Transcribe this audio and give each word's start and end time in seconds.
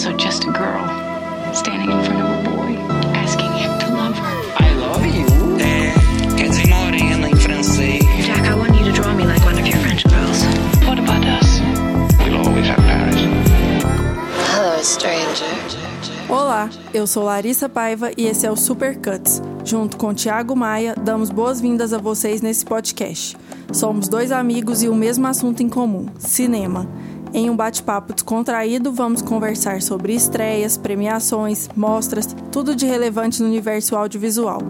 also 0.00 0.16
just 0.16 0.44
a 0.44 0.50
girl 0.50 0.88
standing 1.52 1.90
in 1.90 2.02
front 2.02 2.20
of 2.22 2.30
a 2.30 2.50
boy, 2.50 2.74
asking 3.12 3.52
him 3.52 3.78
to 3.80 3.94
love 3.94 4.16
her. 4.16 4.34
I 4.56 4.72
love 4.76 5.04
you. 5.04 5.26
É, 5.60 5.92
quer 6.38 6.48
dizer 6.48 6.68
morena 6.68 7.28
em 7.28 7.36
francês. 7.36 8.02
Jack, 8.24 8.48
I 8.48 8.54
want 8.54 8.74
you 8.78 8.84
to 8.86 8.92
draw 8.92 9.12
me 9.12 9.24
like 9.26 9.44
one 9.44 9.58
of 9.60 9.66
your 9.66 9.76
French 9.80 10.04
girls. 10.08 10.42
What 10.86 10.98
about 10.98 11.22
us? 11.26 11.60
We'll 12.18 12.38
always 12.38 12.66
have 12.68 12.80
Paris. 12.86 13.20
Hello, 14.54 14.82
stranger. 14.82 15.90
Olá, 16.30 16.70
eu 16.94 17.06
sou 17.06 17.24
Larissa 17.24 17.68
Paiva 17.68 18.10
e 18.16 18.24
esse 18.24 18.46
é 18.46 18.50
o 18.50 18.56
Super 18.56 18.96
Cuts. 18.96 19.42
Junto 19.66 19.98
com 19.98 20.14
Tiago 20.14 20.56
Maia, 20.56 20.94
damos 20.94 21.28
boas-vindas 21.28 21.92
a 21.92 21.98
vocês 21.98 22.40
nesse 22.40 22.64
podcast. 22.64 23.36
Somos 23.70 24.08
dois 24.08 24.32
amigos 24.32 24.82
e 24.82 24.88
o 24.88 24.94
mesmo 24.94 25.26
assunto 25.26 25.62
em 25.62 25.68
comum: 25.68 26.06
cinema. 26.18 26.88
Em 27.32 27.48
um 27.48 27.54
bate-papo 27.54 28.12
descontraído, 28.12 28.92
vamos 28.92 29.22
conversar 29.22 29.80
sobre 29.82 30.12
estreias, 30.12 30.76
premiações, 30.76 31.68
mostras, 31.76 32.34
tudo 32.50 32.74
de 32.74 32.84
relevante 32.86 33.40
no 33.40 33.46
universo 33.46 33.94
audiovisual. 33.94 34.60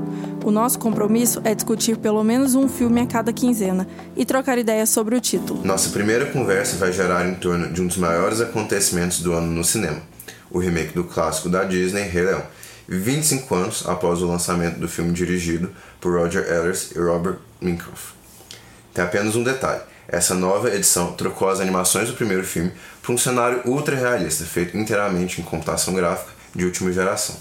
O 0.44 0.50
nosso 0.50 0.78
compromisso 0.78 1.40
é 1.42 1.54
discutir 1.54 1.96
pelo 1.96 2.22
menos 2.22 2.54
um 2.54 2.68
filme 2.68 3.00
a 3.00 3.06
cada 3.06 3.32
quinzena 3.32 3.88
e 4.14 4.26
trocar 4.26 4.58
ideias 4.58 4.90
sobre 4.90 5.16
o 5.16 5.20
título. 5.20 5.64
Nossa 5.64 5.88
primeira 5.88 6.26
conversa 6.26 6.76
vai 6.76 6.92
gerar 6.92 7.26
em 7.26 7.34
torno 7.34 7.72
de 7.72 7.80
um 7.80 7.86
dos 7.86 7.96
maiores 7.96 8.42
acontecimentos 8.42 9.20
do 9.20 9.32
ano 9.32 9.46
no 9.46 9.64
cinema, 9.64 10.02
o 10.50 10.58
remake 10.58 10.92
do 10.92 11.04
clássico 11.04 11.48
da 11.48 11.64
Disney, 11.64 12.02
Rei 12.02 12.24
Leão, 12.24 12.42
25 12.86 13.54
anos 13.54 13.88
após 13.88 14.20
o 14.20 14.26
lançamento 14.26 14.78
do 14.78 14.88
filme 14.88 15.12
dirigido 15.12 15.70
por 15.98 16.12
Roger 16.12 16.44
Ellis 16.46 16.90
e 16.94 16.98
Robert 16.98 17.38
Minkoff. 17.58 18.12
Tem 18.92 19.02
apenas 19.02 19.34
um 19.34 19.42
detalhe. 19.42 19.80
Essa 20.12 20.34
nova 20.34 20.74
edição 20.74 21.12
trocou 21.12 21.48
as 21.48 21.60
animações 21.60 22.08
do 22.08 22.14
primeiro 22.14 22.42
filme 22.42 22.72
para 23.00 23.12
um 23.12 23.18
cenário 23.18 23.62
ultra 23.64 23.94
realista, 23.94 24.44
feito 24.44 24.76
inteiramente 24.76 25.40
em 25.40 25.44
computação 25.44 25.94
gráfica 25.94 26.32
de 26.52 26.64
última 26.64 26.90
geração, 26.90 27.36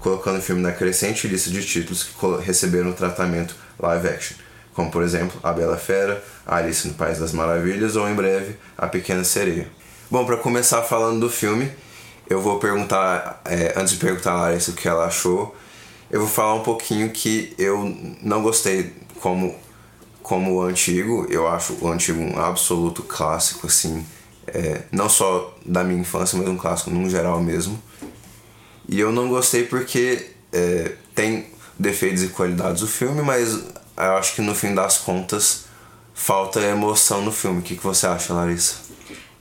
colocando 0.00 0.38
o 0.38 0.42
filme 0.42 0.62
na 0.62 0.72
crescente 0.72 1.28
lista 1.28 1.50
de 1.50 1.62
títulos 1.62 2.04
que 2.04 2.12
receberam 2.42 2.88
o 2.88 2.94
tratamento 2.94 3.54
live 3.78 4.08
action, 4.08 4.34
como 4.72 4.90
por 4.90 5.02
exemplo 5.02 5.38
A 5.42 5.52
Bela 5.52 5.76
Fera, 5.76 6.24
Alice 6.46 6.88
no 6.88 6.94
País 6.94 7.18
das 7.18 7.32
Maravilhas 7.32 7.96
ou 7.96 8.08
em 8.08 8.14
breve 8.14 8.56
A 8.78 8.86
Pequena 8.86 9.22
Sereia. 9.22 9.68
Bom, 10.10 10.24
para 10.24 10.38
começar 10.38 10.80
falando 10.80 11.20
do 11.20 11.28
filme, 11.28 11.70
eu 12.30 12.40
vou 12.40 12.58
perguntar, 12.58 13.42
é, 13.44 13.74
antes 13.76 13.92
de 13.92 13.98
perguntar 13.98 14.32
a 14.32 14.40
Larissa 14.40 14.70
o 14.70 14.74
que 14.74 14.88
ela 14.88 15.04
achou, 15.04 15.54
eu 16.10 16.20
vou 16.20 16.28
falar 16.30 16.54
um 16.54 16.62
pouquinho 16.62 17.10
que 17.10 17.54
eu 17.58 17.94
não 18.22 18.42
gostei 18.42 18.94
como 19.20 19.54
como 20.26 20.54
o 20.54 20.62
antigo, 20.62 21.24
eu 21.30 21.46
acho 21.46 21.78
o 21.80 21.86
antigo 21.86 22.20
um 22.20 22.36
absoluto 22.36 23.04
clássico, 23.04 23.68
assim, 23.68 24.04
é, 24.48 24.82
não 24.90 25.08
só 25.08 25.56
da 25.64 25.84
minha 25.84 26.00
infância, 26.00 26.36
mas 26.36 26.48
um 26.48 26.56
clássico 26.56 26.90
no 26.90 27.08
geral 27.08 27.40
mesmo. 27.40 27.80
E 28.88 28.98
eu 28.98 29.12
não 29.12 29.28
gostei 29.28 29.62
porque 29.62 30.30
é, 30.52 30.96
tem 31.14 31.46
defeitos 31.78 32.24
e 32.24 32.28
qualidades 32.30 32.80
do 32.80 32.88
filme, 32.88 33.22
mas 33.22 33.52
eu 33.54 34.16
acho 34.16 34.34
que 34.34 34.42
no 34.42 34.52
fim 34.52 34.74
das 34.74 34.98
contas 34.98 35.66
falta 36.12 36.58
emoção 36.60 37.22
no 37.22 37.30
filme. 37.30 37.60
O 37.60 37.62
que, 37.62 37.76
que 37.76 37.84
você 37.84 38.08
acha, 38.08 38.34
Larissa? 38.34 38.78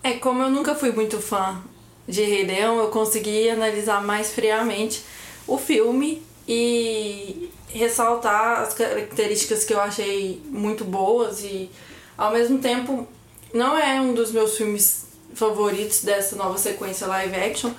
É, 0.03 0.13
como 0.13 0.43
eu 0.43 0.51
nunca 0.51 0.75
fui 0.75 0.91
muito 0.91 1.19
fã 1.19 1.63
de 2.07 2.21
Rei 2.21 2.45
Leão, 2.45 2.77
eu 2.77 2.89
consegui 2.89 3.49
analisar 3.49 4.03
mais 4.03 4.35
friamente 4.35 5.03
o 5.47 5.57
filme 5.57 6.21
e 6.47 7.49
ressaltar 7.69 8.61
as 8.61 8.73
características 8.73 9.63
que 9.63 9.73
eu 9.73 9.81
achei 9.81 10.41
muito 10.45 10.83
boas 10.83 11.43
e 11.43 11.69
ao 12.17 12.31
mesmo 12.31 12.59
tempo 12.59 13.07
não 13.53 13.77
é 13.77 13.99
um 13.99 14.13
dos 14.13 14.31
meus 14.31 14.55
filmes 14.55 15.07
favoritos 15.33 16.03
dessa 16.03 16.35
nova 16.35 16.57
sequência 16.57 17.07
live 17.07 17.35
action, 17.35 17.71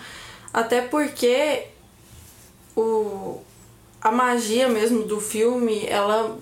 até 0.53 0.83
porque 0.83 1.65
o 2.77 3.41
a 4.01 4.13
magia 4.13 4.69
mesmo 4.69 5.03
do 5.03 5.21
filme, 5.21 5.85
ela 5.87 6.39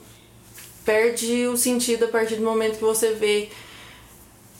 perde 0.85 1.47
o 1.47 1.57
sentido 1.57 2.05
a 2.05 2.09
partir 2.09 2.37
do 2.37 2.43
momento 2.43 2.77
que 2.77 2.85
você 2.85 3.15
vê 3.15 3.49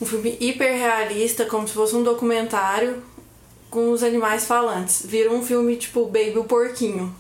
um 0.01 0.07
filme 0.07 0.39
hiper 0.41 0.75
realista, 0.75 1.45
como 1.45 1.69
se 1.69 1.75
fosse 1.75 1.95
um 1.95 2.03
documentário 2.03 3.03
com 3.69 3.91
os 3.91 4.03
animais 4.03 4.47
falantes. 4.47 5.05
Vira 5.05 5.31
um 5.31 5.43
filme 5.43 5.77
tipo 5.77 6.07
Baby 6.07 6.39
o 6.39 6.45
Porquinho 6.45 7.15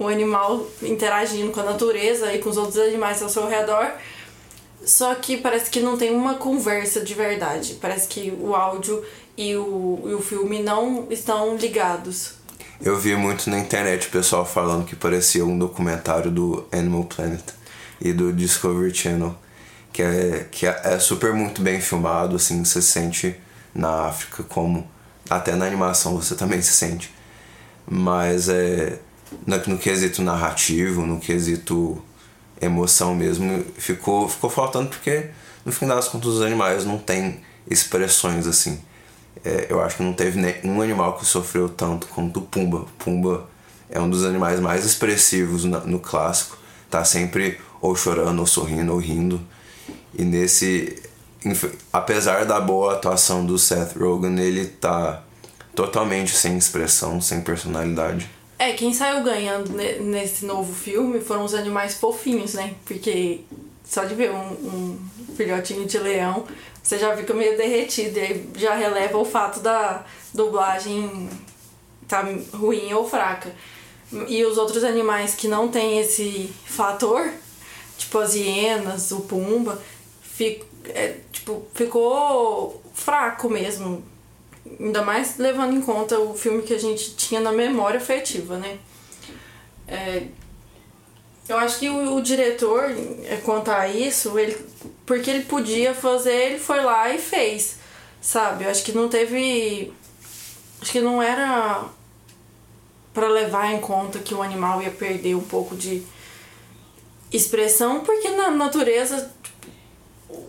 um 0.00 0.08
animal 0.08 0.66
interagindo 0.82 1.52
com 1.52 1.60
a 1.60 1.64
natureza 1.64 2.32
e 2.32 2.38
com 2.38 2.48
os 2.48 2.56
outros 2.56 2.78
animais 2.78 3.22
ao 3.22 3.28
seu 3.28 3.46
redor. 3.46 3.92
Só 4.82 5.14
que 5.14 5.36
parece 5.36 5.70
que 5.70 5.80
não 5.80 5.98
tem 5.98 6.10
uma 6.10 6.36
conversa 6.36 7.02
de 7.02 7.12
verdade. 7.12 7.78
Parece 7.78 8.08
que 8.08 8.32
o 8.40 8.54
áudio 8.54 9.04
e 9.36 9.54
o, 9.54 10.00
e 10.06 10.14
o 10.14 10.22
filme 10.22 10.62
não 10.62 11.06
estão 11.10 11.54
ligados. 11.54 12.32
Eu 12.80 12.98
vi 12.98 13.14
muito 13.14 13.50
na 13.50 13.58
internet 13.58 14.08
o 14.08 14.10
pessoal 14.10 14.46
falando 14.46 14.86
que 14.86 14.96
parecia 14.96 15.44
um 15.44 15.58
documentário 15.58 16.30
do 16.30 16.66
Animal 16.72 17.04
Planet 17.04 17.44
e 18.00 18.10
do 18.10 18.32
Discovery 18.32 18.94
Channel, 18.94 19.36
que 19.92 20.00
é, 20.00 20.46
que 20.50 20.66
é, 20.66 20.80
é 20.84 20.98
super 20.98 21.34
muito 21.34 21.60
bem 21.60 21.78
filmado, 21.78 22.36
assim, 22.36 22.64
você 22.64 22.80
sente 22.80 23.38
na 23.74 24.06
África 24.06 24.42
como 24.44 24.90
até 25.28 25.54
na 25.54 25.66
animação 25.66 26.16
você 26.16 26.34
também 26.34 26.62
se 26.62 26.72
sente. 26.72 27.12
Mas 27.86 28.48
é 28.48 28.98
no, 29.46 29.56
no 29.66 29.78
quesito 29.78 30.22
narrativo, 30.22 31.06
no 31.06 31.20
quesito 31.20 32.02
emoção 32.60 33.14
mesmo, 33.14 33.64
ficou, 33.78 34.28
ficou 34.28 34.50
faltando 34.50 34.88
porque 34.88 35.30
no 35.64 35.72
fim 35.72 35.86
das 35.86 36.08
contas 36.08 36.28
os 36.28 36.42
animais 36.42 36.84
não 36.84 36.98
têm 36.98 37.40
expressões 37.68 38.46
assim. 38.46 38.80
É, 39.44 39.66
eu 39.70 39.80
acho 39.80 39.96
que 39.96 40.02
não 40.02 40.12
teve 40.12 40.38
nenhum 40.38 40.82
animal 40.82 41.16
que 41.16 41.24
sofreu 41.24 41.68
tanto 41.68 42.06
quanto 42.08 42.40
o 42.40 42.42
Pumba. 42.42 42.86
Pumba 42.98 43.48
é 43.88 43.98
um 44.00 44.08
dos 44.08 44.24
animais 44.24 44.60
mais 44.60 44.84
expressivos 44.84 45.64
no, 45.64 45.80
no 45.86 45.98
clássico, 45.98 46.58
tá 46.90 47.04
sempre 47.04 47.58
ou 47.80 47.96
chorando, 47.96 48.40
ou 48.40 48.46
sorrindo, 48.46 48.92
ou 48.92 48.98
rindo. 48.98 49.40
E 50.14 50.24
nesse. 50.24 51.02
Apesar 51.90 52.44
da 52.44 52.60
boa 52.60 52.94
atuação 52.94 53.46
do 53.46 53.58
Seth 53.58 53.96
Rogen, 53.96 54.38
ele 54.38 54.66
tá 54.66 55.22
totalmente 55.74 56.36
sem 56.36 56.58
expressão, 56.58 57.20
sem 57.20 57.40
personalidade. 57.40 58.28
É, 58.60 58.74
quem 58.74 58.92
saiu 58.92 59.22
ganhando 59.22 59.72
nesse 59.72 60.44
novo 60.44 60.74
filme 60.74 61.18
foram 61.18 61.44
os 61.44 61.54
animais 61.54 61.94
fofinhos, 61.94 62.52
né? 62.52 62.74
Porque 62.84 63.40
só 63.82 64.04
de 64.04 64.14
ver 64.14 64.32
um, 64.32 64.52
um 64.52 64.98
filhotinho 65.34 65.86
de 65.86 65.98
leão, 65.98 66.46
você 66.82 66.98
já 66.98 67.16
fica 67.16 67.32
meio 67.32 67.56
derretido. 67.56 68.18
E 68.18 68.20
aí 68.20 68.50
já 68.56 68.74
releva 68.74 69.16
o 69.16 69.24
fato 69.24 69.60
da 69.60 70.04
dublagem 70.34 71.30
tá 72.06 72.22
ruim 72.52 72.92
ou 72.92 73.08
fraca. 73.08 73.50
E 74.28 74.44
os 74.44 74.58
outros 74.58 74.84
animais 74.84 75.34
que 75.34 75.48
não 75.48 75.68
tem 75.68 75.98
esse 75.98 76.52
fator, 76.66 77.32
tipo 77.96 78.18
as 78.18 78.34
hienas, 78.34 79.10
o 79.10 79.20
pumba, 79.20 79.80
fico, 80.20 80.66
é, 80.90 81.16
tipo, 81.32 81.66
ficou 81.72 82.82
fraco 82.92 83.48
mesmo. 83.48 84.04
Ainda 84.78 85.02
mais 85.02 85.36
levando 85.38 85.74
em 85.74 85.80
conta 85.80 86.18
o 86.18 86.34
filme 86.34 86.62
que 86.62 86.74
a 86.74 86.78
gente 86.78 87.14
tinha 87.16 87.40
na 87.40 87.52
memória 87.52 87.98
afetiva, 87.98 88.56
né? 88.56 88.78
É, 89.86 90.26
eu 91.48 91.58
acho 91.58 91.80
que 91.80 91.88
o, 91.88 92.14
o, 92.14 92.22
diretor, 92.22 92.84
é, 93.24 93.36
quanto 93.44 93.70
a 93.70 93.88
isso, 93.88 94.38
ele, 94.38 94.56
porque 95.04 95.28
ele 95.28 95.44
podia 95.44 95.92
fazer, 95.92 96.32
ele 96.32 96.58
foi 96.58 96.80
lá 96.80 97.12
e 97.12 97.18
fez, 97.18 97.78
sabe? 98.20 98.64
Eu 98.64 98.70
acho 98.70 98.84
que 98.84 98.92
não 98.92 99.08
teve. 99.08 99.92
Acho 100.80 100.92
que 100.92 101.00
não 101.00 101.20
era 101.20 101.84
para 103.12 103.28
levar 103.28 103.72
em 103.72 103.80
conta 103.80 104.20
que 104.20 104.32
o 104.32 104.42
animal 104.42 104.80
ia 104.80 104.90
perder 104.90 105.34
um 105.34 105.42
pouco 105.42 105.74
de 105.74 106.02
expressão, 107.32 108.00
porque 108.00 108.30
na 108.30 108.50
natureza 108.50 109.30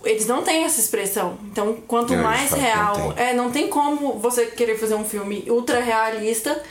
eles 0.03 0.25
não 0.25 0.43
têm 0.43 0.63
essa 0.63 0.79
expressão. 0.79 1.37
Então, 1.45 1.77
quanto 1.87 2.13
não, 2.15 2.23
mais 2.23 2.51
real. 2.51 2.97
Não 2.97 3.13
é, 3.17 3.33
não 3.33 3.51
tem 3.51 3.67
como 3.67 4.19
você 4.19 4.47
querer 4.47 4.77
fazer 4.77 4.95
um 4.95 5.05
filme 5.05 5.45
ultra 5.47 5.79
realista 5.79 6.61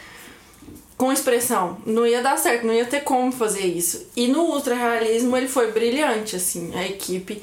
com 0.96 1.12
expressão. 1.12 1.78
Não 1.86 2.06
ia 2.06 2.22
dar 2.22 2.36
certo, 2.38 2.66
não 2.66 2.74
ia 2.74 2.84
ter 2.84 3.00
como 3.00 3.32
fazer 3.32 3.64
isso. 3.64 4.06
E 4.16 4.28
no 4.28 4.42
ultra 4.42 4.74
realismo 4.74 5.36
ele 5.36 5.48
foi 5.48 5.72
brilhante, 5.72 6.36
assim. 6.36 6.72
A 6.74 6.84
equipe 6.84 7.42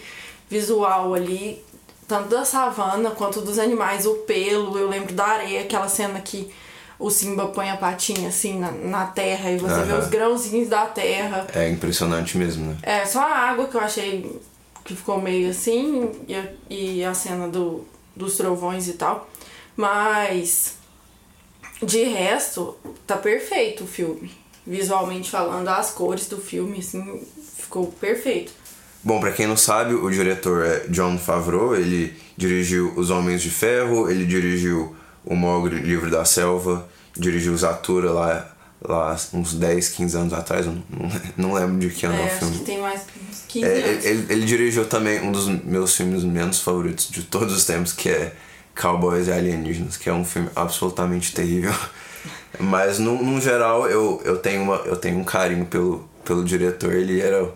visual 0.50 1.14
ali, 1.14 1.64
tanto 2.08 2.30
da 2.30 2.46
savana 2.46 3.12
quanto 3.12 3.42
dos 3.42 3.58
animais, 3.58 4.06
o 4.06 4.16
pelo, 4.16 4.78
eu 4.78 4.88
lembro 4.88 5.13
da 5.13 5.25
areia, 5.25 5.62
aquela 5.62 5.88
cena 5.88 6.20
que 6.20 6.52
o 7.00 7.10
Simba 7.10 7.48
põe 7.48 7.70
a 7.70 7.78
patinha 7.78 8.30
assim 8.30 8.60
na, 8.60 8.72
na 8.72 9.06
terra 9.06 9.52
e 9.52 9.58
você 9.58 9.75
uhum. 9.75 9.86
vê 9.86 9.94
os 9.94 10.08
grãozinhos 10.08 10.70
da 10.70 10.86
terra. 10.86 11.48
É 11.54 11.70
impressionante 11.70 12.38
mesmo, 12.38 12.66
né? 12.66 12.78
É, 12.81 13.06
só 13.06 13.22
a 13.22 13.50
água 13.50 13.68
que 13.68 13.75
eu 13.75 13.81
achei 13.81 14.40
que 14.88 14.95
ficou 14.95 15.22
meio 15.22 15.50
assim, 15.50 16.10
e 16.30 16.34
a, 16.34 16.48
e 16.69 17.04
a 17.04 17.13
cena 17.13 17.50
do, 17.50 17.86
dos 18.16 18.38
trovões 18.38 18.88
e 18.88 18.94
tal. 18.94 19.30
Mas 19.75 20.78
de 21.84 22.04
resto, 22.04 22.74
tá 23.06 23.18
perfeito 23.18 23.84
o 23.84 23.88
filme. 23.88 24.31
Visualmente 24.66 25.30
falando, 25.30 25.68
as 25.68 25.92
cores 25.92 26.28
do 26.28 26.38
filme, 26.38 26.80
assim, 26.80 27.22
ficou 27.57 27.88
perfeito. 27.88 28.54
Bom, 29.04 29.19
para 29.19 29.34
quem 29.34 29.45
não 29.45 29.57
sabe, 29.57 29.94
o 29.94 30.10
diretor 30.10 30.66
é 30.66 30.80
John 30.88 31.18
Favreau, 31.18 31.75
ele 31.75 32.16
dirigiu 32.38 32.94
Os 32.95 33.10
Homens 33.10 33.42
de 33.42 33.50
Ferro, 33.50 34.10
ele 34.10 34.25
dirigiu 34.25 34.95
O 35.25 35.36
Mogli, 35.36 35.81
Livro 35.81 36.10
da 36.10 36.24
Selva, 36.24 36.88
dirigiu 37.13 37.56
Zatura 37.57 38.12
lá, 38.12 38.56
lá 38.81 39.15
uns 39.33 39.53
10, 39.53 39.89
15 39.89 40.18
anos 40.18 40.33
atrás, 40.33 40.65
não, 40.65 40.81
não 41.35 41.53
lembro 41.53 41.77
de 41.79 41.89
que 41.89 42.06
ano 42.06 42.15
é, 42.15 42.19
É, 42.19 42.24
o 42.24 42.25
acho 42.27 42.38
filme. 42.39 42.57
que 42.59 42.63
tem 42.65 42.79
mais 42.81 43.01
uns 43.29 43.44
15 43.47 43.65
É, 43.65 43.69
anos. 43.89 44.06
ele, 44.06 44.25
ele 44.33 44.45
dirigiu 44.45 44.85
também 44.85 45.21
um 45.21 45.31
dos 45.31 45.47
meus 45.47 45.95
filmes 45.95 46.24
menos 46.24 46.59
favoritos 46.62 47.09
de 47.09 47.24
todos 47.24 47.56
os 47.56 47.65
tempos, 47.65 47.94
que 47.94 48.09
é 48.09 48.33
Cowboys 48.79 49.27
e 49.27 49.31
Alienígenas, 49.31 49.97
que 49.97 50.09
é 50.09 50.13
um 50.13 50.24
filme 50.24 50.50
absolutamente 50.56 51.33
terrível. 51.33 51.74
Mas, 52.59 52.97
no, 53.00 53.21
no 53.21 53.39
geral, 53.41 53.88
eu, 53.88 54.21
eu, 54.25 54.38
tenho 54.38 54.63
uma, 54.63 54.75
eu 54.77 54.95
tenho 54.95 55.18
um 55.19 55.24
carinho 55.24 55.65
pelo, 55.65 56.07
pelo 56.24 56.44
diretor. 56.44 56.94
Ele 56.94 57.19
era 57.21 57.44
o, 57.44 57.53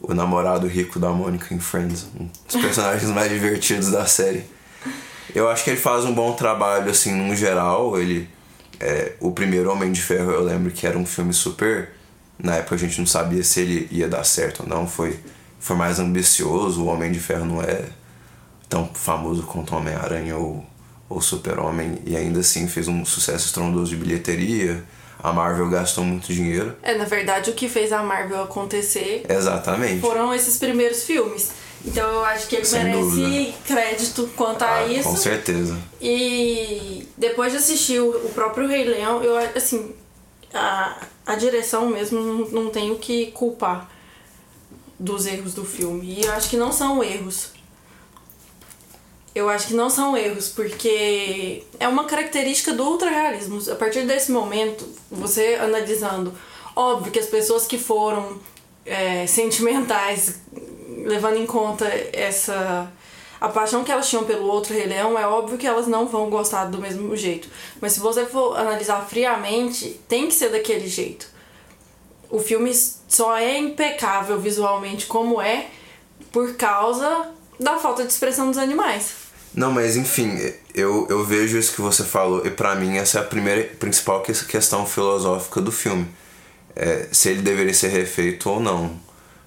o 0.00 0.14
namorado 0.14 0.66
rico 0.66 0.98
da 0.98 1.10
Mônica 1.10 1.54
em 1.54 1.58
Friends, 1.60 2.06
um 2.18 2.28
dos 2.46 2.60
personagens 2.60 3.08
mais 3.12 3.30
divertidos 3.30 3.90
da 3.90 4.04
série. 4.06 4.44
Eu 5.34 5.48
acho 5.48 5.64
que 5.64 5.70
ele 5.70 5.78
faz 5.80 6.04
um 6.04 6.12
bom 6.12 6.32
trabalho, 6.34 6.90
assim, 6.90 7.12
no 7.14 7.34
geral. 7.36 7.98
Ele... 7.98 8.28
É, 8.82 9.12
o 9.20 9.30
primeiro 9.32 9.70
Homem 9.70 9.92
de 9.92 10.02
Ferro, 10.02 10.30
eu 10.32 10.42
lembro 10.42 10.70
que 10.72 10.86
era 10.86 10.98
um 10.98 11.06
filme 11.06 11.32
super... 11.32 11.90
Na 12.38 12.56
época 12.56 12.74
a 12.74 12.78
gente 12.78 12.98
não 12.98 13.06
sabia 13.06 13.44
se 13.44 13.60
ele 13.60 13.88
ia 13.90 14.08
dar 14.08 14.24
certo 14.24 14.64
ou 14.64 14.68
não. 14.68 14.86
Foi, 14.86 15.18
foi 15.60 15.76
mais 15.76 15.98
ambicioso. 16.00 16.82
O 16.82 16.86
Homem 16.86 17.12
de 17.12 17.20
Ferro 17.20 17.44
não 17.44 17.62
é 17.62 17.84
tão 18.68 18.90
famoso 18.92 19.44
quanto 19.44 19.74
o 19.74 19.78
Homem-Aranha 19.78 20.36
ou 20.36 20.66
ou 21.12 21.20
Super-Homem. 21.20 21.98
E 22.06 22.16
ainda 22.16 22.40
assim 22.40 22.66
fez 22.66 22.88
um 22.88 23.04
sucesso 23.04 23.46
estrondoso 23.46 23.90
de 23.90 23.96
bilheteria. 23.96 24.82
A 25.22 25.32
Marvel 25.32 25.68
gastou 25.68 26.02
muito 26.02 26.32
dinheiro. 26.32 26.74
É, 26.82 26.96
na 26.96 27.04
verdade, 27.04 27.50
o 27.50 27.52
que 27.52 27.68
fez 27.68 27.92
a 27.92 28.02
Marvel 28.02 28.42
acontecer 28.42 29.24
Exatamente. 29.28 30.00
foram 30.00 30.34
esses 30.34 30.56
primeiros 30.56 31.04
filmes. 31.04 31.52
Então 31.84 32.08
eu 32.08 32.24
acho 32.24 32.46
que 32.46 32.56
ele 32.56 32.64
Sem 32.64 32.84
merece 32.84 33.00
dúvida. 33.00 33.52
crédito 33.66 34.30
quanto 34.36 34.62
Ah, 34.62 34.78
a 34.78 34.86
isso. 34.86 35.08
Com 35.08 35.16
certeza. 35.16 35.76
E 36.00 37.08
depois 37.16 37.50
de 37.52 37.58
assistir 37.58 38.00
o, 38.00 38.10
o 38.26 38.28
próprio 38.30 38.68
Rei 38.68 38.84
Leão, 38.84 39.22
eu 39.22 39.36
assim, 39.56 39.92
a, 40.54 40.96
a 41.26 41.34
direção 41.34 41.86
mesmo 41.88 42.20
não, 42.20 42.48
não 42.64 42.70
tenho 42.70 42.96
que 42.98 43.32
culpar 43.32 43.90
dos 44.98 45.26
erros 45.26 45.54
do 45.54 45.64
filme. 45.64 46.14
E 46.20 46.24
eu 46.24 46.32
acho 46.32 46.48
que 46.48 46.56
não 46.56 46.70
são 46.70 47.02
erros. 47.02 47.48
Eu 49.34 49.48
acho 49.48 49.68
que 49.68 49.74
não 49.74 49.88
são 49.88 50.16
erros, 50.16 50.50
porque 50.50 51.64
é 51.80 51.88
uma 51.88 52.04
característica 52.04 52.72
do 52.74 52.84
ultrarrealismo. 52.84 53.60
A 53.72 53.74
partir 53.74 54.06
desse 54.06 54.30
momento, 54.30 54.86
você 55.10 55.54
analisando, 55.60 56.32
óbvio 56.76 57.10
que 57.10 57.18
as 57.18 57.26
pessoas 57.26 57.66
que 57.66 57.78
foram 57.78 58.38
é, 58.84 59.26
sentimentais, 59.26 60.38
levando 61.04 61.36
em 61.36 61.46
conta 61.46 61.86
essa 62.12 62.90
a 63.40 63.48
paixão 63.48 63.82
que 63.82 63.90
elas 63.90 64.08
tinham 64.08 64.22
pelo 64.24 64.46
outro 64.46 64.72
Rei 64.72 64.86
Leão, 64.86 65.18
é 65.18 65.26
óbvio 65.26 65.58
que 65.58 65.66
elas 65.66 65.88
não 65.88 66.06
vão 66.06 66.30
gostar 66.30 66.66
do 66.66 66.78
mesmo 66.78 67.16
jeito. 67.16 67.48
Mas 67.80 67.92
se 67.92 67.98
você 68.00 68.24
for 68.24 68.56
analisar 68.56 69.04
friamente, 69.08 70.00
tem 70.08 70.28
que 70.28 70.34
ser 70.34 70.50
daquele 70.50 70.86
jeito. 70.86 71.26
O 72.30 72.38
filme 72.38 72.72
só 73.08 73.36
é 73.36 73.58
impecável 73.58 74.38
visualmente 74.38 75.06
como 75.06 75.42
é 75.42 75.66
por 76.30 76.54
causa 76.54 77.32
da 77.58 77.78
falta 77.78 78.04
de 78.04 78.12
expressão 78.12 78.48
dos 78.48 78.58
animais. 78.58 79.10
Não, 79.52 79.72
mas 79.72 79.96
enfim, 79.96 80.38
eu, 80.72 81.06
eu 81.10 81.24
vejo 81.24 81.58
isso 81.58 81.74
que 81.74 81.80
você 81.80 82.04
falou, 82.04 82.46
e 82.46 82.50
pra 82.50 82.74
mim 82.76 82.96
essa 82.96 83.18
é 83.18 83.22
a 83.22 83.24
primeira 83.24 83.64
principal 83.74 84.22
que- 84.22 84.32
questão 84.46 84.86
filosófica 84.86 85.60
do 85.60 85.72
filme. 85.72 86.06
É, 86.76 87.08
se 87.12 87.28
ele 87.28 87.42
deveria 87.42 87.74
ser 87.74 87.88
refeito 87.88 88.48
ou 88.48 88.60
não. 88.60 88.98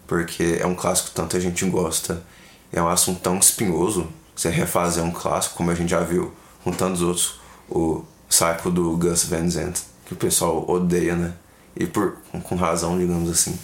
Porque 0.08 0.58
é 0.60 0.66
um 0.66 0.76
clássico 0.76 1.10
que 1.10 1.16
tanta 1.16 1.40
gente 1.40 1.66
gosta. 1.66 2.24
É 2.72 2.82
um 2.82 2.88
assunto 2.88 3.22
tão 3.22 3.38
espinhoso. 3.38 4.08
Você 4.36 4.50
refazer 4.50 5.04
um 5.04 5.12
clássico, 5.12 5.56
como 5.56 5.72
a 5.72 5.76
gente 5.76 5.90
já 5.90 6.02
viu 6.02 6.34
com 6.64 6.72
tantos 6.72 7.02
outros. 7.02 7.40
O 7.70 8.04
Psycho 8.30 8.70
do 8.70 8.98
Gus 8.98 9.24
Van 9.26 9.50
Sant, 9.50 9.80
que 10.06 10.14
o 10.14 10.16
pessoal 10.18 10.70
odeia, 10.70 11.16
né? 11.16 11.34
E 11.76 11.86
por, 11.86 12.18
com 12.44 12.56
razão, 12.56 12.98
digamos 12.98 13.30
assim. 13.30 13.58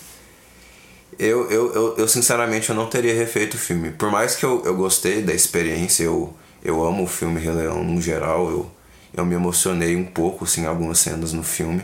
Eu, 1.19 1.49
eu, 1.51 1.73
eu, 1.73 1.97
eu, 1.97 2.07
sinceramente 2.07 2.69
eu 2.69 2.75
não 2.75 2.87
teria 2.87 3.13
refeito 3.13 3.55
o 3.55 3.59
filme. 3.59 3.91
Por 3.91 4.09
mais 4.09 4.35
que 4.35 4.45
eu, 4.45 4.63
eu 4.65 4.75
gostei 4.75 5.21
da 5.21 5.33
experiência, 5.33 6.03
eu, 6.03 6.33
eu 6.63 6.83
amo 6.83 7.03
o 7.03 7.07
filme 7.07 7.39
Rei 7.39 7.51
Leão 7.51 7.83
no 7.83 8.01
geral, 8.01 8.49
eu, 8.49 8.71
eu 9.13 9.25
me 9.25 9.35
emocionei 9.35 9.95
um 9.95 10.05
pouco 10.05 10.45
assim, 10.45 10.61
em 10.61 10.65
algumas 10.65 10.99
cenas 10.99 11.33
no 11.33 11.44
filme. 11.44 11.83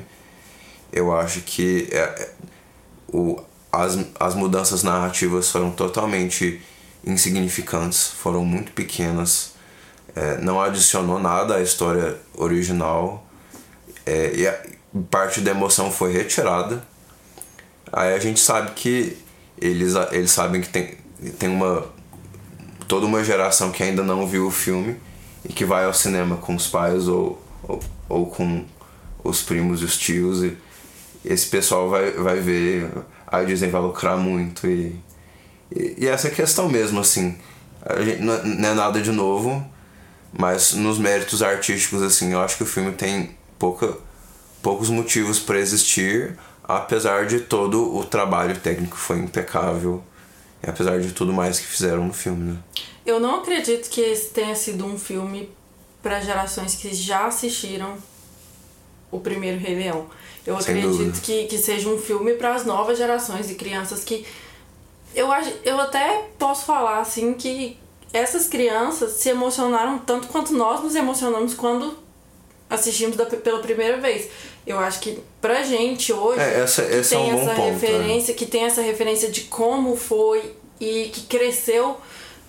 Eu 0.91 1.15
acho 1.15 1.41
que 1.41 1.87
é, 1.91 1.99
é, 1.99 2.31
o, 3.09 3.39
as, 3.71 3.97
as 4.19 4.35
mudanças 4.35 4.83
narrativas 4.83 5.49
foram 5.49 5.71
totalmente 5.71 6.61
insignificantes, 7.05 8.07
foram 8.07 8.43
muito 8.43 8.71
pequenas, 8.71 9.53
é, 10.15 10.37
não 10.39 10.61
adicionou 10.61 11.19
nada 11.19 11.55
à 11.55 11.61
história 11.61 12.17
original 12.35 13.25
é, 14.05 14.33
e 14.35 14.47
a, 14.47 14.57
parte 15.11 15.41
da 15.41 15.51
emoção 15.51 15.91
foi 15.91 16.11
retirada. 16.11 16.83
Aí 17.91 18.13
a 18.13 18.19
gente 18.19 18.39
sabe 18.39 18.71
que 18.71 19.17
eles, 19.59 19.93
eles 20.11 20.31
sabem 20.31 20.61
que 20.61 20.69
tem, 20.69 20.97
tem 21.37 21.49
uma 21.49 21.85
toda 22.87 23.05
uma 23.05 23.23
geração 23.23 23.69
que 23.69 23.83
ainda 23.83 24.01
não 24.01 24.25
viu 24.25 24.47
o 24.47 24.51
filme 24.51 24.95
e 25.43 25.51
que 25.51 25.65
vai 25.65 25.85
ao 25.85 25.93
cinema 25.93 26.37
com 26.37 26.55
os 26.55 26.67
pais 26.67 27.07
ou, 27.07 27.41
ou, 27.63 27.79
ou 28.07 28.25
com 28.27 28.65
os 29.23 29.41
primos 29.41 29.81
e 29.81 29.85
os 29.85 29.97
tios 29.97 30.41
e 30.41 30.57
esse 31.25 31.47
pessoal 31.47 31.89
vai, 31.89 32.11
vai 32.11 32.39
ver, 32.39 32.89
a 33.27 33.43
Disney 33.43 33.69
vai 33.69 33.81
lucrar 33.81 34.17
muito 34.17 34.65
e, 34.67 34.95
e, 35.71 35.95
e 35.99 36.07
essa 36.07 36.29
questão 36.29 36.69
mesmo, 36.69 36.99
assim, 36.99 37.37
gente, 37.99 38.21
não, 38.21 38.33
é- 38.33 38.43
não 38.43 38.69
é 38.69 38.73
nada 38.73 39.01
de 39.01 39.11
novo, 39.11 39.63
mas 40.31 40.73
nos 40.73 40.97
méritos 40.97 41.41
artísticos, 41.43 42.01
assim, 42.01 42.31
eu 42.33 42.41
acho 42.41 42.57
que 42.57 42.63
o 42.63 42.65
filme 42.65 42.91
tem 42.93 43.35
pouca, 43.59 43.97
poucos 44.61 44.89
motivos 44.89 45.39
para 45.39 45.59
existir, 45.59 46.37
apesar 46.63 47.25
de 47.25 47.39
todo 47.41 47.95
o 47.95 48.03
trabalho 48.05 48.57
técnico 48.59 48.97
foi 48.97 49.19
impecável, 49.19 50.03
e 50.65 50.69
apesar 50.69 50.99
de 50.99 51.11
tudo 51.11 51.31
mais 51.33 51.59
que 51.59 51.65
fizeram 51.67 52.05
no 52.05 52.13
filme, 52.13 52.53
né? 52.53 52.57
Eu 53.05 53.19
não 53.19 53.35
acredito 53.39 53.89
que 53.89 54.01
esse 54.01 54.29
tenha 54.31 54.53
sido 54.55 54.85
um 54.85 54.97
filme 54.99 55.49
para 56.03 56.19
gerações 56.19 56.75
que 56.75 56.93
já 56.93 57.25
assistiram 57.27 57.95
o 59.09 59.19
primeiro 59.19 59.57
Rei 59.59 59.75
Leão. 59.75 60.07
Eu 60.47 60.59
Sem 60.61 60.75
acredito 60.77 60.97
dúvida. 60.97 61.19
que, 61.21 61.43
que 61.45 61.57
seja 61.57 61.89
um 61.89 61.97
filme 61.97 62.33
para 62.35 62.55
as 62.55 62.65
novas 62.65 62.97
gerações 62.97 63.47
de 63.49 63.55
crianças 63.55 64.03
que 64.03 64.25
eu 65.13 65.27
eu 65.65 65.79
até 65.79 66.25
posso 66.39 66.65
falar 66.65 66.99
assim 67.01 67.33
que 67.33 67.77
essas 68.13 68.47
crianças 68.47 69.11
se 69.13 69.29
emocionaram 69.29 69.99
tanto 69.99 70.27
quanto 70.29 70.53
nós 70.53 70.81
nos 70.81 70.95
emocionamos 70.95 71.53
quando 71.53 71.97
assistimos 72.69 73.15
da, 73.17 73.25
pela 73.25 73.59
primeira 73.59 73.97
vez. 73.97 74.29
Eu 74.65 74.79
acho 74.79 74.99
que 75.01 75.19
pra 75.41 75.63
gente 75.63 76.11
hoje 76.13 76.39
É, 76.39 76.59
essa- 76.61 76.83
que 76.83 76.95
esse 76.95 77.15
é 77.15 77.17
tem 77.17 77.33
um 77.33 77.35
bom 77.35 77.41
essa 77.41 77.55
ponto, 77.55 77.73
referência, 77.73 78.33
que 78.33 78.45
tem 78.45 78.63
essa 78.65 78.81
referência 78.81 79.29
de 79.29 79.41
como 79.41 79.95
foi 79.97 80.53
e 80.79 81.09
que 81.13 81.21
cresceu 81.21 81.97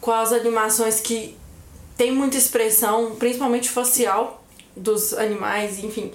com 0.00 0.12
as 0.12 0.32
animações 0.32 1.00
que 1.00 1.36
tem 1.96 2.12
muita 2.12 2.36
expressão, 2.36 3.16
principalmente 3.16 3.68
facial 3.68 4.44
dos 4.76 5.12
animais, 5.14 5.82
enfim. 5.82 6.12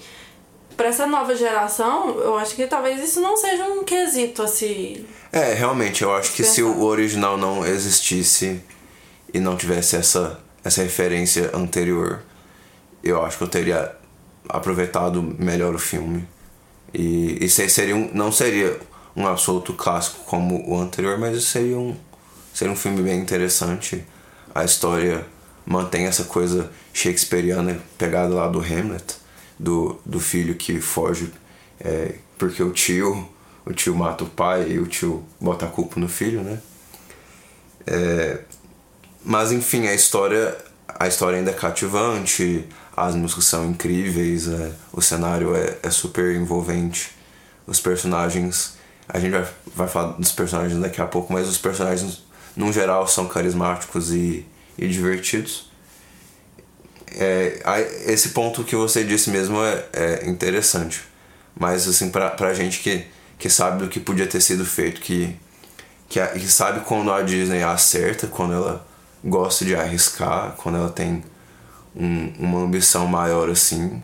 Pra 0.78 0.88
essa 0.88 1.06
nova 1.06 1.36
geração, 1.36 2.18
eu 2.20 2.38
acho 2.38 2.56
que 2.56 2.66
talvez 2.68 3.02
isso 3.04 3.20
não 3.22 3.38
seja 3.38 3.66
um 3.66 3.84
quesito 3.84 4.42
assim. 4.42 5.06
É, 5.32 5.54
realmente, 5.54 6.04
eu 6.04 6.14
acho 6.14 6.34
que 6.34 6.44
se 6.44 6.62
o 6.64 6.82
original 6.84 7.38
não 7.38 7.66
existisse 7.66 8.62
e 9.34 9.40
não 9.40 9.56
tivesse 9.56 9.96
essa, 9.96 10.40
essa 10.64 10.82
referência 10.84 11.52
anterior, 11.54 12.22
eu 13.04 13.24
acho 13.24 13.38
que 13.38 13.44
eu 13.44 13.48
teria 13.48 13.96
aproveitado 14.50 15.22
melhor 15.40 15.74
o 15.76 15.80
filme. 15.80 16.28
E, 16.94 17.44
e 17.44 17.50
se- 17.50 17.70
seria 17.70 17.96
um, 17.96 18.10
não 18.14 18.32
seria 18.32 18.80
um 19.16 19.28
absoluto 19.28 19.74
clássico 19.74 20.24
como 20.26 20.68
o 20.70 20.80
anterior, 20.80 21.18
mas 21.18 21.44
seria 21.46 21.78
um, 21.78 21.96
seria 22.54 22.74
um 22.74 22.76
filme 22.78 23.02
bem 23.02 23.20
interessante. 23.20 24.04
A 24.54 24.64
história 24.64 25.26
mantém 25.66 26.06
essa 26.06 26.26
coisa 26.26 26.70
shakespeariana 26.94 27.80
pegada 27.98 28.34
lá 28.36 28.48
do 28.48 28.60
Hamlet, 28.60 29.16
do, 29.60 30.00
do 30.06 30.20
filho 30.20 30.56
que 30.56 30.80
foge 30.82 31.32
é, 31.80 32.16
porque 32.38 32.64
o 32.64 32.72
tio, 32.72 33.28
o 33.66 33.74
tio 33.74 33.96
mata 33.96 34.24
o 34.24 34.30
pai 34.30 34.72
e 34.72 34.80
o 34.80 34.88
tio 34.88 35.24
bota 35.40 35.66
a 35.66 35.70
culpa 35.70 36.00
no 36.00 36.08
filho, 36.08 36.42
né? 36.42 36.60
É, 37.86 38.40
mas 39.24 39.52
enfim, 39.52 39.88
a 39.88 39.94
história, 39.94 40.58
a 40.88 41.08
história 41.08 41.38
ainda 41.38 41.52
é 41.52 41.54
cativante, 41.54 42.68
as 42.96 43.16
músicas 43.16 43.46
são 43.46 43.70
incríveis, 43.70 44.48
é, 44.48 44.72
o 44.92 45.02
cenário 45.02 45.56
é, 45.56 45.78
é 45.84 45.90
super 45.90 46.36
envolvente, 46.36 47.12
os 47.68 47.80
personagens, 47.80 48.78
a 49.08 49.20
gente 49.20 49.32
vai, 49.32 49.48
vai 49.76 49.88
falar 49.88 50.14
dos 50.14 50.32
personagens 50.32 50.80
daqui 50.80 51.02
a 51.02 51.06
pouco, 51.06 51.34
mas 51.34 51.48
os 51.48 51.58
personagens 51.58 52.24
no 52.56 52.72
geral 52.72 53.08
são 53.08 53.28
carismáticos 53.28 54.12
e, 54.12 54.46
e 54.78 54.88
divertidos. 54.88 55.72
É, 57.16 57.62
esse 58.12 58.30
ponto 58.30 58.64
que 58.64 58.76
você 58.76 59.04
disse 59.04 59.30
mesmo 59.30 59.58
é, 59.64 59.86
é 59.94 60.28
interessante. 60.30 61.02
Mas 61.58 61.88
assim, 61.88 62.10
pra, 62.10 62.30
pra 62.32 62.54
gente 62.54 62.80
que, 62.82 63.06
que 63.38 63.50
sabe 63.50 63.84
do 63.84 63.90
que 63.90 64.00
podia 64.00 64.28
ter 64.28 64.42
sido 64.42 64.66
feito, 64.66 65.02
que, 65.02 65.36
que, 66.10 66.20
a- 66.20 66.28
que 66.28 66.48
sabe 66.48 66.82
quando 66.82 67.12
a 67.12 67.22
Disney 67.22 67.64
acerta, 67.64 68.28
quando 68.28 68.54
ela 68.54 68.86
gosta 69.24 69.64
de 69.66 69.76
arriscar, 69.76 70.54
quando 70.58 70.78
ela 70.78 70.90
tem 70.90 71.24
um- 71.96 72.34
uma 72.40 72.60
ambição 72.64 73.08
maior 73.08 73.50
assim, 73.50 74.02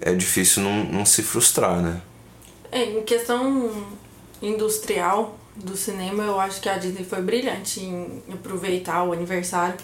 é 0.00 0.12
difícil 0.14 0.62
não, 0.62 0.84
não 0.84 1.06
se 1.06 1.22
frustrar, 1.22 1.80
né? 1.80 2.00
É, 2.70 2.84
em 2.84 3.02
questão 3.02 3.70
industrial 4.42 5.38
do 5.56 5.76
cinema, 5.76 6.22
eu 6.24 6.38
acho 6.40 6.60
que 6.60 6.68
a 6.68 6.76
Disney 6.76 7.04
foi 7.04 7.22
brilhante 7.22 7.80
em 7.80 8.22
aproveitar 8.32 9.04
o 9.04 9.12
aniversário 9.12 9.76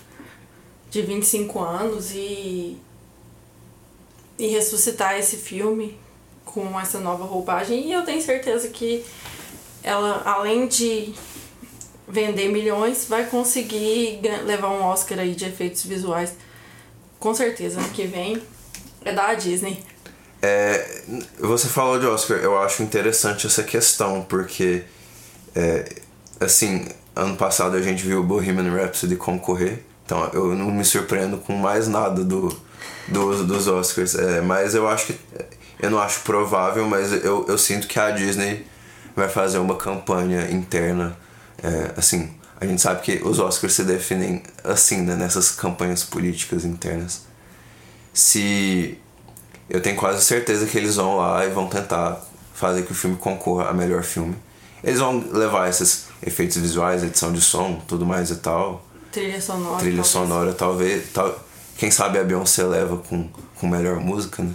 de 0.91 1.03
25 1.03 1.59
anos 1.61 2.11
e, 2.13 2.77
e 4.39 4.47
ressuscitar 4.49 5.17
esse 5.17 5.37
filme 5.37 5.97
com 6.45 6.79
essa 6.79 6.99
nova 6.99 7.25
roupagem. 7.25 7.87
E 7.87 7.93
eu 7.93 8.05
tenho 8.05 8.21
certeza 8.21 8.69
que 8.69 9.05
ela, 9.83 10.23
além 10.25 10.67
de 10.67 11.15
vender 12.07 12.49
milhões, 12.49 13.07
vai 13.09 13.27
conseguir 13.27 14.21
levar 14.45 14.71
um 14.71 14.83
Oscar 14.83 15.21
aí 15.21 15.35
de 15.35 15.45
efeitos 15.45 15.85
visuais. 15.85 16.35
Com 17.19 17.35
certeza, 17.35 17.79
ano 17.79 17.89
que 17.91 18.07
vem 18.07 18.43
é 19.05 19.13
da 19.13 19.35
Disney. 19.35 19.83
É, 20.43 21.03
você 21.39 21.69
falou 21.69 22.01
de 22.01 22.07
Oscar, 22.07 22.39
eu 22.39 22.59
acho 22.59 22.83
interessante 22.83 23.47
essa 23.47 23.63
questão, 23.63 24.23
porque, 24.23 24.83
é, 25.55 25.97
assim, 26.41 26.89
ano 27.15 27.37
passado 27.37 27.77
a 27.77 27.83
gente 27.83 28.03
viu 28.03 28.21
o 28.21 28.25
Bohemian 28.25 28.75
Rhapsody 28.75 29.17
concorrer, 29.17 29.85
então 30.11 30.29
eu 30.33 30.57
não 30.57 30.73
me 30.73 30.85
surpreendo 30.85 31.39
com 31.39 31.55
mais 31.55 31.87
nada 31.87 32.25
do, 32.25 32.49
do, 33.07 33.45
dos 33.45 33.69
Oscars, 33.69 34.17
é, 34.17 34.41
mas 34.41 34.75
eu 34.75 34.89
acho 34.89 35.07
que, 35.07 35.17
eu 35.79 35.89
não 35.89 36.01
acho 36.01 36.23
provável, 36.23 36.85
mas 36.89 37.13
eu, 37.13 37.47
eu 37.49 37.57
sinto 37.57 37.87
que 37.87 37.97
a 37.97 38.11
Disney 38.11 38.67
vai 39.15 39.29
fazer 39.29 39.59
uma 39.59 39.77
campanha 39.77 40.51
interna, 40.51 41.17
é, 41.63 41.93
assim, 41.97 42.29
a 42.61 42.67
gente 42.67 42.83
sabe 42.83 43.03
que 43.03 43.21
os 43.25 43.39
Oscars 43.39 43.73
se 43.73 43.85
definem 43.85 44.43
assim, 44.65 45.03
né, 45.03 45.15
nessas 45.15 45.53
campanhas 45.53 46.03
políticas 46.03 46.65
internas. 46.65 47.23
Se 48.13 48.99
eu 49.69 49.81
tenho 49.81 49.97
quase 49.97 50.25
certeza 50.25 50.67
que 50.67 50.77
eles 50.77 50.97
vão 50.97 51.19
lá 51.19 51.47
e 51.47 51.51
vão 51.51 51.69
tentar 51.69 52.21
fazer 52.53 52.83
que 52.83 52.91
o 52.91 52.95
filme 52.97 53.17
concorra 53.17 53.71
a 53.71 53.73
melhor 53.73 54.03
filme. 54.03 54.37
Eles 54.83 54.99
vão 54.99 55.25
levar 55.33 55.71
esses 55.71 56.07
efeitos 56.21 56.57
visuais, 56.57 57.05
edição 57.05 57.33
de 57.33 57.41
som, 57.41 57.81
tudo 57.87 58.05
mais 58.05 58.31
e 58.31 58.37
tal. 58.37 58.90
Trilha 59.11 59.41
sonora. 59.41 59.79
Trilha 59.79 59.97
talvez. 59.97 60.07
sonora, 60.07 60.53
talvez. 60.53 61.13
Tal, 61.13 61.39
quem 61.77 61.91
sabe 61.91 62.19
a 62.19 62.25
Beyoncé 62.25 62.63
leva 62.65 62.97
com, 62.99 63.29
com 63.59 63.67
melhor 63.67 63.97
música, 63.97 64.43
né? 64.43 64.53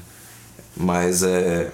Mas 0.76 1.24
é. 1.24 1.72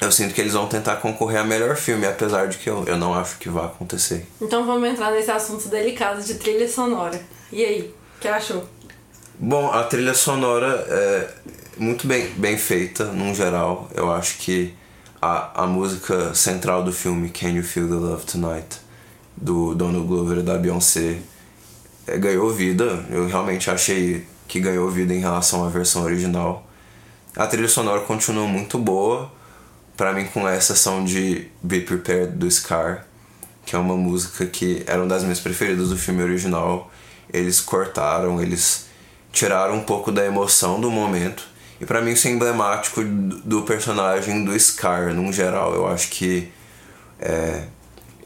Eu 0.00 0.10
sinto 0.10 0.34
que 0.34 0.40
eles 0.40 0.52
vão 0.52 0.66
tentar 0.66 0.96
concorrer 0.96 1.40
a 1.40 1.44
melhor 1.44 1.76
filme, 1.76 2.06
apesar 2.06 2.48
de 2.48 2.58
que 2.58 2.68
eu, 2.68 2.84
eu 2.86 2.96
não 2.96 3.14
acho 3.14 3.38
que 3.38 3.48
vai 3.48 3.66
acontecer. 3.66 4.26
Então 4.40 4.66
vamos 4.66 4.88
entrar 4.88 5.12
nesse 5.12 5.30
assunto 5.30 5.68
delicado 5.68 6.20
de 6.20 6.34
trilha 6.34 6.68
sonora. 6.68 7.20
E 7.52 7.64
aí, 7.64 7.94
o 8.16 8.20
que 8.20 8.26
achou? 8.26 8.64
Bom, 9.38 9.70
a 9.70 9.84
trilha 9.84 10.14
sonora 10.14 10.84
é 10.88 11.28
muito 11.76 12.06
bem, 12.06 12.30
bem 12.36 12.58
feita, 12.58 13.04
num 13.06 13.32
geral. 13.32 13.88
Eu 13.94 14.10
acho 14.12 14.38
que 14.38 14.74
a, 15.20 15.62
a 15.62 15.66
música 15.66 16.34
central 16.34 16.82
do 16.82 16.92
filme, 16.92 17.28
Can 17.30 17.50
You 17.50 17.62
Feel 17.62 17.88
the 17.88 17.94
Love 17.94 18.24
Tonight, 18.24 18.78
do 19.36 19.74
Donald 19.74 20.06
Glover 20.06 20.38
e 20.38 20.42
da 20.42 20.58
Beyoncé, 20.58 21.18
é, 22.06 22.18
ganhou 22.18 22.50
vida. 22.50 23.04
Eu 23.10 23.26
realmente 23.26 23.70
achei 23.70 24.26
que 24.48 24.60
ganhou 24.60 24.90
vida 24.90 25.14
em 25.14 25.20
relação 25.20 25.64
à 25.64 25.68
versão 25.68 26.02
original. 26.02 26.66
A 27.36 27.46
trilha 27.46 27.68
sonora 27.68 28.00
continua 28.02 28.46
muito 28.46 28.78
boa, 28.78 29.30
pra 29.96 30.12
mim 30.12 30.24
com 30.26 30.46
a 30.46 30.54
exceção 30.54 31.04
de 31.04 31.48
Be 31.62 31.80
Prepared 31.80 32.32
do 32.32 32.50
Scar, 32.50 33.06
que 33.64 33.74
é 33.74 33.78
uma 33.78 33.96
música 33.96 34.44
que 34.44 34.82
era 34.86 34.98
uma 34.98 35.08
das 35.08 35.22
minhas 35.22 35.40
preferidas 35.40 35.88
do 35.88 35.96
filme 35.96 36.22
original. 36.22 36.90
Eles 37.32 37.60
cortaram, 37.60 38.42
eles 38.42 38.86
tiraram 39.32 39.76
um 39.76 39.82
pouco 39.82 40.12
da 40.12 40.24
emoção 40.24 40.80
do 40.80 40.90
momento. 40.90 41.48
E 41.80 41.86
pra 41.86 42.00
mim 42.00 42.12
isso 42.12 42.28
é 42.28 42.30
emblemático 42.30 43.02
do 43.02 43.62
personagem 43.62 44.44
do 44.44 44.58
Scar, 44.58 45.14
num 45.14 45.32
geral. 45.32 45.74
Eu 45.74 45.86
acho 45.86 46.10
que 46.10 46.52
é, 47.18 47.64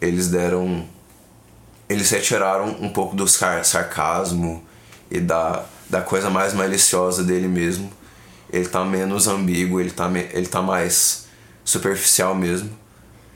eles 0.01 0.29
deram. 0.29 0.87
Eles 1.89 2.11
retiraram 2.11 2.77
um 2.81 2.89
pouco 2.89 3.15
do 3.15 3.29
sar- 3.29 3.65
sarcasmo 3.65 4.63
e 5.11 5.21
da, 5.21 5.65
da 5.89 6.01
coisa 6.01 6.29
mais 6.31 6.53
maliciosa 6.53 7.23
dele 7.23 7.47
mesmo. 7.49 7.91
Ele 8.53 8.67
tá 8.69 8.85
menos 8.85 9.27
ambíguo, 9.29 9.81
ele 9.81 9.91
tá, 9.91 10.11
ele 10.33 10.47
tá 10.47 10.63
mais 10.63 11.27
superficial 11.65 12.35
mesmo. 12.35 12.71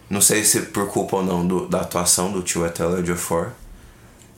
Não 0.09 0.21
sei 0.21 0.43
se 0.45 0.63
por 0.63 0.89
culpa 0.89 1.17
ou 1.17 1.23
não 1.25 1.47
do, 1.47 1.69
da 1.69 1.81
atuação 1.83 2.33
do 2.33 2.43
tio 2.43 2.67
Etel 2.67 2.99
Ejiofor, 2.99 3.51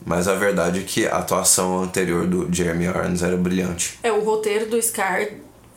mas 0.05 0.27
a 0.27 0.35
verdade 0.35 0.79
é 0.79 0.83
que 0.83 1.07
a 1.07 1.17
atuação 1.17 1.81
anterior 1.81 2.27
do 2.27 2.47
Jeremy 2.53 2.85
Irons 2.85 3.23
era 3.23 3.35
brilhante. 3.37 3.97
É, 4.03 4.11
o 4.11 4.23
roteiro 4.23 4.69
do 4.69 4.79
Scar 4.81 5.27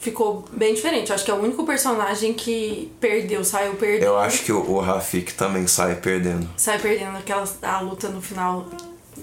ficou 0.07 0.45
bem 0.53 0.75
diferente. 0.75 1.13
Acho 1.13 1.25
que 1.25 1.31
é 1.31 1.35
o 1.35 1.39
único 1.39 1.67
personagem 1.67 2.33
que 2.33 2.93
perdeu, 3.01 3.45
saiu 3.45 3.75
perdendo. 3.75 4.05
Eu 4.05 4.19
acho 4.19 4.45
que 4.45 4.53
o, 4.53 4.71
o 4.71 4.81
Rafik 4.81 5.35
também 5.35 5.67
sai 5.67 5.97
perdendo. 5.97 6.49
Sai 6.57 6.79
perdendo 6.79 7.17
aquela 7.17 7.45
a 7.63 7.81
luta 7.81 8.09
no 8.09 8.23
final. 8.23 8.67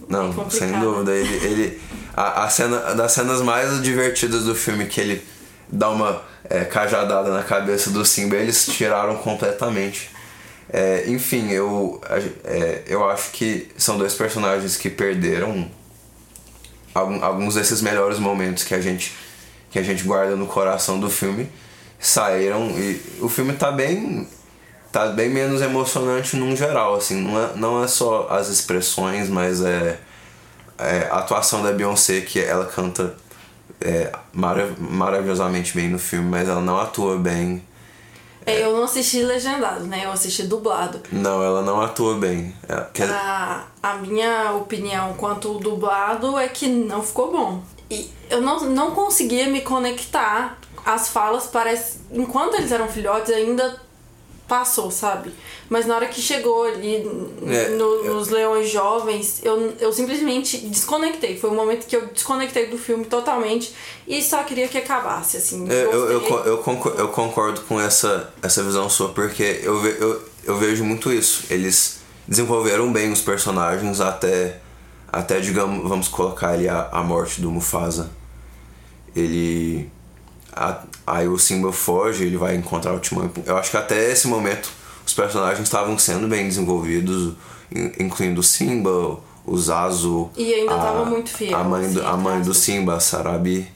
Não, 0.10 0.50
sem 0.50 0.72
dúvida. 0.80 1.12
Ele, 1.12 1.46
ele, 1.46 1.82
a, 2.16 2.44
a 2.44 2.50
cena, 2.50 2.96
das 2.96 3.14
cenas 3.14 3.42
mais 3.42 3.82
divertidas 3.82 4.44
do 4.44 4.54
filme 4.54 4.86
que 4.86 5.00
ele 5.00 5.26
dá 5.70 5.90
uma 5.90 6.22
é, 6.50 6.66
cajadada 6.66 7.32
na 7.32 7.44
cabeça 7.44 7.90
do 7.90 8.04
Simba, 8.04 8.36
eles 8.36 8.66
tiraram 8.66 9.16
completamente. 9.18 10.10
É, 10.70 11.06
enfim, 11.08 11.50
eu, 11.50 12.02
é, 12.44 12.84
eu 12.88 13.10
acho 13.10 13.32
que 13.32 13.70
são 13.78 13.98
dois 13.98 14.16
personagens 14.16 14.76
que 14.76 14.90
perderam 14.90 15.70
alguns 16.94 17.56
desses 17.56 17.82
melhores 17.82 18.20
momentos 18.20 18.64
que 18.64 18.74
a 18.76 18.82
gente 18.82 19.14
que 19.74 19.80
a 19.80 19.84
gente 19.84 20.04
guarda 20.04 20.36
no 20.38 20.46
coração 20.48 21.00
do 21.00 21.10
filme 21.10 21.50
saíram 22.00 22.70
e 22.78 23.02
o 23.22 23.28
filme 23.28 23.54
tá 23.54 23.72
bem 23.72 24.28
tá 24.92 25.08
bem 25.08 25.30
menos 25.30 25.62
emocionante 25.62 26.36
num 26.38 26.56
geral 26.56 26.96
assim 26.96 27.20
não 27.22 27.42
é, 27.44 27.50
não 27.56 27.84
é 27.84 27.88
só 27.88 28.28
as 28.30 28.48
expressões 28.50 29.28
mas 29.30 29.62
é, 29.62 30.00
é 30.78 31.08
a 31.12 31.18
atuação 31.18 31.64
da 31.64 31.72
Beyoncé 31.72 32.22
que 32.22 32.40
ela 32.40 32.66
canta 32.66 33.16
é, 33.82 34.12
marav- 34.32 34.78
maravilhosamente 34.80 35.74
bem 35.76 35.90
no 35.90 35.98
filme 36.00 36.30
mas 36.30 36.48
ela 36.48 36.62
não 36.62 36.80
atua 36.80 37.18
bem 37.18 37.64
É, 38.46 38.62
eu 38.64 38.74
não 38.76 38.84
assisti 38.84 39.24
legendado, 39.24 39.86
né? 39.86 40.02
Eu 40.04 40.12
assisti 40.12 40.44
dublado. 40.44 41.00
não 41.12 41.42
ela 41.42 41.62
não 41.62 41.82
atua 41.82 42.16
bem 42.18 42.54
É, 42.70 42.76
quer- 42.94 43.10
A, 43.10 43.64
a 43.82 43.94
minha 43.96 44.52
opinião 44.52 45.14
quanto 45.14 45.56
o 45.56 45.60
dublado 45.60 46.38
é 46.38 46.48
que 46.50 46.68
não 46.68 47.02
ficou 47.02 47.32
bom. 47.32 47.64
E 47.90 48.10
eu 48.30 48.42
não, 48.42 48.60
não 48.70 48.92
conseguia 48.92 49.48
me 49.48 49.62
conectar. 49.62 50.58
As 50.86 51.08
falas 51.10 51.46
parece. 51.48 52.00
Enquanto 52.12 52.56
eles 52.56 52.72
eram 52.72 52.88
filhotes, 52.90 53.34
ainda 53.34 53.82
passou, 54.48 54.92
sabe? 54.92 55.32
Mas 55.70 55.86
na 55.86 55.96
hora 55.96 56.08
que 56.08 56.22
chegou 56.22 56.64
ali 56.66 56.98
É, 57.48 57.70
no- 57.70 58.06
eu- 58.06 58.16
nos 58.16 58.28
Leões 58.28 58.70
Jovens, 58.70 59.40
eu, 59.44 59.74
eu 59.80 59.94
simplesmente 59.94 60.58
desconectei. 60.58 61.38
Foi 61.40 61.50
o 61.50 61.54
momento 61.54 61.88
que 61.88 61.96
eu 61.96 62.08
desconectei 62.08 62.68
do 62.68 62.78
filme 62.78 63.06
totalmente 63.06 63.74
e 64.06 64.22
só 64.22 64.44
queria 64.44 64.68
que 64.68 64.78
acabasse, 64.78 65.38
assim. 65.38 65.66
Eu, 65.70 65.92
eu, 65.92 66.12
eu, 66.12 66.46
eu, 66.46 66.58
concor- 66.58 66.96
eu 66.98 67.08
concordo 67.08 67.62
com 67.62 67.80
essa, 67.80 68.32
essa 68.42 68.62
visão 68.62 68.90
sua, 68.90 69.10
porque 69.10 69.62
eu, 69.64 69.80
ve- 69.80 69.98
eu, 70.00 70.22
eu 70.44 70.58
vejo 70.58 70.84
muito 70.84 71.12
isso. 71.12 71.46
Eles 71.50 72.00
desenvolveram 72.28 72.92
bem 72.92 73.12
os 73.12 73.22
personagens 73.22 74.02
até, 74.02 74.60
até 75.14 75.40
digamos, 75.40 75.88
vamos 75.88 76.08
colocar 76.08 76.50
ali 76.50 76.68
a, 76.68 76.90
a 76.92 77.04
morte 77.04 77.40
do 77.42 77.50
Mufasa. 77.52 78.10
Ele. 79.16 79.90
a- 80.52 80.84
aí 81.06 81.28
o 81.28 81.38
Simba 81.38 81.72
foge, 81.72 82.24
ele 82.26 82.38
vai 82.38 82.56
encontrar 82.56 82.94
o 82.94 83.00
Timão. 83.00 83.30
Eu 83.46 83.58
acho 83.58 83.72
que 83.72 83.78
até 83.78 84.12
esse 84.12 84.28
momento 84.28 84.70
os 85.06 85.14
personagens 85.14 85.62
estavam 85.64 85.98
sendo 86.00 86.28
bem 86.28 86.48
desenvolvidos, 86.48 87.34
in- 87.74 87.92
incluindo 88.00 88.40
o 88.42 88.44
Simba, 88.44 89.20
o 89.46 89.58
Zazu. 89.58 90.30
E 90.36 90.54
ainda 90.54 90.74
a- 90.74 90.78
tava 90.80 91.06
muito 91.06 91.30
fiel, 91.30 91.58
A 91.58 91.64
mãe 91.64 91.92
do, 91.92 92.00
assim, 92.00 92.10
a 92.10 92.18
mãe 92.18 92.42
do 92.42 92.54
Simba, 92.54 92.96
a 92.96 93.00
Sarabi. 93.00 93.68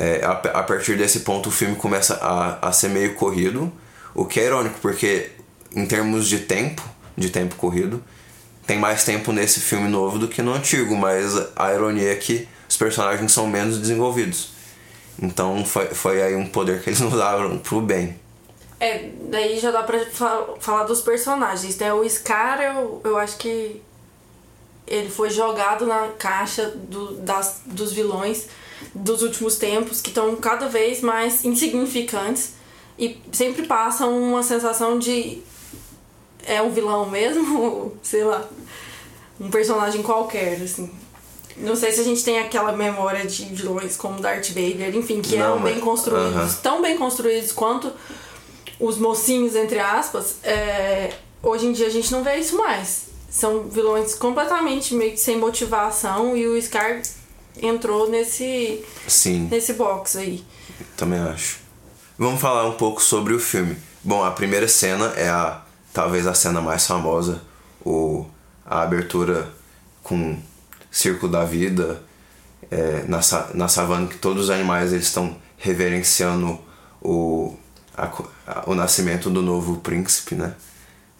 É, 0.00 0.24
a, 0.24 0.30
a 0.30 0.62
partir 0.62 0.96
desse 0.96 1.20
ponto 1.20 1.48
o 1.48 1.52
filme 1.52 1.74
começa 1.74 2.14
a, 2.22 2.68
a 2.68 2.72
ser 2.72 2.88
meio 2.88 3.14
corrido, 3.16 3.70
o 4.14 4.24
que 4.24 4.38
é 4.38 4.44
irônico, 4.46 4.78
porque 4.80 5.32
em 5.74 5.84
termos 5.84 6.28
de 6.28 6.38
tempo, 6.38 6.82
de 7.16 7.30
tempo 7.30 7.56
corrido, 7.56 8.02
tem 8.68 8.78
mais 8.78 9.02
tempo 9.02 9.32
nesse 9.32 9.60
filme 9.60 9.88
novo 9.88 10.18
do 10.18 10.28
que 10.28 10.42
no 10.42 10.52
antigo, 10.52 10.94
mas 10.94 11.32
a 11.56 11.72
ironia 11.72 12.12
é 12.12 12.16
que 12.16 12.46
os 12.68 12.76
personagens 12.76 13.32
são 13.32 13.46
menos 13.46 13.78
desenvolvidos. 13.78 14.50
Então 15.20 15.64
foi, 15.64 15.86
foi 15.86 16.22
aí 16.22 16.36
um 16.36 16.46
poder 16.46 16.82
que 16.82 16.90
eles 16.90 17.00
usaram 17.02 17.58
pro 17.58 17.80
bem. 17.80 18.16
É, 18.78 19.08
daí 19.30 19.58
já 19.58 19.70
dá 19.72 19.82
pra 19.82 19.98
fa- 20.06 20.46
falar 20.60 20.84
dos 20.84 21.00
personagens, 21.00 21.76
né? 21.78 21.92
O 21.92 22.08
Scar, 22.08 22.60
eu, 22.60 23.00
eu 23.02 23.16
acho 23.16 23.38
que 23.38 23.80
ele 24.86 25.08
foi 25.08 25.30
jogado 25.30 25.86
na 25.86 26.08
caixa 26.18 26.68
do, 26.68 27.14
das, 27.14 27.62
dos 27.64 27.92
vilões 27.92 28.46
dos 28.94 29.22
últimos 29.22 29.56
tempos, 29.56 30.00
que 30.00 30.10
estão 30.10 30.36
cada 30.36 30.68
vez 30.68 31.00
mais 31.00 31.44
insignificantes 31.44 32.52
e 32.98 33.20
sempre 33.32 33.66
passam 33.66 34.16
uma 34.22 34.42
sensação 34.42 34.98
de 34.98 35.42
é 36.48 36.60
um 36.62 36.70
vilão 36.70 37.08
mesmo, 37.08 37.92
sei 38.02 38.24
lá, 38.24 38.44
um 39.40 39.50
personagem 39.50 40.02
qualquer, 40.02 40.60
assim. 40.62 40.90
Não 41.56 41.74
sei 41.76 41.90
se 41.92 42.00
a 42.00 42.04
gente 42.04 42.22
tem 42.24 42.38
aquela 42.38 42.72
memória 42.72 43.26
de 43.26 43.44
vilões 43.46 43.96
como 43.96 44.20
Darth 44.20 44.48
Vader, 44.48 44.94
enfim, 44.94 45.20
que 45.20 45.36
Não, 45.36 45.44
eram 45.44 45.58
mas- 45.58 45.72
bem 45.74 45.80
construídos, 45.80 46.34
aham. 46.36 46.54
tão 46.62 46.80
bem 46.82 46.96
construídos 46.96 47.50
quanto 47.52 47.92
os 48.78 48.96
mocinhos, 48.96 49.56
entre 49.56 49.78
aspas. 49.80 50.36
é, 50.44 51.12
hoje 51.42 51.66
em 51.66 51.72
dia 51.72 51.86
a 51.86 51.90
gente 51.90 52.10
não 52.12 52.22
vê 52.22 52.36
isso 52.36 52.56
mais. 52.56 53.08
São 53.30 53.64
vilões 53.68 54.14
completamente 54.14 54.94
meio 54.94 55.10
que 55.12 55.20
sem 55.20 55.36
motivação 55.36 56.36
e 56.36 56.46
o 56.46 56.60
Scar 56.62 57.02
entrou 57.60 58.08
nesse, 58.08 58.84
Sim, 59.06 59.48
nesse 59.50 59.72
box 59.74 60.16
aí. 60.16 60.44
também 60.96 61.18
acho. 61.20 61.58
Vamos 62.16 62.40
falar 62.40 62.66
um 62.66 62.72
pouco 62.72 63.02
sobre 63.02 63.34
o 63.34 63.38
filme. 63.40 63.76
Bom, 64.02 64.22
a 64.24 64.30
primeira 64.30 64.66
cena 64.68 65.12
é 65.16 65.28
a 65.28 65.60
talvez 65.92 66.26
a 66.26 66.34
cena 66.34 66.60
mais 66.60 66.86
famosa, 66.86 67.40
o, 67.84 68.26
a 68.66 68.82
abertura 68.82 69.48
com 70.02 70.38
Circo 70.90 71.28
da 71.28 71.44
Vida, 71.44 72.02
é, 72.70 73.04
na, 73.08 73.20
na 73.54 73.68
savana 73.68 74.06
que 74.08 74.18
todos 74.18 74.44
os 74.44 74.50
animais 74.50 74.92
eles 74.92 75.06
estão 75.06 75.36
reverenciando 75.58 76.58
o, 77.02 77.56
a- 77.96 78.10
o 78.66 78.74
nascimento 78.74 79.30
do 79.30 79.42
novo 79.42 79.78
príncipe, 79.78 80.34
né? 80.34 80.54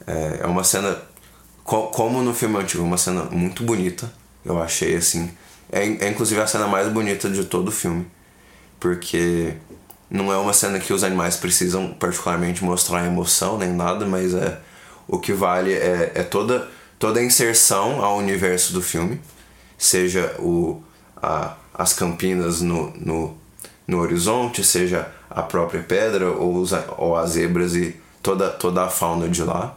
É, 0.07 0.41
é 0.43 0.47
uma 0.47 0.65
cena, 0.65 0.97
co- 1.65 1.89
como 1.89 2.23
no 2.23 2.35
filme 2.35 2.59
antigo, 2.59 2.83
uma 2.85 2.99
cena 2.99 3.25
muito 3.25 3.63
bonita, 3.65 4.13
eu 4.45 4.61
achei 4.63 4.97
assim. 4.97 5.31
É, 5.73 5.83
é 5.85 6.09
inclusive 6.11 6.41
a 6.41 6.47
cena 6.47 6.67
mais 6.67 6.89
bonita 6.93 7.29
de 7.31 7.45
todo 7.45 7.69
o 7.69 7.73
filme, 7.73 8.07
porque 8.81 9.55
não 10.11 10.33
é 10.33 10.37
uma 10.39 10.53
cena 10.53 10.79
que 10.79 10.93
os 10.93 11.05
animais 11.05 11.37
precisam 11.37 11.93
particularmente 11.93 12.65
mostrar 12.65 13.07
emoção 13.07 13.59
nem 13.59 13.71
nada, 13.71 14.07
mas 14.07 14.35
é 14.35 14.59
o 15.07 15.19
que 15.19 15.33
vale 15.33 15.73
é, 15.73 16.13
é 16.15 16.23
toda, 16.23 16.69
toda 16.99 17.21
a 17.21 17.25
inserção 17.25 18.03
ao 18.05 18.19
universo 18.19 18.73
do 18.73 18.83
filme, 18.83 19.21
seja 19.77 20.35
o, 20.39 20.83
a, 21.17 21.57
as 21.75 21.93
campinas 21.93 22.61
no, 22.61 22.91
no, 22.97 23.37
no 23.87 23.99
horizonte, 24.01 24.65
seja 24.65 25.11
a 25.31 25.43
própria 25.43 25.83
pedra 25.83 26.31
ou, 26.31 26.57
os, 26.57 26.73
ou 26.97 27.17
as 27.17 27.31
zebras 27.31 27.75
e 27.75 27.95
toda, 28.23 28.49
toda 28.51 28.85
a 28.85 28.89
fauna 28.89 29.29
de 29.29 29.43
lá. 29.43 29.77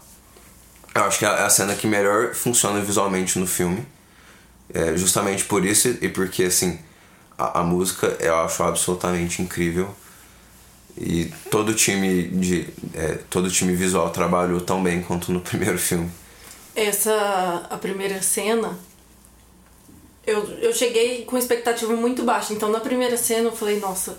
Eu 0.96 1.04
acho 1.04 1.20
que 1.20 1.26
é 1.26 1.30
a 1.30 1.50
cena 1.50 1.76
que 1.76 1.88
melhor 1.88 2.34
funciona 2.34 2.82
visualmente 2.82 3.40
no 3.40 3.48
filme. 3.48 3.86
É 4.74 4.96
justamente 4.96 5.44
por 5.44 5.66
isso 5.66 5.98
e 6.02 6.08
porque 6.08 6.44
assim 6.44 6.80
a, 7.38 7.60
a 7.60 7.64
música 7.64 8.16
eu 8.20 8.36
acho 8.38 8.64
absolutamente 8.64 9.42
incrível 9.42 9.94
e 10.98 11.32
todo 11.50 11.74
time 11.74 12.24
de 12.28 12.68
é, 12.94 13.20
todo 13.30 13.50
time 13.50 13.74
visual 13.74 14.10
trabalhou 14.10 14.60
tão 14.62 14.82
bem 14.82 15.02
quanto 15.02 15.32
no 15.32 15.40
primeiro 15.42 15.78
filme. 15.78 16.10
Essa, 16.76 17.68
a 17.70 17.78
primeira 17.78 18.22
cena, 18.22 18.78
eu, 20.26 20.44
eu 20.60 20.74
cheguei 20.74 21.26
com 21.26 21.38
expectativa 21.38 21.94
muito 21.94 22.24
baixa. 22.24 22.54
Então, 22.54 22.70
na 22.70 22.80
primeira 22.80 23.18
cena, 23.18 23.50
eu 23.50 23.52
falei, 23.52 23.80
nossa, 23.80 24.18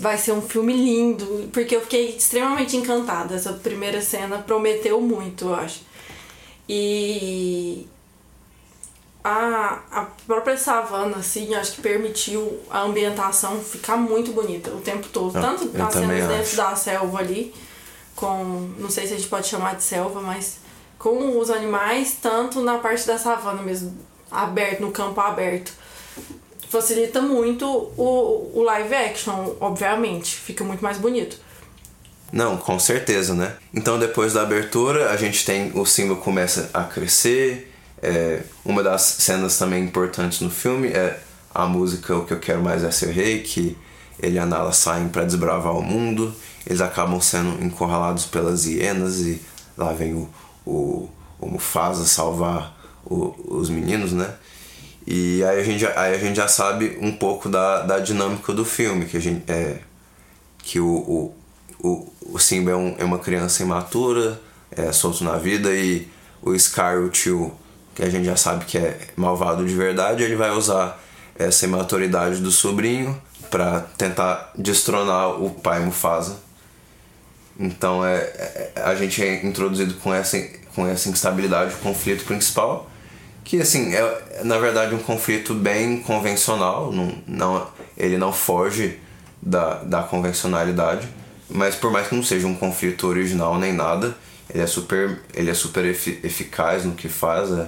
vai 0.00 0.18
ser 0.18 0.32
um 0.32 0.42
filme 0.42 0.72
lindo. 0.72 1.48
Porque 1.52 1.76
eu 1.76 1.80
fiquei 1.82 2.16
extremamente 2.16 2.76
encantada. 2.76 3.34
Essa 3.34 3.52
primeira 3.52 4.02
cena 4.02 4.38
prometeu 4.38 5.00
muito, 5.00 5.46
eu 5.46 5.54
acho. 5.54 5.82
E 6.68 7.86
a, 9.22 9.80
a 9.90 10.06
própria 10.26 10.56
savana, 10.56 11.16
assim, 11.16 11.54
acho 11.54 11.72
que 11.72 11.80
permitiu 11.82 12.60
a 12.70 12.82
ambientação 12.82 13.60
ficar 13.60 13.96
muito 13.96 14.32
bonita 14.32 14.70
o 14.70 14.80
tempo 14.80 15.08
todo. 15.08 15.36
Ah, 15.36 15.40
Tanto 15.40 15.70
eu 15.74 15.86
as 15.86 15.92
também 15.92 16.20
cenas 16.20 16.36
dentro 16.36 16.56
da 16.56 16.76
selva 16.76 17.18
ali, 17.18 17.54
com. 18.14 18.70
Não 18.78 18.90
sei 18.90 19.06
se 19.06 19.14
a 19.14 19.16
gente 19.16 19.28
pode 19.28 19.46
chamar 19.46 19.76
de 19.76 19.82
selva, 19.82 20.20
mas 20.20 20.58
com 20.98 21.38
os 21.38 21.50
animais, 21.50 22.16
tanto 22.20 22.60
na 22.60 22.78
parte 22.78 23.06
da 23.06 23.18
savana 23.18 23.62
mesmo, 23.62 23.96
aberto, 24.30 24.80
no 24.80 24.90
campo 24.90 25.20
aberto. 25.20 25.72
Facilita 26.68 27.22
muito 27.22 27.66
o, 27.66 28.52
o 28.54 28.62
live 28.62 28.94
action, 28.94 29.54
obviamente. 29.58 30.36
Fica 30.36 30.62
muito 30.62 30.82
mais 30.82 30.98
bonito. 30.98 31.38
Não, 32.30 32.58
com 32.58 32.78
certeza, 32.78 33.34
né? 33.34 33.56
Então 33.72 33.98
depois 33.98 34.34
da 34.34 34.42
abertura 34.42 35.10
a 35.10 35.16
gente 35.16 35.44
tem 35.46 35.72
o 35.74 35.86
Simba 35.86 36.16
começa 36.16 36.70
a 36.74 36.84
crescer. 36.84 37.72
É, 38.02 38.42
uma 38.64 38.82
das 38.82 39.02
cenas 39.02 39.58
também 39.58 39.84
importantes 39.84 40.40
no 40.40 40.50
filme 40.50 40.88
é 40.88 41.20
a 41.54 41.66
música 41.66 42.16
O 42.16 42.24
que 42.24 42.32
eu 42.32 42.38
quero 42.38 42.62
mais 42.62 42.84
é 42.84 42.90
ser 42.90 43.10
rei, 43.10 43.40
que 43.42 43.76
ele 44.20 44.36
e 44.36 44.38
a 44.38 44.46
Nala 44.46 44.72
saem 44.72 45.08
para 45.08 45.24
desbravar 45.24 45.76
o 45.76 45.82
mundo. 45.82 46.32
Eles 46.66 46.80
acabam 46.80 47.20
sendo 47.20 47.62
encurralados 47.64 48.26
pelas 48.26 48.66
hienas 48.66 49.20
e 49.20 49.40
lá 49.76 49.92
vem 49.92 50.14
o, 50.14 50.28
o, 50.66 51.08
o 51.40 51.46
Mufasa 51.48 52.04
salvar 52.04 52.76
o- 53.04 53.34
os 53.58 53.70
meninos, 53.70 54.12
né? 54.12 54.34
E 55.06 55.42
aí 55.44 55.60
a 55.60 55.64
gente, 55.64 55.86
aí 55.86 56.14
a 56.14 56.18
gente 56.18 56.36
já 56.36 56.46
sabe 56.48 56.98
um 57.00 57.12
pouco 57.12 57.48
da, 57.48 57.82
da 57.82 57.98
dinâmica 57.98 58.52
do 58.52 58.64
filme, 58.64 59.06
que 59.06 59.16
a 59.16 59.20
gente 59.20 59.42
é, 59.50 59.78
que 60.58 60.78
o, 60.80 60.86
o, 60.86 61.34
o, 61.80 62.12
o 62.34 62.38
Simba 62.38 62.72
é, 62.72 62.76
um, 62.76 62.94
é 62.98 63.04
uma 63.04 63.18
criança 63.18 63.62
imatura, 63.62 64.40
é 64.70 64.92
solto 64.92 65.24
na 65.24 65.36
vida, 65.38 65.74
e 65.74 66.06
o 66.42 66.58
Scar, 66.58 66.98
o 67.00 67.08
tio, 67.08 67.52
que 67.98 68.04
a 68.04 68.08
gente 68.08 68.26
já 68.26 68.36
sabe 68.36 68.64
que 68.64 68.78
é 68.78 68.96
malvado 69.16 69.66
de 69.66 69.74
verdade, 69.74 70.22
ele 70.22 70.36
vai 70.36 70.50
usar 70.52 71.02
essa 71.36 71.64
imaturidade 71.64 72.40
do 72.40 72.52
sobrinho 72.52 73.20
para 73.50 73.80
tentar 73.98 74.52
destronar 74.56 75.30
o 75.42 75.50
pai 75.50 75.80
Mufasa. 75.80 76.36
Então 77.58 78.04
é, 78.06 78.18
é- 78.18 78.72
a 78.84 78.94
gente 78.94 79.20
é 79.20 79.44
introduzido 79.44 79.94
com 79.94 80.14
essa, 80.14 80.38
com 80.76 80.86
essa 80.86 81.08
instabilidade, 81.08 81.74
o 81.74 81.78
conflito 81.78 82.24
principal, 82.24 82.88
que 83.42 83.60
assim 83.60 83.92
é 83.92 84.42
na 84.44 84.58
verdade 84.58 84.94
um 84.94 84.98
conflito 85.02 85.52
bem 85.52 86.00
convencional, 86.00 86.92
não, 86.92 87.12
não, 87.26 87.66
ele 87.96 88.16
não 88.16 88.32
foge 88.32 88.96
da, 89.42 89.82
da 89.82 90.04
convencionalidade, 90.04 91.08
mas 91.50 91.74
por 91.74 91.90
mais 91.90 92.06
que 92.06 92.14
não 92.14 92.22
seja 92.22 92.46
um 92.46 92.54
conflito 92.54 93.08
original 93.08 93.58
nem 93.58 93.72
nada, 93.72 94.14
ele 94.48 94.62
é 94.62 94.66
super, 94.68 95.20
ele 95.34 95.50
é 95.50 95.54
super 95.54 95.84
efi- 95.84 96.20
eficaz 96.22 96.84
no 96.84 96.92
que 96.92 97.08
faz, 97.08 97.50
é, 97.50 97.66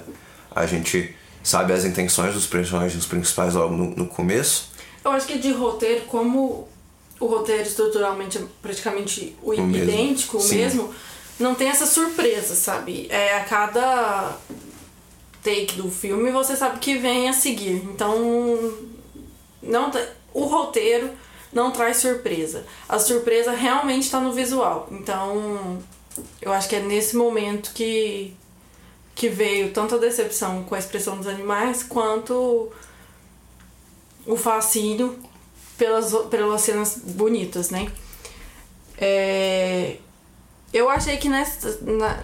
a 0.55 0.67
gente 0.67 1.15
sabe 1.43 1.73
as 1.73 1.85
intenções 1.85 2.35
dos 2.35 2.47
personagens 2.47 3.07
principais 3.07 3.55
logo 3.55 3.75
no, 3.75 3.91
no 3.97 4.07
começo. 4.07 4.71
Eu 5.05 5.11
acho 5.13 5.27
que 5.27 5.39
de 5.39 5.53
roteiro, 5.53 6.03
como 6.07 6.69
o 7.19 7.27
roteiro 7.27 7.63
estruturalmente 7.63 8.39
é 8.39 8.43
praticamente 8.61 9.37
o 9.43 9.53
O 9.53 9.67
mesmo. 9.67 9.77
idêntico, 9.91 10.37
o 10.37 10.41
Sim. 10.41 10.57
mesmo, 10.57 10.95
não 11.39 11.55
tem 11.55 11.69
essa 11.69 11.87
surpresa, 11.87 12.55
sabe? 12.55 13.07
É 13.11 13.37
a 13.39 13.45
cada 13.45 14.37
take 15.43 15.75
do 15.77 15.91
filme 15.91 16.31
você 16.31 16.55
sabe 16.55 16.79
que 16.79 16.99
vem 16.99 17.29
a 17.29 17.33
seguir. 17.33 17.77
Então, 17.93 18.75
não 19.63 19.91
te- 19.91 20.07
o 20.35 20.45
roteiro 20.45 21.11
não 21.53 21.71
traz 21.71 21.97
surpresa. 21.97 22.65
A 22.89 22.99
surpresa 22.99 23.53
realmente 23.53 24.05
está 24.05 24.21
no 24.21 24.33
visual. 24.33 24.87
Então, 24.91 25.79
eu 26.43 26.53
acho 26.53 26.69
que 26.69 26.77
é 26.77 26.81
nesse 26.81 27.17
momento 27.17 27.73
que 27.73 28.35
que 29.15 29.29
veio 29.29 29.73
tanto 29.73 29.95
a 29.97 29.99
decepção 29.99 30.63
com 30.65 30.75
a 30.75 30.79
expressão 30.79 31.17
dos 31.17 31.27
animais 31.27 31.83
quanto 31.83 32.71
o 34.27 34.37
fascínio 34.37 35.19
pelas, 35.77 36.13
pelas 36.29 36.61
cenas 36.63 36.97
bonitas, 37.05 37.71
né? 37.71 37.91
É, 38.99 39.97
eu 40.73 40.89
achei 40.89 41.17
que 41.17 41.29
nessa, 41.29 41.79
na- 41.83 42.23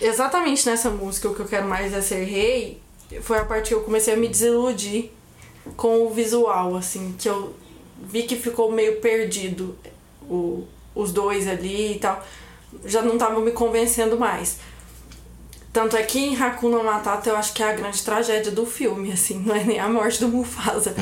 exatamente 0.00 0.66
nessa 0.68 0.90
música, 0.90 1.28
O 1.28 1.34
Que 1.34 1.42
Eu 1.42 1.46
Quero 1.46 1.66
Mais 1.68 1.92
É 1.92 2.00
Ser 2.00 2.24
Rei, 2.24 2.80
foi 3.22 3.38
a 3.38 3.44
parte 3.44 3.68
que 3.68 3.74
eu 3.74 3.82
comecei 3.82 4.14
a 4.14 4.16
me 4.16 4.28
desiludir 4.28 5.10
com 5.76 6.04
o 6.06 6.10
visual, 6.10 6.76
assim, 6.76 7.14
que 7.18 7.28
eu 7.28 7.54
vi 8.02 8.24
que 8.24 8.36
ficou 8.36 8.70
meio 8.72 9.00
perdido 9.00 9.76
o, 10.22 10.66
os 10.94 11.12
dois 11.12 11.46
ali 11.48 11.92
e 11.92 11.98
tal. 11.98 12.22
Já 12.84 13.00
não 13.02 13.12
estavam 13.14 13.40
me 13.40 13.52
convencendo 13.52 14.18
mais. 14.18 14.58
Tanto 15.74 15.96
é 15.96 16.02
que 16.04 16.18
em 16.20 16.40
Hakuna 16.40 16.82
Matata 16.84 17.28
eu 17.30 17.36
acho 17.36 17.52
que 17.52 17.60
é 17.62 17.68
a 17.68 17.72
grande 17.74 18.00
tragédia 18.02 18.52
do 18.52 18.64
filme, 18.64 19.10
assim, 19.12 19.42
não 19.44 19.54
é 19.54 19.64
nem 19.64 19.78
a 19.80 19.88
morte 19.88 20.20
do 20.20 20.28
Mufasa. 20.28 20.94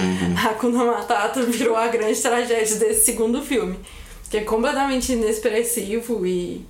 Hakuna 0.44 0.84
Matata 0.84 1.42
virou 1.44 1.76
a 1.76 1.86
grande 1.88 2.18
tragédia 2.20 2.76
desse 2.78 3.04
segundo 3.04 3.42
filme. 3.42 3.78
Que 4.30 4.38
é 4.38 4.40
completamente 4.44 5.12
inexpressivo 5.12 6.26
e. 6.26 6.66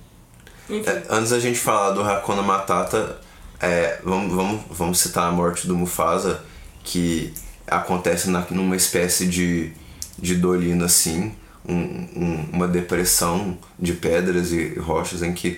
É, 0.69 1.03
antes 1.09 1.29
da 1.31 1.39
gente 1.39 1.57
falar 1.57 1.91
do 1.91 2.01
Hakuna 2.01 2.41
Matata, 2.41 3.21
é, 3.61 3.99
vamos, 4.03 4.33
vamos, 4.33 4.61
vamos 4.69 4.99
citar 4.99 5.29
a 5.29 5.31
morte 5.31 5.65
do 5.65 5.73
Mufasa, 5.75 6.43
que 6.83 7.33
acontece 7.65 8.29
na, 8.29 8.45
numa 8.49 8.75
espécie 8.75 9.25
de, 9.27 9.71
de 10.19 10.35
dolina 10.35 10.85
assim, 10.87 11.33
um, 11.65 11.73
um- 11.73 12.49
uma 12.51 12.67
depressão 12.67 13.57
de 13.79 13.93
pedras 13.93 14.51
e 14.51 14.77
rochas 14.77 15.21
em 15.23 15.31
que 15.33 15.57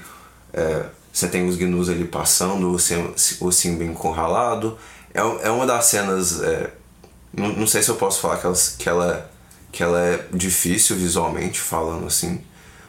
é, 0.53 0.85
você 1.15 1.29
tem 1.29 1.47
os 1.47 1.55
gnus 1.55 1.87
ali 1.89 2.03
passando, 2.03 2.69
o 2.71 2.77
Sim- 2.77 3.13
o 3.39 3.51
Simba 3.51 3.85
encurralado. 3.85 4.77
É, 5.13 5.19
é 5.47 5.49
uma 5.49 5.65
das 5.65 5.85
cenas. 5.85 6.41
é, 6.43 6.69
não, 7.33 7.49
não 7.53 7.67
sei 7.67 7.81
se 7.81 7.89
eu 7.89 7.95
posso 7.95 8.19
falar 8.19 8.37
que 8.37 8.45
ela, 8.45 8.55
que 8.77 8.89
ela, 8.89 9.31
que 9.71 9.83
ela 9.83 9.99
é 10.01 10.25
difícil 10.33 10.97
visualmente, 10.97 11.59
falando 11.61 12.05
assim. 12.05 12.41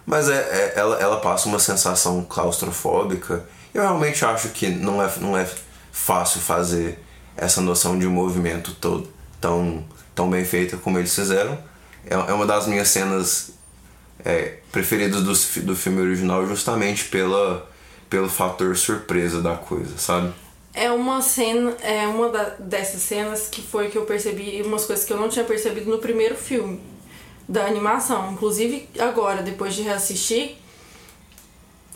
Mas 0.04 0.28
é, 0.28 0.34
é- 0.38 0.72
ela, 0.76 0.96
ela 1.00 1.20
passa 1.20 1.48
uma 1.48 1.60
sensação 1.60 2.24
claustrofóbica. 2.24 3.44
Eu 3.72 3.82
realmente 3.82 4.24
acho 4.24 4.48
que 4.48 4.68
não 4.70 5.00
é, 5.00 5.12
não 5.20 5.36
é 5.38 5.48
fácil 5.92 6.40
fazer 6.40 6.98
essa 7.36 7.60
noção 7.60 7.96
de 7.96 8.06
movimento 8.08 8.74
todo, 8.74 9.08
tão, 9.40 9.84
tão 10.16 10.28
bem 10.28 10.44
feita 10.44 10.76
como 10.76 10.98
eles 10.98 11.14
fizeram. 11.14 11.56
É, 12.04 12.14
é 12.14 12.32
uma 12.32 12.46
das 12.46 12.66
minhas 12.66 12.88
cenas 12.88 13.50
é, 14.24 14.56
preferidas 14.72 15.22
do, 15.22 15.62
do 15.62 15.76
filme 15.76 16.00
original 16.00 16.44
justamente 16.46 17.04
pela, 17.04 17.68
pelo 18.08 18.28
fator 18.28 18.76
surpresa 18.76 19.40
da 19.42 19.56
coisa, 19.56 19.96
sabe? 19.98 20.32
É 20.74 20.90
uma 20.92 21.22
cena, 21.22 21.74
é 21.80 22.06
uma 22.06 22.28
da- 22.28 22.54
dessas 22.58 23.00
cenas 23.02 23.48
que 23.48 23.62
foi 23.62 23.88
que 23.88 23.96
eu 23.96 24.04
percebi 24.04 24.60
umas 24.62 24.84
coisas 24.84 25.04
que 25.04 25.12
eu 25.12 25.16
não 25.16 25.28
tinha 25.28 25.44
percebido 25.44 25.90
no 25.90 25.98
primeiro 25.98 26.34
filme 26.36 26.80
da 27.48 27.64
animação. 27.66 28.32
Inclusive 28.32 28.88
agora, 28.98 29.42
depois 29.42 29.74
de 29.74 29.82
reassistir 29.82 30.56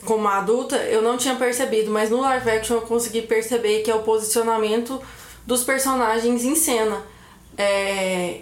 como 0.05 0.27
adulta, 0.27 0.77
eu 0.77 1.01
não 1.01 1.15
tinha 1.15 1.35
percebido, 1.35 1.91
mas 1.91 2.09
no 2.09 2.21
live 2.21 2.49
action 2.49 2.77
eu 2.77 2.81
consegui 2.81 3.21
perceber 3.21 3.81
que 3.83 3.91
é 3.91 3.95
o 3.95 4.01
posicionamento 4.01 4.99
dos 5.45 5.63
personagens 5.63 6.43
em 6.43 6.55
cena. 6.55 7.03
É, 7.55 8.41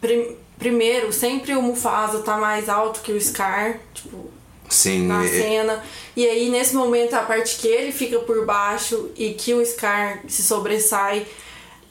prim- 0.00 0.36
primeiro, 0.56 1.12
sempre 1.12 1.56
o 1.56 1.60
Mufasa 1.62 2.20
tá 2.20 2.36
mais 2.36 2.68
alto 2.68 3.00
que 3.00 3.10
o 3.12 3.20
Scar, 3.20 3.80
tipo, 3.92 4.30
Sim, 4.74 5.06
na 5.06 5.24
e- 5.24 5.28
cena. 5.28 5.82
E 6.16 6.26
aí, 6.26 6.48
nesse 6.50 6.74
momento, 6.74 7.14
a 7.14 7.22
parte 7.22 7.56
que 7.56 7.66
ele 7.68 7.90
fica 7.92 8.18
por 8.20 8.44
baixo 8.44 9.10
e 9.16 9.32
que 9.34 9.52
o 9.54 9.64
Scar 9.64 10.20
se 10.28 10.42
sobressai 10.42 11.26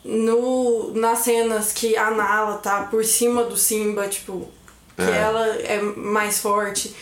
no, 0.04 0.92
nas 0.94 1.20
cenas 1.20 1.72
que 1.72 1.96
a 1.98 2.12
Nala 2.12 2.58
tá 2.58 2.84
por 2.84 3.04
cima 3.06 3.44
do 3.44 3.56
Simba, 3.58 4.08
tipo, 4.08 4.48
que 4.96 5.02
É. 5.02 5.18
ela 5.18 5.46
é 5.48 5.82
mais 5.82 6.40
forte. 6.40 6.94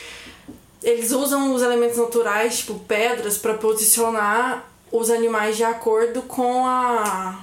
Eles 0.84 1.12
usam 1.12 1.54
os 1.54 1.62
elementos 1.62 1.98
naturais, 1.98 2.60
tipo 2.60 2.80
pedras, 2.80 3.38
pra 3.38 3.54
posicionar 3.56 4.68
os 4.92 5.10
animais 5.10 5.56
de 5.58 5.64
acordo 5.64 6.22
com 6.24 6.66
a. 6.66 7.40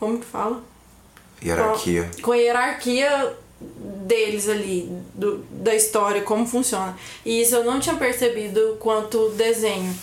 Como 0.00 0.18
que 0.18 0.26
fala? 0.26 0.62
hierarquia. 1.42 2.10
Com 2.22 2.32
a 2.32 2.36
hierarquia 2.36 3.36
deles 3.60 4.48
ali, 4.48 4.90
do, 5.14 5.38
da 5.50 5.74
história, 5.74 6.22
como 6.22 6.46
funciona. 6.46 6.96
E 7.24 7.40
isso 7.40 7.54
eu 7.54 7.64
não 7.64 7.80
tinha 7.80 7.96
percebido 7.96 8.76
quanto 8.78 9.30
desenho. 9.30 9.94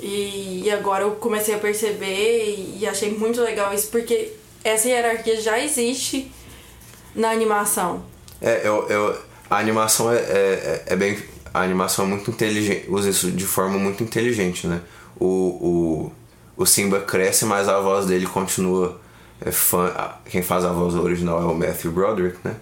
E, 0.00 0.62
e 0.64 0.70
agora 0.70 1.04
eu 1.04 1.12
comecei 1.12 1.54
a 1.54 1.58
perceber 1.58 2.44
e, 2.44 2.78
e 2.80 2.86
achei 2.86 3.10
muito 3.10 3.40
legal 3.40 3.72
isso, 3.72 3.88
porque 3.88 4.32
essa 4.64 4.88
hierarquia 4.88 5.40
já 5.40 5.58
existe 5.62 6.30
na 7.14 7.30
animação. 7.30 8.02
É, 8.40 8.66
eu, 8.66 8.88
eu, 8.88 9.18
a 9.48 9.58
animação 9.58 10.12
é, 10.12 10.18
é, 10.18 10.82
é 10.86 10.96
bem. 10.96 11.18
A 11.52 11.62
animação 11.62 12.04
é 12.04 12.08
muito 12.08 12.30
inteligente, 12.30 12.88
usa 12.88 13.10
isso 13.10 13.30
de 13.30 13.44
forma 13.44 13.76
muito 13.76 14.04
inteligente, 14.04 14.68
né? 14.68 14.80
O, 15.18 15.26
o, 15.26 16.12
o 16.56 16.64
Simba 16.64 17.00
cresce, 17.00 17.44
mas 17.44 17.68
a 17.68 17.80
voz 17.80 18.06
dele 18.06 18.24
continua 18.24 19.00
é, 19.44 19.50
fã. 19.50 19.92
Quem 20.26 20.42
faz 20.42 20.64
a 20.64 20.72
voz 20.72 20.94
original 20.94 21.40
é 21.42 21.44
o 21.44 21.54
Matthew 21.54 21.92
Broderick, 21.92 22.38
né? 22.44 22.56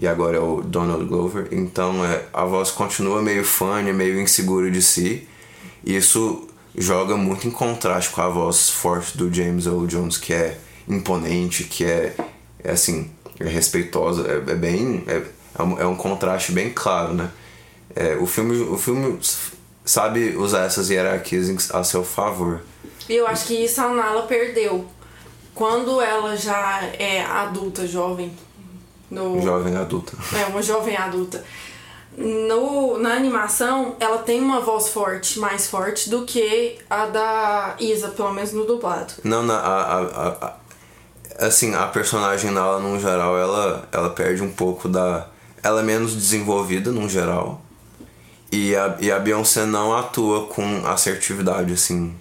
E 0.00 0.06
agora 0.06 0.36
é 0.36 0.40
o 0.40 0.60
Donald 0.62 1.04
Glover. 1.04 1.48
Então 1.52 2.04
é, 2.04 2.24
a 2.32 2.44
voz 2.44 2.70
continua 2.70 3.22
meio 3.22 3.44
funny, 3.44 3.92
meio 3.92 4.20
inseguro 4.20 4.70
de 4.70 4.82
si. 4.82 5.28
E 5.84 5.96
isso 5.96 6.48
joga 6.76 7.16
muito 7.16 7.46
em 7.46 7.50
contraste 7.50 8.10
com 8.10 8.20
a 8.20 8.28
voz 8.28 8.70
forte 8.70 9.16
do 9.16 9.32
James 9.32 9.66
Earl 9.66 9.86
Jones, 9.86 10.18
que 10.18 10.32
é 10.32 10.58
imponente, 10.88 11.64
que 11.64 11.84
é, 11.84 12.14
é 12.62 12.72
assim, 12.72 13.10
é 13.38 13.48
respeitosa, 13.48 14.26
é, 14.26 14.52
é 14.52 14.54
bem. 14.54 15.04
É, 15.06 15.22
é 15.56 15.62
um, 15.62 15.94
é 15.94 15.96
contraste 15.96 16.52
bem 16.52 16.70
claro, 16.70 17.14
né? 17.14 17.30
É, 17.94 18.16
o, 18.16 18.26
filme, 18.26 18.60
o 18.62 18.76
filme 18.76 19.18
sabe 19.84 20.36
usar 20.36 20.64
essas 20.64 20.90
hierarquias 20.90 21.70
a 21.70 21.84
seu 21.84 22.04
favor. 22.04 22.62
E 23.08 23.14
eu 23.14 23.26
acho 23.26 23.46
que 23.46 23.54
isso 23.54 23.80
a 23.80 23.88
Nala 23.88 24.22
perdeu. 24.22 24.86
Quando 25.54 26.00
ela 26.00 26.36
já 26.36 26.82
é 26.98 27.22
adulta, 27.22 27.86
jovem. 27.86 28.32
No, 29.10 29.40
Jovem 29.40 29.76
adulta. 29.76 30.16
É, 30.36 30.46
uma 30.46 30.60
jovem 30.62 30.96
adulta. 30.96 31.44
No, 32.16 32.98
na 32.98 33.14
animação, 33.14 33.96
ela 34.00 34.18
tem 34.18 34.40
uma 34.40 34.60
voz 34.60 34.88
forte, 34.88 35.38
mais 35.38 35.66
forte 35.66 36.08
do 36.10 36.24
que 36.24 36.78
a 36.88 37.06
da 37.06 37.76
Isa, 37.78 38.08
pelo 38.08 38.32
menos 38.32 38.52
no 38.52 38.64
dublado. 38.64 39.12
Não, 39.22 39.42
na, 39.42 39.54
a, 39.56 39.98
a, 39.98 40.28
a- 40.46 40.54
assim, 41.46 41.74
a 41.74 41.86
personagem 41.86 42.50
nela, 42.52 42.78
no 42.80 42.98
geral, 43.00 43.36
ela, 43.36 43.88
ela 43.92 44.10
perde 44.10 44.42
um 44.42 44.50
pouco 44.50 44.88
da... 44.88 45.26
Ela 45.62 45.80
é 45.80 45.84
menos 45.84 46.14
desenvolvida, 46.14 46.90
no 46.92 47.08
geral. 47.08 47.60
E 48.52 48.74
a, 48.76 48.96
e 49.00 49.10
a 49.10 49.18
Beyoncé 49.18 49.64
não 49.66 49.96
atua 49.96 50.46
com 50.46 50.86
assertividade, 50.86 51.72
assim, 51.72 52.14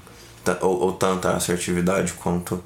ou, 0.61 0.79
ou 0.81 0.93
tanta 0.93 1.31
assertividade 1.31 2.13
quanto 2.13 2.63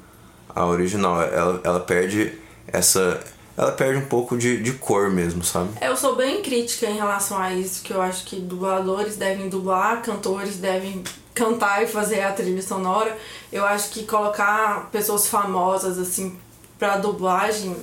a 0.54 0.66
original. 0.66 1.22
Ela, 1.22 1.60
ela 1.64 1.80
perde 1.80 2.32
essa... 2.66 3.20
Ela 3.56 3.72
perde 3.72 3.98
um 3.98 4.06
pouco 4.06 4.36
de, 4.38 4.62
de 4.62 4.72
cor 4.74 5.10
mesmo, 5.10 5.42
sabe? 5.42 5.70
Eu 5.80 5.96
sou 5.96 6.14
bem 6.14 6.42
crítica 6.42 6.86
em 6.86 6.94
relação 6.94 7.36
a 7.36 7.52
isso, 7.52 7.82
que 7.82 7.92
eu 7.92 8.00
acho 8.00 8.24
que 8.24 8.36
dubladores 8.36 9.16
devem 9.16 9.48
dublar, 9.48 10.00
cantores 10.00 10.58
devem 10.58 11.02
cantar 11.34 11.82
e 11.82 11.88
fazer 11.88 12.20
a 12.20 12.32
trilha 12.32 12.62
sonora. 12.62 13.18
Eu 13.52 13.64
acho 13.64 13.90
que 13.90 14.04
colocar 14.04 14.88
pessoas 14.92 15.26
famosas, 15.26 15.98
assim, 15.98 16.38
pra 16.78 16.98
dublagem 16.98 17.76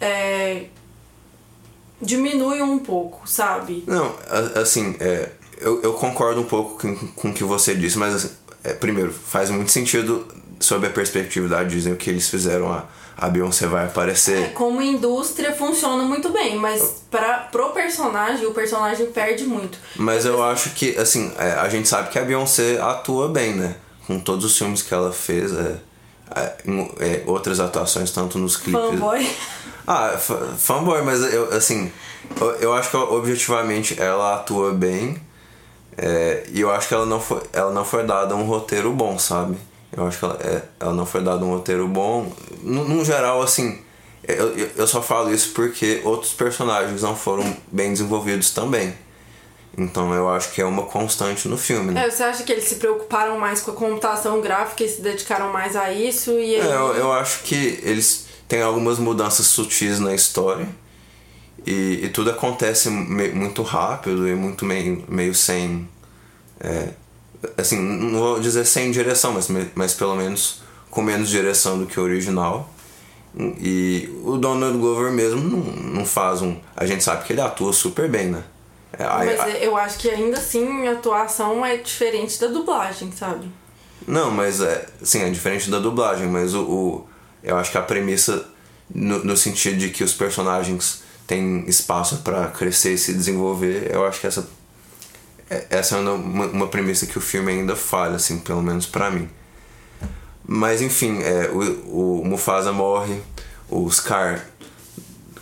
é, 0.00 0.66
diminui 2.00 2.62
um 2.62 2.78
pouco, 2.78 3.28
sabe? 3.28 3.82
Não, 3.86 4.14
assim, 4.54 4.96
é, 5.00 5.30
eu, 5.58 5.82
eu 5.82 5.94
concordo 5.94 6.40
um 6.40 6.44
pouco 6.44 6.80
com, 6.80 6.94
com 7.08 7.30
o 7.30 7.34
que 7.34 7.44
você 7.44 7.74
disse, 7.74 7.98
mas 7.98 8.14
assim, 8.14 8.30
é, 8.62 8.72
primeiro, 8.72 9.12
faz 9.12 9.50
muito 9.50 9.70
sentido 9.70 10.26
sob 10.60 10.86
a 10.86 10.90
perspectiva 10.90 11.48
da 11.48 11.62
Disney 11.62 11.92
o 11.92 11.96
que 11.96 12.10
eles 12.10 12.28
fizeram. 12.28 12.72
A, 12.72 12.84
a 13.20 13.28
Beyoncé 13.28 13.66
vai 13.66 13.84
aparecer. 13.86 14.52
Como 14.52 14.80
indústria 14.80 15.52
funciona 15.52 16.04
muito 16.04 16.28
bem, 16.30 16.54
mas 16.56 17.02
para 17.10 17.38
pro 17.50 17.70
personagem, 17.70 18.46
o 18.46 18.52
personagem 18.52 19.06
perde 19.06 19.42
muito. 19.44 19.76
Mas 19.96 20.24
eu 20.24 20.40
acho 20.42 20.70
que, 20.70 20.96
assim, 20.96 21.32
é, 21.36 21.52
a 21.54 21.68
gente 21.68 21.88
sabe 21.88 22.10
que 22.10 22.18
a 22.18 22.22
Beyoncé 22.22 22.80
atua 22.80 23.28
bem, 23.28 23.54
né? 23.54 23.74
Com 24.06 24.20
todos 24.20 24.44
os 24.44 24.56
filmes 24.56 24.82
que 24.82 24.94
ela 24.94 25.12
fez, 25.12 25.52
é, 25.52 25.76
é, 26.36 26.54
é, 27.00 27.22
outras 27.26 27.58
atuações, 27.58 28.10
tanto 28.12 28.38
nos 28.38 28.56
clipes. 28.56 28.80
Fanboy. 28.90 29.28
Ah, 29.90 30.18
fa- 30.18 30.52
fanboy, 30.58 31.00
mas 31.00 31.22
eu, 31.32 31.50
assim, 31.50 31.90
eu, 32.38 32.50
eu 32.56 32.72
acho 32.74 32.90
que 32.90 32.96
objetivamente 32.98 33.98
ela 33.98 34.34
atua 34.34 34.72
bem. 34.74 35.18
é, 35.96 36.44
e 36.52 36.60
eu 36.60 36.70
acho 36.70 36.86
que 36.88 36.92
ela 36.94 37.06
não, 37.06 37.18
foi, 37.18 37.40
ela 37.54 37.72
não 37.72 37.86
foi 37.86 38.04
dada 38.04 38.36
um 38.36 38.44
roteiro 38.44 38.92
bom, 38.92 39.18
sabe? 39.18 39.56
Eu 39.98 40.06
acho 40.06 40.18
que 40.18 40.24
ela, 40.24 40.38
é, 40.40 40.62
ela 40.80 40.92
não 40.94 41.04
foi 41.04 41.22
dada 41.22 41.44
um 41.44 41.50
roteiro 41.50 41.86
bom. 41.88 42.32
No, 42.62 42.86
no 42.88 43.04
geral, 43.04 43.42
assim, 43.42 43.80
eu, 44.22 44.56
eu- 44.76 44.86
só 44.86 45.02
falo 45.02 45.32
isso 45.32 45.50
porque 45.54 46.00
outros 46.04 46.32
personagens 46.32 47.02
não 47.02 47.16
foram 47.16 47.56
bem 47.72 47.90
desenvolvidos 47.92 48.50
também. 48.50 48.94
Então 49.76 50.12
eu 50.12 50.28
acho 50.28 50.52
que 50.52 50.60
é 50.60 50.64
uma 50.64 50.82
constante 50.84 51.46
no 51.48 51.56
filme, 51.56 51.92
né? 51.92 52.06
É, 52.06 52.10
você 52.10 52.22
acha 52.24 52.42
que 52.42 52.50
eles 52.52 52.64
se 52.64 52.76
preocuparam 52.76 53.38
mais 53.38 53.60
com 53.60 53.70
a 53.70 53.74
computação 53.74 54.40
gráfica 54.40 54.82
e 54.84 54.88
se 54.88 55.00
dedicaram 55.00 55.52
mais 55.52 55.76
a 55.76 55.92
isso? 55.92 56.32
E. 56.32 56.56
É, 56.56 56.64
eu, 56.74 56.94
eu 56.94 57.12
acho 57.12 57.42
que 57.44 57.78
eles 57.82 58.26
têm 58.48 58.60
algumas 58.62 58.98
mudanças 58.98 59.46
sutis 59.46 60.00
na 60.00 60.14
história 60.14 60.66
e, 61.66 62.00
e 62.04 62.08
tudo 62.08 62.30
acontece 62.30 62.90
me- 62.90 63.28
muito 63.28 63.62
rápido 63.62 64.26
e 64.28 64.34
muito 64.34 64.64
meio, 64.64 65.04
meio 65.08 65.34
sem. 65.34 65.88
é, 66.60 66.88
assim, 67.56 67.78
não 67.78 68.18
vou 68.18 68.40
dizer 68.40 68.64
sem 68.64 68.90
direção, 68.90 69.32
mas, 69.32 69.48
mas 69.74 69.94
pelo 69.94 70.14
menos 70.16 70.60
com 70.90 71.02
menos 71.02 71.28
direção 71.28 71.78
do 71.78 71.86
que 71.86 71.98
o 71.98 72.02
original. 72.02 72.68
E 73.60 74.08
o 74.24 74.36
Donald 74.36 74.76
Glover 74.78 75.12
mesmo 75.12 75.40
não, 75.40 75.58
não 75.98 76.04
faz 76.06 76.42
um. 76.42 76.56
A 76.76 76.86
gente 76.86 77.04
sabe 77.04 77.24
que 77.24 77.32
ele 77.32 77.40
atua 77.40 77.72
super 77.72 78.08
bem, 78.08 78.28
né? 78.28 78.42
É, 78.92 79.04
Mas 79.04 79.38
a- 79.40 79.48
eu 79.50 79.76
acho 79.76 79.98
que 79.98 80.08
ainda 80.08 80.38
assim 80.38 80.88
a 80.88 80.92
atuação 80.92 81.64
é 81.64 81.76
diferente 81.76 82.40
da 82.40 82.46
dublagem, 82.48 83.12
sabe? 83.12 83.48
Não, 84.06 84.30
mas 84.30 84.60
é. 84.60 84.86
Sim, 85.02 85.20
é 85.22 85.30
diferente 85.30 85.70
da 85.70 85.78
dublagem, 85.78 86.26
mas 86.26 86.54
o. 86.54 86.62
o- 86.62 87.06
eu 87.44 87.56
acho 87.56 87.70
que 87.70 87.78
a 87.78 87.82
premissa, 87.82 88.48
no, 88.92 89.22
no 89.22 89.36
sentido 89.36 89.76
de 89.76 89.90
que 89.90 90.02
os 90.02 90.14
personagens 90.14 91.02
têm 91.26 91.64
espaço 91.68 92.22
pra 92.24 92.48
crescer 92.48 92.94
e 92.94 92.98
se 92.98 93.12
desenvolver, 93.12 93.90
eu 93.92 94.04
acho 94.06 94.20
que 94.20 94.26
essa. 94.26 94.48
É- 95.50 95.66
Essa 95.70 95.96
é 95.96 96.00
uma, 96.00 96.46
uma 96.46 96.66
premissa 96.68 97.06
que 97.06 97.18
o 97.18 97.20
filme 97.20 97.52
ainda 97.52 97.74
falha, 97.76 98.16
assim, 98.16 98.38
pelo 98.38 98.62
menos 98.62 98.86
pra 98.86 99.10
mim. 99.10 99.28
Mas 100.46 100.80
enfim, 100.80 101.20
é, 101.22 101.48
o, 101.50 102.20
o 102.20 102.24
Mufasa 102.24 102.72
morre, 102.72 103.20
o 103.68 103.90
Scar 103.90 104.46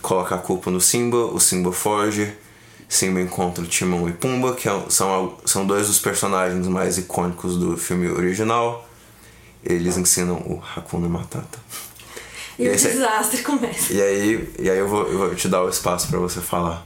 coloca 0.01 0.35
a 0.35 0.37
culpa 0.37 0.69
no 0.69 0.81
Simba, 0.81 1.17
o 1.17 1.39
Simba 1.39 1.71
foge, 1.71 2.33
Simba 2.89 3.21
encontra 3.21 3.63
o 3.63 3.67
Timão 3.67 4.07
e 4.09 4.13
Pumba, 4.13 4.53
que 4.53 4.67
é- 4.67 4.85
são, 4.89 5.37
são 5.45 5.65
dois 5.65 5.87
dos 5.87 5.99
personagens 5.99 6.67
mais 6.67 6.97
icônicos 6.97 7.57
do 7.57 7.77
filme 7.77 8.07
original. 8.09 8.87
Eles 9.63 9.97
ensinam 9.97 10.35
o 10.35 10.61
Hakuna 10.75 11.09
Matata. 11.09 11.59
E, 12.57 12.63
E 12.63 12.69
o 12.69 12.71
esse- 12.73 12.89
desastre 12.89 13.41
começa. 13.43 13.91
E 13.93 14.01
aí, 14.01 14.53
e 14.59 14.69
aí 14.69 14.77
eu, 14.77 14.87
vou, 14.87 15.07
eu 15.07 15.17
vou 15.17 15.35
te 15.35 15.47
dar 15.47 15.63
o 15.63 15.69
espaço 15.69 16.07
pra 16.07 16.19
você 16.19 16.39
falar. 16.41 16.85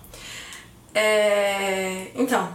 É... 0.94 2.08
Então, 2.16 2.50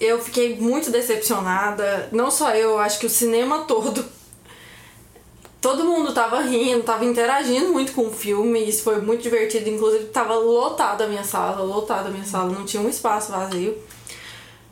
eu 0.00 0.20
fiquei 0.20 0.56
muito 0.56 0.90
decepcionada. 0.90 2.08
Não 2.10 2.30
só 2.30 2.54
eu, 2.54 2.78
acho 2.78 2.98
que 2.98 3.06
o 3.06 3.10
cinema 3.10 3.60
todo. 3.60 4.04
todo 5.60 5.84
mundo 5.84 6.12
tava 6.14 6.40
rindo, 6.40 6.82
tava 6.82 7.04
interagindo 7.04 7.70
muito 7.72 7.92
com 7.92 8.06
o 8.06 8.12
filme, 8.12 8.66
isso 8.66 8.82
foi 8.82 9.00
muito 9.00 9.22
divertido. 9.22 9.68
Inclusive, 9.68 10.06
tava 10.06 10.34
lotada 10.34 11.04
a 11.04 11.08
minha 11.08 11.24
sala, 11.24 11.62
lotada 11.62 12.08
a 12.08 12.10
minha 12.10 12.24
sala, 12.24 12.50
não 12.50 12.64
tinha 12.64 12.82
um 12.82 12.88
espaço 12.88 13.30
vazio. 13.30 13.76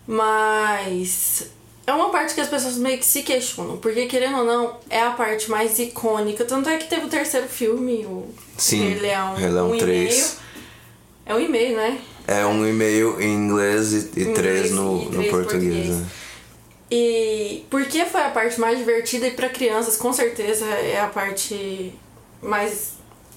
Mas 0.07 1.51
é 1.87 1.93
uma 1.93 2.09
parte 2.11 2.35
que 2.35 2.41
as 2.41 2.49
pessoas 2.49 2.77
meio 2.77 2.99
que 2.99 3.05
se 3.05 3.23
questionam, 3.23 3.77
porque 3.77 4.07
querendo 4.07 4.39
ou 4.39 4.45
não, 4.45 4.77
é 4.89 5.03
a 5.03 5.11
parte 5.11 5.51
mais 5.51 5.79
icônica. 5.79 6.45
Tanto 6.47 6.69
é 6.71 6.79
que 6.79 6.89
teve 6.89 7.05
o 7.07 7.09
terceiro 7.09 7.47
filme, 7.47 8.07
o 8.07 8.27
Sim, 8.57 8.89
Rei 8.89 8.99
Leão, 8.99 9.35
Rei 9.35 9.49
Leão 9.51 9.71
um 9.71 9.75
e 9.75 9.79
3. 9.79 10.15
meio. 10.15 10.49
É 11.27 11.35
um 11.35 11.41
e-mail, 11.41 11.77
né? 11.77 12.01
É 12.29 12.45
um 12.45 12.67
e-mail 12.67 13.19
em 13.21 13.35
inglês 13.35 13.93
e, 13.95 13.97
e 13.97 14.21
Inglês 14.21 14.35
três 14.35 14.71
no, 14.71 15.03
e 15.03 15.05
no 15.07 15.11
três 15.13 15.31
português. 15.31 15.75
português. 15.75 15.89
né? 15.97 16.07
E 16.91 17.65
porque 17.71 18.05
foi 18.05 18.21
a 18.23 18.29
parte 18.31 18.61
mais 18.61 18.79
divertida 18.79 19.27
e 19.27 19.31
para 19.31 19.49
crianças 19.49 19.97
com 19.97 20.13
certeza 20.13 20.65
é 20.67 21.01
a 21.01 21.07
parte 21.07 21.93
mais 22.43 22.93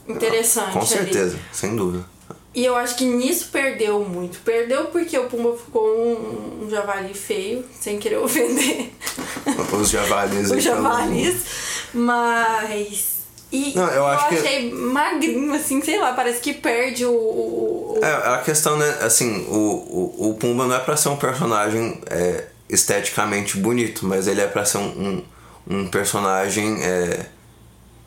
interessante. 0.08 0.73
Com 0.73 0.80
ali. 0.80 0.88
certeza, 0.88 1.39
sem 1.51 1.75
dúvida. 1.75 2.06
E 2.54 2.65
eu 2.65 2.75
acho 2.75 2.95
que 2.97 3.06
nisso 3.06 3.47
perdeu 3.49 4.01
muito. 4.04 4.39
Perdeu 4.39 4.86
porque 4.88 5.17
o 5.17 5.25
Pumba 5.27 5.56
ficou 5.58 5.88
um, 5.97 6.65
um 6.65 6.69
javali 6.69 7.13
feio, 7.13 7.63
sem 7.80 7.97
querer 7.97 8.17
ofender 8.23 8.89
Os 9.80 9.89
javalis. 9.89 10.41
os 10.41 10.47
pelo- 10.49 10.60
javalis. 10.62 11.36
Mas. 11.93 13.11
E 13.51 13.73
Não, 13.75 13.87
eu 13.89 14.05
acho 14.07 14.29
que- 14.29 14.35
achei 14.35 14.71
magrinho, 14.73 15.53
assim, 15.53 15.81
sei 15.81 15.99
lá, 15.99 16.13
parece 16.13 16.39
que 16.39 16.53
perde 16.53 17.05
o. 17.05 17.11
o- 17.11 17.97
o- 17.99 18.05
É, 18.05 18.11
a 18.35 18.37
questão, 18.39 18.77
né, 18.77 18.97
assim, 19.01 19.45
o, 19.49 20.15
o, 20.17 20.29
o 20.29 20.33
Pumba 20.35 20.65
não 20.65 20.75
é 20.75 20.79
pra 20.79 20.95
ser 20.95 21.09
um 21.09 21.17
personagem 21.17 21.99
é, 22.09 22.45
esteticamente 22.69 23.57
bonito, 23.57 24.05
mas 24.05 24.27
ele 24.27 24.39
é 24.41 24.47
pra 24.47 24.63
ser 24.63 24.77
um, 24.77 25.23
um, 25.67 25.75
um 25.81 25.87
personagem 25.87 26.81
é, 26.81 27.25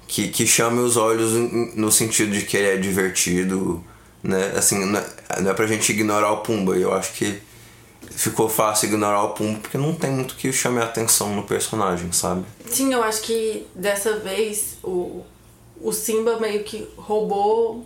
que, 0.09 0.29
que 0.29 0.47
chame 0.47 0.81
os 0.81 0.97
olhos 0.97 1.33
no 1.77 1.93
sentido 1.93 2.33
de 2.33 2.43
que 2.47 2.57
ele 2.57 2.69
é 2.69 2.77
divertido, 2.79 3.85
né? 4.23 4.55
Assim, 4.57 4.83
não 4.85 4.99
é, 4.99 5.41
não 5.43 5.51
é 5.51 5.55
pra 5.55 5.67
gente 5.67 5.93
ignorar 5.93 6.33
o 6.33 6.39
Pumba, 6.39 6.77
e 6.77 6.83
eu 6.83 6.95
acho 6.95 7.13
que 7.13 7.39
ficou 8.11 8.49
fácil 8.49 8.87
ignorar 8.87 9.23
o 9.25 9.31
Pumba 9.31 9.59
porque 9.61 9.77
não 9.77 9.95
tem 9.95 10.11
muito 10.11 10.37
que 10.37 10.51
chame 10.53 10.81
a 10.81 10.85
atenção 10.85 11.35
no 11.37 11.43
personagem, 11.43 12.11
sabe? 12.13 12.45
Sim, 12.67 12.93
eu 12.95 13.03
acho 13.03 13.21
que 13.23 13.67
dessa 13.75 14.19
vez 14.21 14.77
o, 14.83 15.23
o 15.81 15.93
Simba 15.93 16.39
meio 16.39 16.65
que 16.65 16.89
roubou. 16.97 17.85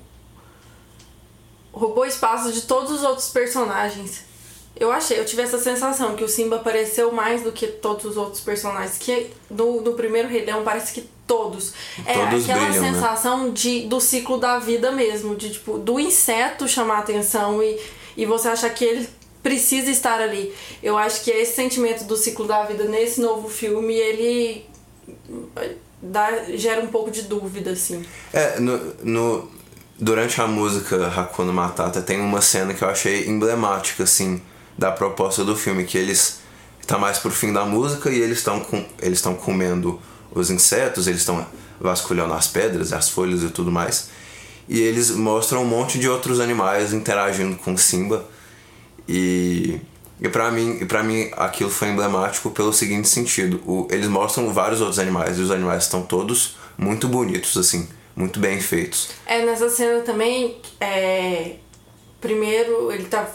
roubou 1.72 2.05
espaço 2.07 2.53
de 2.53 2.62
todos 2.62 2.90
os 2.90 3.03
outros 3.03 3.29
personagens. 3.31 4.27
Eu 4.77 4.92
achei, 4.92 5.18
eu 5.18 5.24
tive 5.24 5.42
essa 5.42 5.59
sensação 5.59 6.14
que 6.14 6.22
o 6.22 6.29
Simba 6.29 6.57
apareceu 6.57 7.11
mais 7.11 7.42
do 7.42 7.51
que 7.51 7.66
todos 7.66 8.05
os 8.05 8.16
outros 8.16 8.40
personagens. 8.40 8.96
Que 8.98 9.31
no, 9.51 9.81
no 9.81 9.94
primeiro 9.94 10.29
Rei 10.29 10.44
Leão 10.44 10.62
parece 10.62 10.92
que 10.92 11.09
todos. 11.27 11.72
É 12.07 12.14
Todos 12.14 12.44
aquela 12.44 12.66
brilham, 12.66 12.83
né? 12.83 12.92
sensação 12.92 13.51
de, 13.51 13.81
do 13.83 14.01
ciclo 14.01 14.38
da 14.38 14.59
vida 14.59 14.90
mesmo, 14.92 15.37
de 15.37 15.51
tipo, 15.51 15.79
do 15.79 15.98
inseto 16.01 16.66
chamar 16.66 16.98
atenção 17.01 17.62
e, 17.62 17.79
e 18.16 18.24
você 18.24 18.48
achar 18.48 18.70
que 18.70 18.85
ele 18.85 19.09
precisa 19.42 19.90
estar 19.90 20.20
ali. 20.20 20.55
Eu 20.83 20.96
acho 20.96 21.22
que 21.22 21.31
esse 21.31 21.55
sentimento 21.55 22.05
do 22.05 22.16
ciclo 22.16 22.46
da 22.46 22.64
vida 22.64 22.85
nesse 22.85 23.20
novo 23.20 23.48
filme, 23.48 23.94
ele 23.94 24.66
dá, 26.03 26.45
gera 26.55 26.81
um 26.81 26.87
pouco 26.87 27.11
de 27.11 27.23
dúvida, 27.23 27.71
assim. 27.71 28.05
É, 28.33 28.59
no, 28.61 28.79
no, 29.03 29.51
durante 29.99 30.41
a 30.41 30.47
música 30.47 31.09
Hakuna 31.09 31.53
Matata 31.53 32.01
tem 32.01 32.21
uma 32.21 32.41
cena 32.41 32.75
que 32.75 32.83
eu 32.83 32.89
achei 32.89 33.29
emblemática, 33.29 34.05
assim, 34.05 34.41
da 34.77 34.91
proposta 34.91 35.45
do 35.45 35.57
filme, 35.57 35.85
que 35.85 35.99
eles 35.99 36.41
tá 36.87 36.97
mais 36.97 37.19
pro 37.19 37.31
fim 37.31 37.53
da 37.53 37.65
música 37.65 38.11
e 38.11 38.19
eles 38.19 38.39
estão 38.39 38.61
com 38.61 38.83
eles 39.03 39.19
estão 39.19 39.35
comendo 39.35 40.01
os 40.33 40.51
insetos, 40.51 41.07
eles 41.07 41.21
estão 41.21 41.47
vasculhando 41.81 42.33
as 42.33 42.47
pedras, 42.47 42.93
as 42.93 43.09
folhas 43.09 43.43
e 43.43 43.51
tudo 43.51 43.71
mais. 43.71 44.09
E 44.69 44.81
eles 44.81 45.11
mostram 45.11 45.63
um 45.63 45.67
monte 45.67 45.99
de 45.99 46.09
outros 46.09 46.41
animais 46.41 46.93
interagindo 46.93 47.57
com 47.57 47.77
Simba. 47.77 48.25
E 49.09 49.81
e 50.21 50.29
para 50.29 50.51
mim, 50.51 50.79
e 50.81 50.85
para 50.85 51.03
mim 51.03 51.31
aquilo 51.37 51.71
foi 51.71 51.89
emblemático 51.89 52.51
pelo 52.51 52.73
seguinte 52.73 53.09
sentido, 53.09 53.61
o, 53.67 53.87
eles 53.91 54.09
mostram 54.09 54.53
vários 54.53 54.81
outros 54.81 54.99
animais 54.99 55.39
e 55.39 55.43
os 55.43 55.51
animais 55.51 55.85
estão 55.85 56.03
todos 56.03 56.57
muito 56.77 57.09
bonitos 57.09 57.57
assim, 57.57 57.89
muito 58.17 58.41
bem 58.41 58.61
feitos. 58.61 59.11
É, 59.27 59.45
nessa 59.45 59.69
cena 59.69 60.01
também, 60.01 60.61
é, 60.81 61.57
primeiro 62.21 62.91
ele 62.91 63.05
tá 63.05 63.29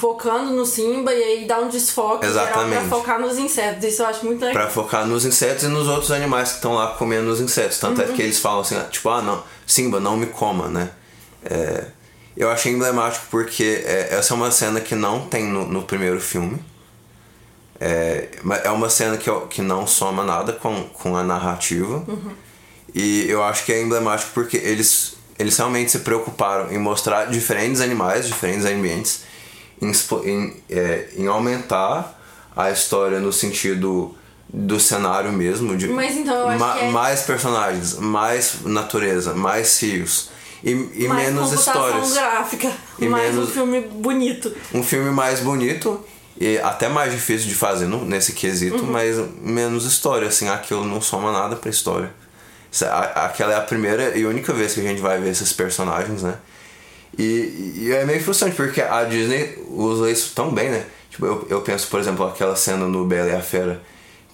focando 0.00 0.54
no 0.54 0.64
Simba 0.64 1.12
e 1.12 1.22
aí 1.22 1.44
dá 1.46 1.58
um 1.58 1.68
desfoque 1.68 2.26
geral 2.26 2.46
Exatamente. 2.46 2.88
pra 2.88 2.98
focar 2.98 3.20
nos 3.20 3.36
insetos. 3.36 3.84
Isso 3.84 4.02
eu 4.02 4.06
acho 4.06 4.24
muito 4.24 4.40
legal. 4.42 4.62
Pra 4.62 4.70
focar 4.70 5.06
nos 5.06 5.26
insetos 5.26 5.64
e 5.64 5.68
nos 5.68 5.86
outros 5.86 6.10
animais 6.10 6.48
que 6.48 6.54
estão 6.54 6.72
lá 6.72 6.94
comendo 6.94 7.30
os 7.30 7.38
insetos. 7.38 7.78
Tanto 7.78 8.00
é 8.00 8.06
que 8.06 8.22
eles 8.22 8.38
falam 8.38 8.60
assim, 8.60 8.76
ah, 8.76 8.84
tipo, 8.90 9.06
ah 9.10 9.20
não, 9.20 9.42
Simba, 9.66 10.00
não 10.00 10.16
me 10.16 10.26
coma, 10.26 10.68
né? 10.68 10.90
É, 11.44 11.84
eu 12.40 12.50
achei 12.50 12.72
emblemático 12.72 13.26
porque 13.30 13.82
é, 13.84 14.14
essa 14.14 14.32
é 14.32 14.36
uma 14.36 14.50
cena 14.50 14.80
que 14.80 14.94
não 14.94 15.26
tem 15.26 15.44
no, 15.44 15.66
no 15.66 15.82
primeiro 15.82 16.18
filme. 16.20 16.58
É, 17.78 18.28
é 18.64 18.70
uma 18.70 18.88
cena 18.88 19.16
que, 19.18 19.30
que 19.50 19.60
não 19.60 19.86
soma 19.86 20.24
nada 20.24 20.52
com, 20.54 20.84
com 20.84 21.16
a 21.16 21.22
narrativa. 21.22 22.02
E 22.94 23.26
eu 23.28 23.42
acho 23.44 23.64
que 23.66 23.72
é 23.72 23.82
emblemático 23.82 24.30
porque 24.32 24.56
eles, 24.56 25.16
eles 25.38 25.56
realmente 25.56 25.90
se 25.90 25.98
preocuparam 26.00 26.72
em 26.72 26.78
mostrar 26.78 27.26
diferentes 27.26 27.80
animais, 27.82 28.26
diferentes 28.26 28.64
ambientes, 28.64 29.20
em, 29.80 29.92
em, 30.28 30.56
é, 30.70 31.08
em 31.16 31.26
aumentar 31.26 32.18
a 32.56 32.70
história 32.70 33.20
no 33.20 33.32
sentido 33.32 34.14
do 34.48 34.80
cenário 34.80 35.30
mesmo. 35.32 35.76
De 35.76 35.88
Mas 35.88 36.16
então 36.16 36.34
eu 36.34 36.48
acho 36.48 36.78
que 36.78 36.84
é- 36.84 36.90
Mais 36.90 37.20
personagens, 37.22 37.94
mais 37.98 38.62
natureza, 38.64 39.34
mais 39.34 39.78
rios. 39.82 40.30
E, 40.62 40.70
e 40.94 41.08
mais 41.08 41.32
menos 41.32 41.52
histórias. 41.52 42.12
gráfica, 42.12 42.70
E 42.98 43.06
mais 43.08 43.32
menos- 43.34 43.48
um 43.48 43.52
filme 43.52 43.80
bonito. 43.80 44.54
Um 44.74 44.82
filme 44.82 45.10
mais 45.10 45.40
bonito 45.40 46.04
e 46.38 46.58
até 46.58 46.88
mais 46.88 47.12
difícil 47.12 47.48
de 47.48 47.54
fazer 47.54 47.86
no, 47.86 48.04
nesse 48.04 48.32
quesito, 48.32 48.76
Uhum. 48.84 48.90
mas 48.92 49.16
menos 49.40 49.84
história, 49.86 50.28
assim, 50.28 50.48
aquilo 50.48 50.84
não 50.84 51.00
soma 51.00 51.32
nada 51.32 51.56
pra 51.56 51.70
história. 51.70 52.12
Aquela 53.14 53.52
é 53.54 53.56
a 53.56 53.60
primeira 53.62 54.16
e 54.16 54.24
única 54.24 54.52
vez 54.52 54.74
que 54.74 54.80
a 54.80 54.82
gente 54.82 55.00
vai 55.00 55.20
ver 55.20 55.30
esses 55.30 55.52
personagens, 55.52 56.22
né? 56.22 56.34
E, 57.18 57.72
e 57.76 57.92
é 57.92 58.04
meio 58.04 58.22
frustrante, 58.22 58.54
porque 58.54 58.80
a 58.80 59.02
Disney 59.04 59.58
usa 59.68 60.08
isso 60.10 60.32
tão 60.34 60.52
bem, 60.52 60.70
né? 60.70 60.84
Tipo, 61.10 61.26
eu, 61.26 61.46
eu 61.50 61.60
penso, 61.62 61.88
por 61.88 61.98
exemplo, 61.98 62.24
aquela 62.24 62.54
cena 62.54 62.86
no 62.86 63.04
Bela 63.04 63.30
e 63.30 63.34
a 63.34 63.40
Fera 63.42 63.82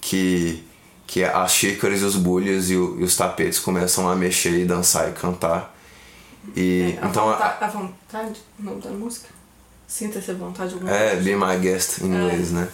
que, 0.01 0.63
que 1.07 1.25
as 1.25 1.53
xícaras 1.53 2.03
e 2.03 2.05
os 2.05 2.17
bulhas 2.17 2.69
e 2.69 2.77
os 2.77 3.17
tapetes 3.17 3.59
começam 3.59 4.07
a 4.09 4.15
mexer 4.15 4.51
e 4.59 4.65
dançar 4.67 5.09
e 5.09 5.13
cantar. 5.13 5.75
E, 6.55 6.99
A, 7.03 7.07
então, 7.07 7.29
a- 7.31 7.33
vontade, 7.33 7.65
a 7.65 7.67
vontade, 7.69 8.41
o 8.59 8.63
nome 8.63 8.81
da 8.83 8.91
música? 8.91 9.29
Sinta-se 9.87 10.31
à 10.31 10.35
vontade 10.35 10.75
alguma 10.75 10.91
É, 10.95 11.11
coisa. 11.11 11.23
Be 11.25 11.37
My 11.37 11.57
Guest 11.59 12.01
em 12.03 12.07
inglês, 12.07 12.51
né? 12.53 12.69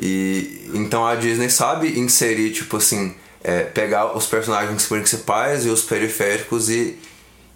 E 0.00 0.70
então 0.74 1.06
a 1.06 1.14
Disney 1.14 1.48
sabe 1.48 1.98
inserir, 1.98 2.50
tipo 2.52 2.76
assim, 2.76 3.14
é, 3.42 3.62
pegar 3.62 4.16
os 4.16 4.26
personagens 4.26 4.86
principais 4.86 5.64
e 5.64 5.68
os 5.68 5.82
periféricos 5.82 6.68
e, 6.68 6.98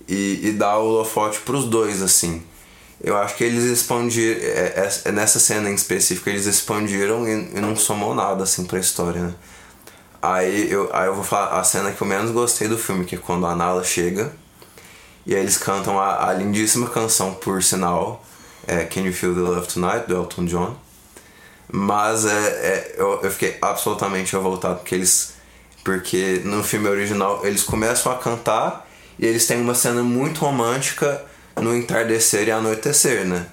e, 0.08 0.40
e 0.48 0.52
dar 0.52 0.78
o 0.78 0.86
holofote 0.86 1.40
pros 1.40 1.64
dois, 1.66 2.02
assim. 2.02 2.42
Eu 3.02 3.16
acho 3.16 3.36
que 3.36 3.44
eles 3.44 3.64
expandiram, 3.64 4.40
é, 4.40 4.90
é, 5.04 5.12
nessa 5.12 5.38
cena 5.38 5.70
em 5.70 5.74
específico, 5.74 6.28
eles 6.28 6.46
expandiram 6.46 7.26
e, 7.28 7.56
e 7.56 7.60
não 7.60 7.74
somou 7.76 8.14
nada, 8.14 8.44
assim, 8.44 8.64
pra 8.64 8.78
história, 8.78 9.22
né? 9.22 9.34
Aí 10.20 10.70
eu, 10.70 10.90
aí 10.92 11.06
eu 11.06 11.14
vou 11.14 11.22
falar 11.24 11.58
a 11.60 11.64
cena 11.64 11.92
que 11.92 12.00
eu 12.02 12.06
menos 12.06 12.30
gostei 12.32 12.66
do 12.68 12.76
filme, 12.76 13.04
que 13.04 13.14
é 13.14 13.18
quando 13.18 13.46
a 13.46 13.54
Nala 13.54 13.84
chega 13.84 14.32
e 15.26 15.34
aí 15.34 15.40
eles 15.40 15.58
cantam 15.58 15.98
a, 15.98 16.28
a 16.28 16.32
lindíssima 16.32 16.88
canção, 16.88 17.34
por 17.34 17.62
sinal, 17.62 18.24
é 18.66 18.84
Can 18.84 19.02
You 19.02 19.12
Feel 19.12 19.34
the 19.34 19.40
Love 19.40 19.66
Tonight, 19.66 20.06
do 20.06 20.14
Elton 20.14 20.44
John. 20.44 20.76
Mas 21.70 22.24
é, 22.24 22.30
é, 22.30 22.94
eu, 22.96 23.20
eu 23.22 23.30
fiquei 23.30 23.58
absolutamente 23.60 24.32
revoltado 24.32 24.76
porque 24.76 24.94
eles. 24.94 25.34
Porque 25.84 26.42
no 26.44 26.62
filme 26.62 26.88
original 26.88 27.40
eles 27.44 27.62
começam 27.62 28.12
a 28.12 28.16
cantar 28.16 28.86
e 29.18 29.26
eles 29.26 29.46
têm 29.46 29.60
uma 29.60 29.74
cena 29.74 30.02
muito 30.02 30.40
romântica 30.40 31.24
no 31.56 31.74
entardecer 31.74 32.46
e 32.46 32.50
anoitecer, 32.50 33.24
né? 33.24 33.46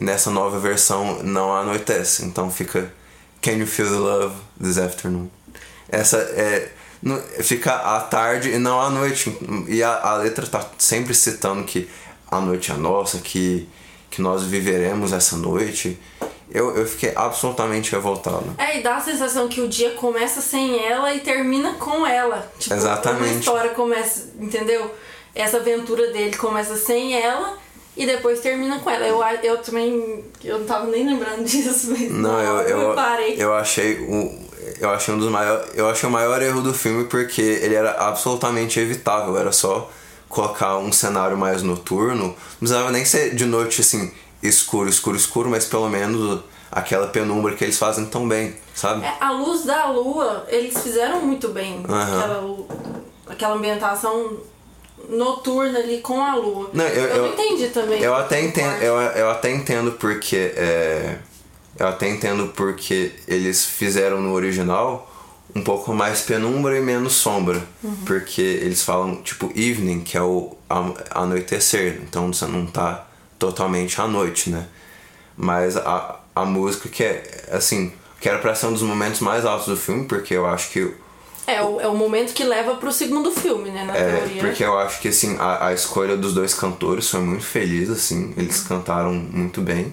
E 0.00 0.04
nessa 0.04 0.30
nova 0.30 0.58
versão 0.58 1.22
não 1.22 1.54
anoitece, 1.54 2.24
então 2.24 2.50
fica 2.50 2.92
Can 3.40 3.52
You 3.52 3.66
Feel 3.66 3.88
the 3.88 3.96
Love 3.96 4.34
This 4.60 4.78
Afternoon. 4.78 5.28
Essa 5.88 6.18
é. 6.18 6.72
Fica 7.42 7.74
à 7.74 8.00
tarde 8.00 8.50
e 8.50 8.58
não 8.58 8.80
à 8.80 8.90
noite. 8.90 9.36
E 9.68 9.82
a, 9.82 10.00
a 10.00 10.16
letra 10.16 10.46
tá 10.46 10.64
sempre 10.78 11.14
citando 11.14 11.64
que 11.64 11.88
a 12.30 12.40
noite 12.40 12.72
é 12.72 12.74
nossa, 12.74 13.18
que, 13.18 13.68
que 14.10 14.20
nós 14.20 14.42
viveremos 14.42 15.12
essa 15.12 15.36
noite. 15.36 15.98
Eu, 16.50 16.76
eu 16.76 16.86
fiquei 16.86 17.12
absolutamente 17.14 17.92
revoltado. 17.92 18.54
É, 18.56 18.78
e 18.78 18.82
dá 18.82 18.96
a 18.96 19.00
sensação 19.00 19.48
que 19.48 19.60
o 19.60 19.68
dia 19.68 19.90
começa 19.92 20.40
sem 20.40 20.84
ela 20.84 21.12
e 21.12 21.20
termina 21.20 21.74
com 21.74 22.06
ela. 22.06 22.50
Tipo, 22.58 22.74
Exatamente. 22.74 23.32
Uma 23.32 23.38
história 23.40 23.70
começa, 23.70 24.30
entendeu? 24.38 24.94
Essa 25.34 25.58
aventura 25.58 26.12
dele 26.12 26.36
começa 26.36 26.76
sem 26.76 27.14
ela 27.14 27.58
e 27.96 28.04
depois 28.04 28.40
termina 28.40 28.78
com 28.78 28.90
ela. 28.90 29.06
Eu, 29.06 29.22
eu 29.42 29.58
também. 29.58 30.24
Eu 30.44 30.58
não 30.58 30.66
tava 30.66 30.86
nem 30.86 31.06
lembrando 31.06 31.42
disso, 31.48 31.90
mas. 31.90 32.10
Não, 32.10 32.40
eu, 32.40 32.78
eu, 32.80 32.94
parei. 32.94 33.36
eu 33.38 33.54
achei 33.54 33.98
o. 34.00 34.38
eu 34.80 34.90
achei 34.90 35.14
um 35.14 35.18
dos 35.18 35.30
maiores. 35.30 35.70
Eu 35.74 35.88
achei 35.88 36.08
o 36.08 36.12
maior 36.12 36.42
erro 36.42 36.60
do 36.60 36.74
filme 36.74 37.04
porque 37.04 37.40
ele 37.40 37.74
era 37.74 37.92
absolutamente 37.92 38.78
evitável. 38.78 39.36
Era 39.38 39.50
só 39.50 39.90
colocar 40.28 40.76
um 40.76 40.92
cenário 40.92 41.36
mais 41.38 41.62
noturno. 41.62 42.26
Não 42.26 42.34
precisava 42.58 42.90
nem 42.90 43.04
ser 43.04 43.34
de 43.34 43.46
noite 43.46 43.80
assim, 43.80 44.12
escuro, 44.42 44.88
escuro, 44.88 45.16
escuro, 45.16 45.50
mas 45.50 45.64
pelo 45.64 45.88
menos 45.88 46.40
aquela 46.70 47.06
penumbra 47.06 47.54
que 47.54 47.64
eles 47.64 47.78
fazem 47.78 48.04
tão 48.06 48.28
bem, 48.28 48.54
sabe? 48.74 49.04
É, 49.04 49.16
a 49.20 49.30
luz 49.30 49.64
da 49.64 49.86
lua, 49.86 50.44
eles 50.48 50.76
fizeram 50.82 51.22
muito 51.22 51.48
bem. 51.48 51.82
Aham. 51.88 52.18
Aquela, 52.18 52.66
aquela 53.28 53.54
ambientação 53.54 54.36
noturna 55.08 55.78
ali 55.78 55.98
com 55.98 56.22
a 56.22 56.34
lua. 56.34 56.70
Não, 56.72 56.84
eu, 56.84 57.04
eu, 57.04 57.22
não 57.22 57.32
entendi 57.32 57.68
também. 57.68 58.00
Eu 58.02 58.14
até 58.14 58.42
entendo, 58.42 58.82
eu, 58.82 58.94
eu 58.94 59.30
até 59.30 59.50
entendo 59.52 59.92
porque 59.92 60.36
é, 60.56 61.16
eu 61.78 61.86
até 61.88 62.08
entendo 62.08 62.48
porque 62.56 63.12
eles 63.28 63.64
fizeram 63.64 64.20
no 64.20 64.32
original 64.32 65.12
um 65.54 65.62
pouco 65.62 65.94
mais 65.94 66.20
penumbra 66.22 66.76
e 66.76 66.82
menos 66.82 67.14
sombra, 67.14 67.62
Uhum. 67.82 67.96
porque 68.04 68.42
eles 68.42 68.82
falam 68.82 69.16
tipo 69.22 69.50
evening, 69.54 70.00
que 70.00 70.16
é 70.16 70.20
o 70.22 70.54
anoitecer, 71.10 72.00
então 72.02 72.32
você 72.32 72.44
não 72.46 72.66
tá 72.66 73.06
totalmente 73.38 73.98
à 74.00 74.06
noite, 74.06 74.50
né? 74.50 74.66
Mas 75.36 75.76
a, 75.76 76.18
a 76.34 76.44
música 76.44 76.88
que 76.88 77.02
é 77.04 77.44
assim, 77.52 77.92
que 78.20 78.28
era 78.28 78.38
pra 78.38 78.54
ser 78.54 78.66
um 78.66 78.72
dos 78.72 78.82
momentos 78.82 79.20
mais 79.20 79.44
altos 79.46 79.66
do 79.68 79.76
filme, 79.76 80.04
porque 80.06 80.34
eu 80.34 80.46
acho 80.46 80.70
que 80.70 80.92
É, 81.46 81.62
o, 81.62 81.80
é 81.80 81.86
o 81.86 81.94
momento 81.94 82.32
que 82.34 82.42
leva 82.42 82.74
pro 82.74 82.90
segundo 82.92 83.30
filme, 83.30 83.70
né? 83.70 83.84
Na 83.84 83.96
É, 83.96 84.16
teoria. 84.16 84.42
porque 84.42 84.64
eu 84.64 84.76
acho 84.78 85.00
que 85.00 85.08
assim, 85.08 85.36
a, 85.38 85.68
a 85.68 85.72
escolha 85.72 86.16
dos 86.16 86.34
dois 86.34 86.52
cantores 86.54 87.08
foi 87.08 87.20
muito 87.20 87.44
feliz, 87.44 87.88
assim, 87.88 88.34
eles 88.36 88.62
cantaram 88.64 89.12
muito 89.14 89.60
bem. 89.60 89.92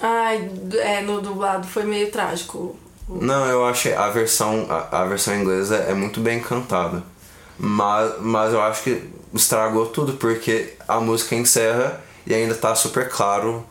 Ai, 0.00 0.48
é, 0.78 1.00
no 1.02 1.20
dublado 1.20 1.66
foi 1.66 1.84
meio 1.84 2.10
trágico. 2.10 2.76
Não, 3.08 3.46
eu 3.46 3.66
achei 3.66 3.94
a 3.94 4.08
versão, 4.10 4.66
a, 4.70 5.02
a 5.02 5.04
versão 5.06 5.34
inglesa 5.34 5.76
é 5.76 5.92
muito 5.94 6.20
bem 6.20 6.40
cantada. 6.40 7.02
Mas, 7.58 8.14
mas 8.20 8.52
eu 8.52 8.62
acho 8.62 8.82
que 8.84 9.02
estragou 9.34 9.86
tudo, 9.86 10.14
porque 10.14 10.74
a 10.88 11.00
música 11.00 11.34
encerra 11.34 12.00
e 12.26 12.34
ainda 12.34 12.54
tá 12.54 12.74
super 12.74 13.08
claro. 13.08 13.64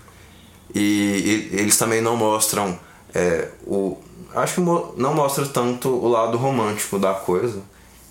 E, 0.73 1.49
e 1.51 1.59
eles 1.59 1.77
também 1.77 2.01
não 2.01 2.15
mostram 2.15 2.77
é, 3.13 3.47
o. 3.65 3.97
Acho 4.35 4.55
que 4.55 4.61
não 4.61 5.13
mostra 5.13 5.45
tanto 5.45 5.89
o 5.89 6.07
lado 6.07 6.37
romântico 6.37 6.97
da 6.97 7.13
coisa. 7.13 7.61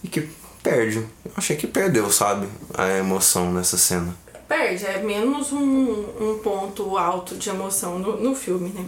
E 0.03 0.09
que 0.09 0.29
perde. 0.63 0.99
Eu 1.25 1.33
achei 1.37 1.57
que 1.57 1.67
perdeu, 1.67 2.11
sabe? 2.11 2.47
A 2.75 2.89
emoção 2.99 3.53
nessa 3.53 3.77
cena. 3.77 4.15
Perde, 4.49 4.85
é 4.85 4.99
menos 4.99 5.53
um, 5.53 6.05
um 6.21 6.41
ponto 6.43 6.97
alto 6.97 7.37
de 7.37 7.49
emoção 7.49 7.99
no, 7.99 8.17
no 8.21 8.35
filme, 8.35 8.71
né? 8.71 8.85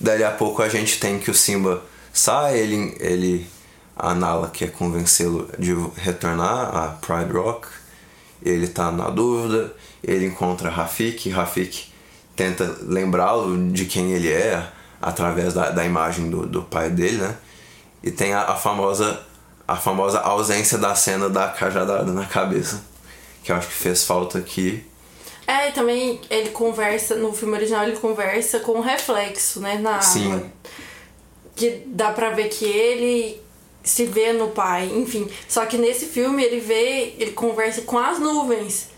Dali 0.00 0.22
a 0.22 0.30
pouco 0.30 0.62
a 0.62 0.68
gente 0.68 1.00
tem 1.00 1.18
que 1.18 1.30
o 1.30 1.34
Simba 1.34 1.82
sai, 2.12 2.58
ele, 2.58 2.96
ele 3.00 3.46
a 3.96 4.14
Nala 4.14 4.48
quer 4.48 4.70
convencê-lo 4.70 5.48
de 5.58 5.74
retornar 5.96 6.74
a 6.74 6.88
Pride 6.88 7.32
Rock. 7.32 7.66
Ele 8.42 8.68
tá 8.68 8.92
na 8.92 9.08
dúvida, 9.08 9.74
ele 10.04 10.26
encontra 10.26 10.70
Rafik, 10.70 11.30
Rafik 11.30 11.90
tenta 12.36 12.76
lembrá-lo 12.82 13.72
de 13.72 13.86
quem 13.86 14.12
ele 14.12 14.30
é 14.30 14.70
através 15.00 15.54
da, 15.54 15.70
da 15.70 15.84
imagem 15.84 16.30
do, 16.30 16.46
do 16.46 16.62
pai 16.62 16.90
dele, 16.90 17.18
né? 17.18 17.36
E 18.02 18.10
tem 18.10 18.32
a, 18.32 18.42
a 18.42 18.56
famosa 18.56 19.20
a 19.68 19.74
famosa 19.74 20.20
ausência 20.20 20.78
da 20.78 20.94
cena 20.94 21.28
da 21.28 21.48
cajadada 21.48 22.12
na 22.12 22.24
cabeça, 22.24 22.80
que 23.42 23.50
eu 23.50 23.56
acho 23.56 23.66
que 23.66 23.74
fez 23.74 24.04
falta 24.04 24.38
aqui. 24.38 24.84
É, 25.44 25.68
e 25.68 25.72
também 25.72 26.20
ele 26.30 26.50
conversa, 26.50 27.16
no 27.16 27.32
filme 27.32 27.54
original 27.56 27.82
ele 27.84 27.96
conversa 27.96 28.60
com 28.60 28.72
o 28.72 28.80
reflexo, 28.80 29.58
né? 29.60 29.76
Na 29.78 30.00
Sim. 30.00 30.32
água. 30.34 30.46
Que 31.56 31.82
dá 31.86 32.12
pra 32.12 32.30
ver 32.30 32.48
que 32.48 32.64
ele 32.64 33.40
se 33.82 34.04
vê 34.04 34.32
no 34.32 34.48
pai, 34.48 34.86
enfim. 34.94 35.28
Só 35.48 35.64
que 35.66 35.76
nesse 35.78 36.06
filme 36.06 36.44
ele 36.44 36.60
vê, 36.60 37.14
ele 37.18 37.32
conversa 37.32 37.82
com 37.82 37.98
as 37.98 38.18
nuvens. 38.20 38.88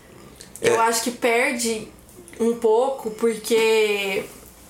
Eu 0.61 0.75
É. 0.75 0.77
acho 0.87 1.03
que 1.03 1.11
perde 1.11 1.87
um 2.39 2.55
pouco, 2.55 3.09
porque 3.11 4.23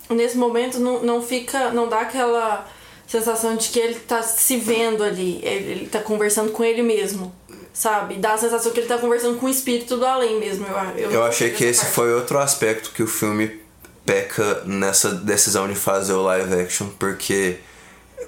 nesse 0.09 0.37
momento 0.37 0.79
não, 0.79 1.01
não 1.03 1.21
fica. 1.21 1.71
não 1.71 1.87
dá 1.87 2.01
aquela 2.01 2.67
sensação 3.07 3.55
de 3.55 3.69
que 3.69 3.79
ele 3.79 3.95
tá 3.95 4.21
se 4.21 4.57
vendo 4.57 5.03
ali. 5.03 5.39
Ele, 5.43 5.71
ele 5.71 5.85
tá 5.87 5.99
conversando 5.99 6.51
com 6.51 6.63
ele 6.63 6.81
mesmo. 6.81 7.33
Sabe? 7.73 8.15
Dá 8.15 8.33
a 8.33 8.37
sensação 8.37 8.71
que 8.71 8.79
ele 8.79 8.87
tá 8.87 8.97
conversando 8.97 9.37
com 9.37 9.45
o 9.45 9.49
espírito 9.49 9.95
do 9.95 10.05
além 10.05 10.39
mesmo. 10.39 10.65
Eu, 10.97 11.11
Eu 11.11 11.23
achei 11.23 11.51
que 11.51 11.63
esse 11.63 11.81
parte. 11.81 11.93
foi 11.95 12.13
outro 12.13 12.37
aspecto 12.37 12.91
que 12.91 13.01
o 13.01 13.07
filme 13.07 13.61
peca 14.05 14.63
nessa 14.65 15.11
decisão 15.11 15.67
de 15.67 15.75
fazer 15.75 16.13
o 16.13 16.23
live 16.23 16.61
action, 16.61 16.87
porque 16.97 17.59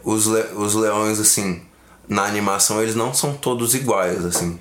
os, 0.03 0.27
le 0.27 0.41
os 0.55 0.75
leões, 0.75 1.19
assim, 1.19 1.61
na 2.07 2.23
animação 2.23 2.81
eles 2.81 2.95
não 2.95 3.13
são 3.13 3.33
todos 3.33 3.73
iguais, 3.73 4.23
assim. 4.23 4.59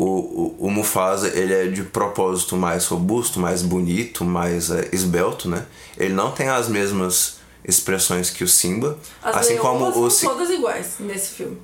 O, 0.00 0.04
o, 0.04 0.66
o 0.66 0.70
Mufasa, 0.70 1.26
ele 1.36 1.52
é 1.52 1.66
de 1.66 1.82
propósito 1.82 2.56
mais 2.56 2.86
robusto, 2.86 3.40
mais 3.40 3.62
bonito, 3.62 4.24
mais 4.24 4.70
é, 4.70 4.88
esbelto, 4.92 5.48
né? 5.48 5.66
Ele 5.96 6.14
não 6.14 6.30
tem 6.30 6.48
as 6.48 6.68
mesmas 6.68 7.38
expressões 7.64 8.30
que 8.30 8.44
o 8.44 8.48
Simba, 8.48 8.96
As 9.20 9.38
assim 9.38 9.56
como 9.56 9.88
o... 9.88 10.08
são 10.08 10.30
todas 10.30 10.50
iguais 10.50 10.94
nesse 11.00 11.34
filme. 11.34 11.58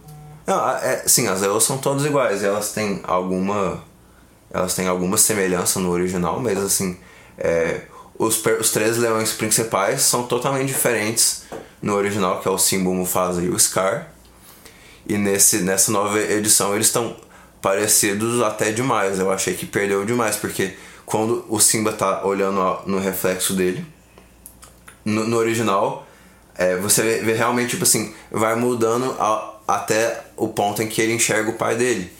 não, 0.45 0.69
é, 0.69 1.05
sim, 1.07 1.29
as 1.29 1.45
elas 1.45 1.63
são 1.63 1.79
todas 1.79 2.05
iguais. 2.05 2.43
Elas 2.43 2.73
têm 2.73 3.01
alguma. 3.05 3.85
Elas 4.51 4.75
têm 4.75 4.89
alguma 4.89 5.17
semelhança 5.17 5.79
no 5.79 5.91
original, 5.91 6.41
mas 6.41 6.59
assim. 6.59 6.97
é, 7.39 7.83
os, 8.19 8.43
os 8.61 8.71
três 8.71 8.97
leões 8.97 9.33
principais 9.33 10.03
são 10.03 10.25
totalmente 10.25 10.69
diferentes 10.69 11.45
no 11.83 11.95
original, 11.95 12.41
que 12.41 12.49
é 12.49 12.51
o 12.51 12.59
Simba, 12.59 12.91
o 12.91 12.95
Mufasa 12.95 13.43
e 13.43 13.49
o 13.49 13.59
Scar. 13.59 14.09
E 15.07 15.19
nesse, 15.19 15.59
nessa 15.59 15.93
nova 15.93 16.19
edição 16.19 16.75
eles 16.75 16.87
estão 16.87 17.15
parecidos 17.69 18.43
até 18.43 18.71
demais. 18.73 19.19
Eu 19.19 19.33
achei 19.33 19.55
que 19.55 19.65
perdeu 19.65 20.05
demais, 20.05 20.37
porque 20.37 20.75
quando 21.07 21.45
o 21.49 21.59
Simba 21.59 21.93
tá 21.95 22.23
olhando 22.25 22.61
no 22.85 22.99
reflexo 22.99 23.55
dele, 23.55 23.85
no, 25.03 25.27
no 25.27 25.37
original, 25.39 26.07
é, 26.57 26.77
você 26.77 27.03
vê, 27.03 27.19
vê 27.23 27.33
realmente, 27.33 27.71
tipo 27.71 27.85
assim, 27.85 28.15
vai 28.31 28.55
mudando 28.55 29.17
a- 29.19 29.55
até 29.67 30.23
o 30.37 30.49
ponto 30.49 30.83
em 30.83 30.87
que 30.89 31.01
ele 31.01 31.15
enxerga 31.15 31.49
o 31.51 31.55
pai 31.55 31.75
dele. 31.75 32.13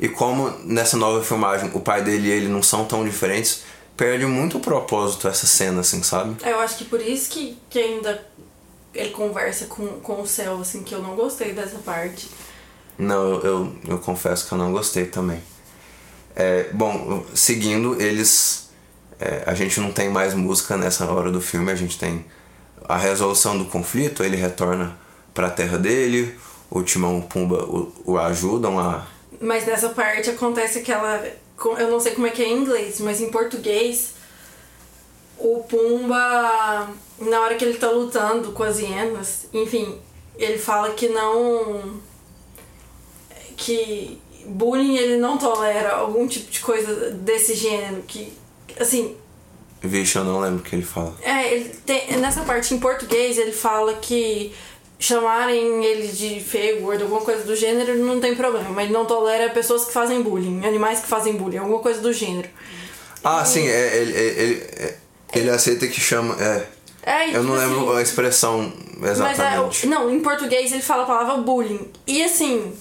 E 0.00 0.08
como 0.08 0.50
nessa 0.64 0.96
nova 0.96 1.22
filmagem 1.24 1.70
o 1.74 1.80
pai 1.80 2.02
dele 2.02 2.26
e 2.26 2.30
ele 2.32 2.48
não 2.48 2.60
são 2.62 2.84
tão 2.84 3.04
diferentes, 3.04 3.62
perde 3.96 4.26
muito 4.26 4.58
o 4.58 4.60
propósito 4.60 5.28
essa 5.28 5.46
cena, 5.46 5.80
assim, 5.82 6.02
sabe? 6.02 6.36
É, 6.42 6.50
Eu 6.52 6.58
acho 6.60 6.76
que 6.76 6.84
por 6.84 7.00
isso 7.00 7.30
que, 7.30 7.56
que 7.70 7.78
ainda 7.78 8.20
ele 8.92 9.10
conversa 9.10 9.66
com, 9.66 9.86
com 10.00 10.20
o 10.22 10.26
céu, 10.26 10.58
assim, 10.60 10.82
que 10.82 10.92
eu 10.92 11.00
não 11.00 11.14
gostei 11.14 11.52
dessa 11.52 11.78
parte. 11.78 12.28
Não, 12.98 13.34
eu, 13.34 13.40
eu, 13.42 13.72
eu 13.88 13.98
confesso 13.98 14.46
que 14.48 14.52
eu 14.52 14.58
não 14.58 14.72
gostei 14.72 15.06
também. 15.06 15.40
É, 16.34 16.68
bom, 16.72 17.24
seguindo, 17.34 18.00
eles. 18.00 18.70
é, 19.20 19.44
a 19.46 19.54
gente 19.54 19.80
não 19.80 19.92
tem 19.92 20.08
mais 20.08 20.34
música 20.34 20.76
nessa 20.76 21.10
hora 21.10 21.30
do 21.30 21.40
filme, 21.40 21.70
a 21.70 21.76
gente 21.76 21.98
tem 21.98 22.24
a 22.88 22.96
resolução 22.96 23.56
do 23.56 23.66
conflito, 23.66 24.24
ele 24.24 24.36
retorna 24.36 24.98
pra 25.34 25.50
terra 25.50 25.78
dele, 25.78 26.34
o 26.70 26.82
Timão 26.82 27.16
e 27.16 27.20
o 27.20 27.22
Pumba 27.22 27.64
o, 27.64 27.92
o 28.04 28.18
ajudam 28.18 28.78
a. 28.78 29.06
Mas 29.40 29.66
nessa 29.66 29.90
parte 29.90 30.30
acontece 30.30 30.78
aquela. 30.78 31.24
Eu 31.78 31.90
não 31.90 32.00
sei 32.00 32.12
como 32.12 32.26
é 32.26 32.30
que 32.30 32.42
é 32.42 32.48
em 32.48 32.58
inglês, 32.58 33.00
mas 33.00 33.20
em 33.20 33.30
português, 33.30 34.14
o 35.36 35.62
Pumba, 35.64 36.88
na 37.20 37.40
hora 37.40 37.54
que 37.56 37.64
ele 37.64 37.78
tá 37.78 37.90
lutando 37.90 38.52
com 38.52 38.62
as 38.62 38.78
hienas, 38.78 39.46
enfim, 39.52 39.98
ele 40.36 40.58
fala 40.58 40.90
que 40.90 41.08
não. 41.08 42.00
Que 43.58 44.16
bullying 44.46 44.96
ele 44.96 45.16
não 45.16 45.36
tolera, 45.36 45.96
algum 45.96 46.26
tipo 46.26 46.50
de 46.50 46.60
coisa 46.60 47.10
desse 47.10 47.54
gênero, 47.54 48.02
que. 48.06 48.32
assim, 48.80 49.16
Vixe, 49.82 50.16
eu 50.16 50.24
não 50.24 50.40
lembro 50.40 50.60
o 50.60 50.62
que 50.62 50.74
ele 50.74 50.84
fala. 50.84 51.14
É, 51.22 51.54
ele 51.54 51.68
tem, 51.84 52.16
nessa 52.16 52.42
parte 52.42 52.72
em 52.74 52.78
português 52.78 53.36
ele 53.36 53.52
fala 53.52 53.94
que 53.94 54.52
chamarem 54.98 55.84
ele 55.84 56.08
de 56.08 56.40
feio, 56.40 56.80
gordo, 56.80 57.02
alguma 57.02 57.20
coisa 57.20 57.44
do 57.44 57.54
gênero, 57.54 57.96
não 57.96 58.20
tem 58.20 58.34
problema. 58.34 58.68
Mas 58.70 58.84
ele 58.84 58.92
não 58.92 59.04
tolera 59.04 59.50
pessoas 59.50 59.84
que 59.84 59.92
fazem 59.92 60.22
bullying, 60.22 60.64
animais 60.66 61.00
que 61.00 61.06
fazem 61.06 61.36
bullying, 61.36 61.58
alguma 61.58 61.78
coisa 61.80 62.00
do 62.00 62.12
gênero. 62.12 62.48
Ah, 63.22 63.44
sim, 63.44 63.68
é, 63.68 63.96
ele, 63.98 64.12
ele, 64.12 64.40
ele, 64.40 64.94
ele 65.34 65.50
aceita 65.50 65.86
que 65.86 66.00
chama. 66.00 66.36
É, 66.40 66.66
É, 67.02 67.28
e 67.28 67.34
eu 67.34 67.42
não 67.44 67.54
tipo 67.56 67.66
lembro 67.66 67.90
assim, 67.90 67.98
a 67.98 68.02
expressão 68.02 68.72
Mas 68.96 69.10
exatamente. 69.12 69.86
é, 69.86 69.88
não, 69.88 70.10
em 70.10 70.20
português 70.20 70.72
ele 70.72 70.82
fala 70.82 71.04
a 71.04 71.06
palavra 71.06 71.36
bullying. 71.36 71.88
E 72.06 72.22
assim, 72.24 72.72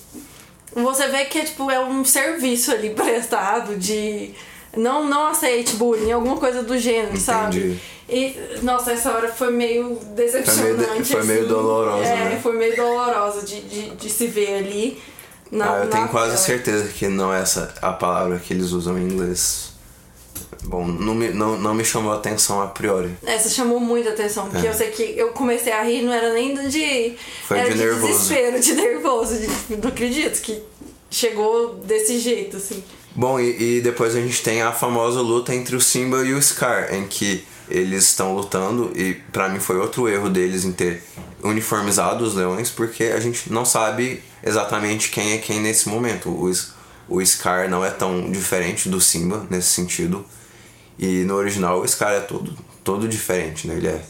você 0.76 1.08
vê 1.08 1.26
que 1.26 1.40
é, 1.40 1.44
tipo, 1.46 1.70
é 1.72 1.80
um 1.84 2.04
serviço 2.06 2.72
ali 2.72 2.90
prestado 2.96 3.76
de 3.76 4.32
não, 4.76 5.08
não 5.08 5.28
aceite 5.28 5.76
bullying, 5.76 6.12
alguma 6.12 6.38
coisa 6.38 6.62
do 6.64 6.78
gênero, 6.78 7.08
Entendi. 7.10 7.22
sabe? 7.22 7.82
E, 8.10 8.38
nossa, 8.62 8.92
essa 8.94 9.12
hora 9.12 9.28
foi 9.28 9.52
meio 9.52 9.96
decepcionante. 10.16 11.04
foi 11.12 11.24
meio 11.24 11.40
assim. 11.42 11.50
dolorosa, 11.50 12.04
É, 12.06 12.16
né? 12.30 12.40
foi 12.42 12.54
meio 12.58 12.76
dolorosa 12.76 13.46
de, 13.46 13.60
de, 13.62 13.90
de 13.96 14.10
se 14.10 14.28
ver 14.28 14.56
ali. 14.60 15.02
Na, 15.52 15.74
ah, 15.74 15.84
eu 15.84 15.90
tenho 15.90 16.08
quase 16.10 16.32
tela. 16.34 16.38
certeza 16.46 16.88
que 16.90 17.08
não 17.08 17.34
é 17.34 17.42
essa 17.42 17.74
a 17.82 17.92
palavra 17.94 18.38
que 18.40 18.54
eles 18.54 18.72
usam 18.72 18.98
em 18.98 19.04
inglês. 19.04 19.72
Bom, 20.64 20.86
não 20.86 21.16
me, 21.16 21.30
não, 21.30 21.58
não 21.58 21.74
me 21.74 21.86
chamou 21.86 22.12
a 22.12 22.16
atenção 22.16 22.62
a 22.62 22.68
priori. 22.68 23.12
Essa 23.26 23.50
chamou 23.50 23.80
muita 23.80 24.10
atenção, 24.10 24.50
porque 24.50 24.66
É. 24.66 24.70
eu 24.70 24.74
sei 24.74 24.90
que 24.92 25.04
eu 25.18 25.30
comecei 25.30 25.72
a 25.72 25.82
rir, 25.84 26.02
não 26.02 26.12
era 26.14 26.34
nem 26.34 26.54
de. 26.68 27.16
Foi 27.48 27.58
era 27.60 27.70
de 27.70 27.76
de, 27.78 27.84
nervoso. 27.86 28.14
desespero, 28.14 28.60
de 28.60 28.74
nervoso. 28.74 29.36
De, 29.40 29.78
não 29.78 29.90
acredito 29.90 30.42
que 30.42 30.62
chegou 31.10 31.76
desse 31.76 32.20
jeito, 32.20 32.58
assim. 32.58 32.84
Bom, 33.16 33.40
e, 33.40 33.78
e 33.78 33.82
depois 33.82 34.16
a 34.16 34.20
gente 34.22 34.44
tem 34.44 34.62
a 34.62 34.72
famosa 34.72 35.22
luta 35.22 35.56
entre 35.56 35.76
o 35.76 35.82
Simba 35.82 36.18
e 36.26 36.34
o 36.34 36.42
Scar, 36.42 36.94
em 36.94 37.08
que 37.08 37.44
eles 37.70 38.04
estão 38.06 38.36
lutando, 38.36 38.92
e 38.96 39.14
pra 39.32 39.50
mim 39.50 39.60
foi 39.60 39.78
outro 39.78 40.08
erro 40.08 40.30
deles 40.30 40.64
em 40.66 40.72
ter 40.72 41.02
uniformizado 41.44 42.24
os 42.24 42.34
leões, 42.36 42.70
porque 42.70 43.06
a 43.06 43.20
gente 43.20 43.52
não 43.52 43.66
sabe 43.66 44.22
exatamente 44.44 45.10
quem 45.10 45.34
é 45.34 45.38
quem 45.38 45.60
nesse 45.60 45.88
momento. 45.90 46.30
O, 46.30 46.50
S- 46.50 46.68
o 47.10 47.24
Scar 47.26 47.70
não 47.70 47.84
é 47.86 47.90
tão 47.90 48.32
diferente 48.32 48.90
do 48.90 49.00
Simba 49.02 49.46
nesse 49.50 49.70
sentido, 49.70 50.26
e 51.00 51.24
no 51.24 51.36
original 51.36 51.80
o 51.82 51.88
Scar 51.88 52.14
é 52.14 52.20
todo, 52.22 52.54
todo 52.84 53.08
diferente, 53.08 53.68
né? 53.68 53.76
Ele 53.76 53.88
é. 53.88 54.02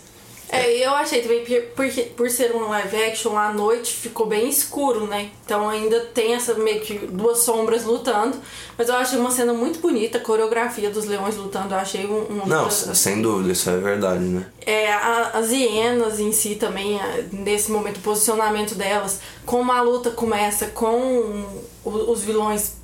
É, 0.49 0.71
eu 0.77 0.91
achei 0.91 1.21
também, 1.21 1.43
porque- 1.75 2.03
por 2.15 2.29
ser 2.29 2.55
um 2.55 2.69
live 2.69 2.95
action, 3.03 3.35
à 3.37 3.51
noite 3.51 3.91
ficou 3.93 4.25
bem 4.25 4.47
escuro, 4.47 5.05
né? 5.05 5.29
Então 5.43 5.67
ainda 5.67 5.99
tem 5.99 6.35
essa 6.35 6.53
meio 6.53 6.79
que 6.79 6.93
duas 6.99 7.39
sombras 7.39 7.83
lutando. 7.83 8.37
Mas 8.77 8.87
eu 8.87 8.95
achei 8.95 9.19
uma 9.19 9.29
cena 9.29 9.51
muito 9.51 9.79
bonita, 9.79 10.19
a 10.19 10.21
coreografia 10.21 10.89
dos 10.89 11.03
leões 11.03 11.35
lutando, 11.35 11.73
eu 11.73 11.77
achei 11.77 12.05
um. 12.05 12.27
uma 12.29 12.45
Não, 12.45 12.71
sem 12.71 13.21
dúvida, 13.21 13.51
isso 13.51 13.69
é 13.69 13.75
verdade, 13.75 14.23
né? 14.23 14.45
É, 14.65 14.89
a- 14.89 15.31
as 15.33 15.51
hienas 15.51 16.17
em 16.17 16.31
si 16.31 16.55
também, 16.55 16.97
a- 16.97 17.23
nesse 17.33 17.69
momento, 17.69 17.97
o 17.97 18.01
posicionamento 18.01 18.73
delas, 18.73 19.19
como 19.45 19.69
a 19.73 19.81
luta 19.81 20.11
começa 20.11 20.67
com 20.67 21.45
os 21.83 22.21
vilões 22.23 22.76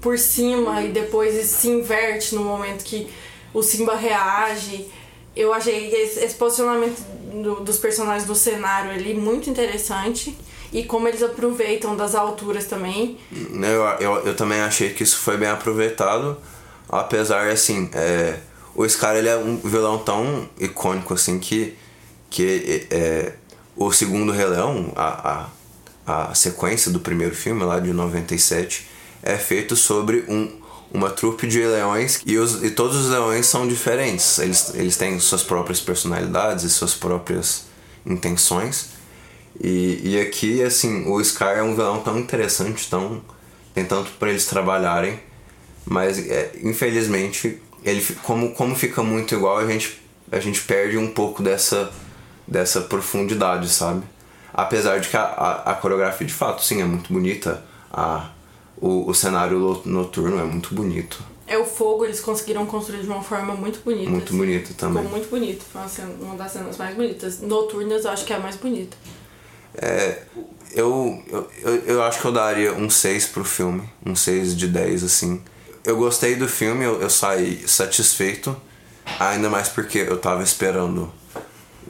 por 0.00 0.18
cima 0.18 0.82
e 0.82 0.88
depois 0.92 1.34
se 1.46 1.68
inverte 1.68 2.34
no 2.34 2.44
momento 2.44 2.84
que 2.84 3.08
o 3.52 3.62
Simba 3.62 3.94
reage. 3.96 4.86
Eu 5.34 5.52
achei 5.52 5.88
esse, 5.94 6.20
esse 6.20 6.34
posicionamento 6.34 7.00
do- 7.42 7.60
dos 7.60 7.78
personagens 7.78 8.26
no 8.28 8.34
cenário 8.34 8.90
ali 8.90 9.14
muito 9.14 9.48
interessante. 9.50 10.36
E 10.72 10.84
como 10.84 11.08
eles 11.08 11.22
aproveitam 11.22 11.96
das 11.96 12.14
alturas 12.14 12.66
também. 12.66 13.16
Eu, 13.32 13.82
eu, 14.00 14.26
eu 14.26 14.36
também 14.36 14.60
achei 14.60 14.90
que 14.92 15.02
isso 15.02 15.16
foi 15.18 15.36
bem 15.38 15.48
aproveitado, 15.48 16.36
apesar, 16.88 17.48
assim, 17.48 17.88
é, 17.94 18.38
o 18.74 18.86
Scar 18.86 19.16
ele 19.16 19.28
é 19.30 19.36
um 19.36 19.56
vilão 19.56 19.96
tão 19.98 20.46
icônico, 20.60 21.14
assim, 21.14 21.38
que, 21.38 21.74
que 22.28 22.86
é, 22.90 23.32
o 23.74 23.90
segundo 23.90 24.30
Rei 24.30 24.44
Leão, 24.44 24.92
a, 24.94 25.48
a, 26.06 26.30
a 26.30 26.34
sequência 26.34 26.90
do 26.90 27.00
primeiro 27.00 27.34
filme, 27.34 27.64
lá 27.64 27.80
de 27.80 27.90
97, 27.92 28.86
é 29.22 29.36
feito 29.36 29.76
sobre 29.76 30.24
um, 30.28 30.50
uma 30.90 31.10
trupe 31.10 31.46
de 31.46 31.60
leões 31.60 32.20
e, 32.24 32.38
os, 32.38 32.62
e 32.62 32.70
todos 32.70 32.96
os 32.96 33.10
leões 33.10 33.46
são 33.46 33.66
diferentes. 33.66 34.38
Eles, 34.38 34.74
eles 34.74 34.96
têm 34.96 35.18
suas 35.18 35.42
próprias 35.42 35.80
personalidades 35.80 36.64
e 36.64 36.70
suas 36.70 36.94
próprias 36.94 37.66
intenções. 38.06 38.90
E, 39.60 40.00
e 40.04 40.20
aqui, 40.20 40.62
assim, 40.62 41.06
o 41.06 41.22
Scar 41.22 41.58
é 41.58 41.62
um 41.62 41.74
vilão 41.74 42.00
tão 42.00 42.18
interessante, 42.18 42.88
tão. 42.88 43.22
tem 43.74 43.84
tanto 43.84 44.10
pra 44.12 44.30
eles 44.30 44.46
trabalharem, 44.46 45.20
mas 45.84 46.18
é, 46.18 46.52
infelizmente, 46.62 47.60
ele, 47.84 48.04
como, 48.22 48.52
como 48.52 48.74
fica 48.74 49.02
muito 49.02 49.34
igual, 49.34 49.58
a 49.58 49.66
gente, 49.66 50.00
a 50.30 50.38
gente 50.38 50.62
perde 50.62 50.96
um 50.96 51.08
pouco 51.08 51.42
dessa, 51.42 51.90
dessa 52.46 52.82
profundidade, 52.82 53.68
sabe? 53.68 54.02
Apesar 54.54 55.00
de 55.00 55.08
que 55.08 55.16
a, 55.16 55.22
a, 55.22 55.72
a 55.72 55.74
coreografia 55.74 56.26
de 56.26 56.32
fato, 56.32 56.62
sim, 56.62 56.80
é 56.80 56.84
muito 56.84 57.12
bonita, 57.12 57.64
a, 57.92 58.30
o, 58.80 59.08
o 59.10 59.14
cenário 59.14 59.80
noturno 59.84 60.38
é 60.38 60.44
muito 60.44 60.74
bonito. 60.74 61.22
É 61.46 61.56
o 61.56 61.64
fogo, 61.64 62.04
eles 62.04 62.20
conseguiram 62.20 62.66
construir 62.66 63.00
de 63.00 63.06
uma 63.08 63.22
forma 63.22 63.54
muito 63.54 63.80
bonita. 63.82 64.10
Muito 64.10 64.28
assim. 64.28 64.36
bonito 64.36 64.74
também. 64.74 65.02
Ficou 65.02 65.18
muito 65.18 65.30
bonito. 65.30 65.64
Foi 65.72 65.80
uma, 65.80 65.88
cena- 65.88 66.14
uma 66.20 66.34
das 66.36 66.52
cenas 66.52 66.76
mais 66.76 66.94
bonitas. 66.94 67.40
Noturnas 67.40 68.04
eu 68.04 68.10
acho 68.10 68.24
que 68.26 68.32
é 68.32 68.36
a 68.36 68.40
mais 68.40 68.56
bonita. 68.56 68.96
Eu, 70.74 71.22
eu, 71.28 71.50
eu, 71.62 71.74
eu 71.86 72.02
acho 72.02 72.20
que 72.20 72.26
eu 72.26 72.32
daria 72.32 72.74
um 72.74 72.90
6 72.90 73.26
pro 73.28 73.44
filme, 73.44 73.88
um 74.04 74.14
6 74.14 74.56
de 74.56 74.66
10, 74.68 75.04
assim. 75.04 75.40
Eu 75.84 75.96
gostei 75.96 76.36
do 76.36 76.46
filme, 76.48 76.84
eu, 76.84 77.00
eu 77.00 77.08
saí 77.08 77.66
satisfeito, 77.66 78.54
ainda 79.18 79.48
mais 79.48 79.68
porque 79.68 79.98
eu 79.98 80.18
tava 80.18 80.42
esperando 80.42 81.10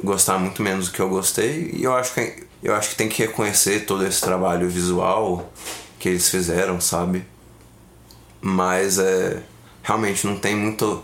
gostar 0.03 0.39
muito 0.39 0.63
menos 0.63 0.87
do 0.87 0.93
que 0.93 1.01
eu 1.01 1.09
gostei, 1.09 1.73
e 1.75 1.83
eu 1.83 1.93
acho 1.97 2.15
que, 2.15 2.45
eu 2.63 2.75
acho 2.75 2.91
que 2.91 2.95
tem 2.97 3.09
que 3.09 3.23
reconhecer 3.23 3.85
todo 3.87 4.07
esse 4.07 4.21
trabalho 4.21 4.69
visual 4.69 5.53
que 5.99 6.09
eles 6.09 6.29
fizeram, 6.29 6.81
sabe? 6.81 7.25
Mas 8.41 8.99
é. 8.99 9.43
Realmente 9.83 10.27
não 10.27 10.37
tem 10.39 10.55
muito. 10.55 11.03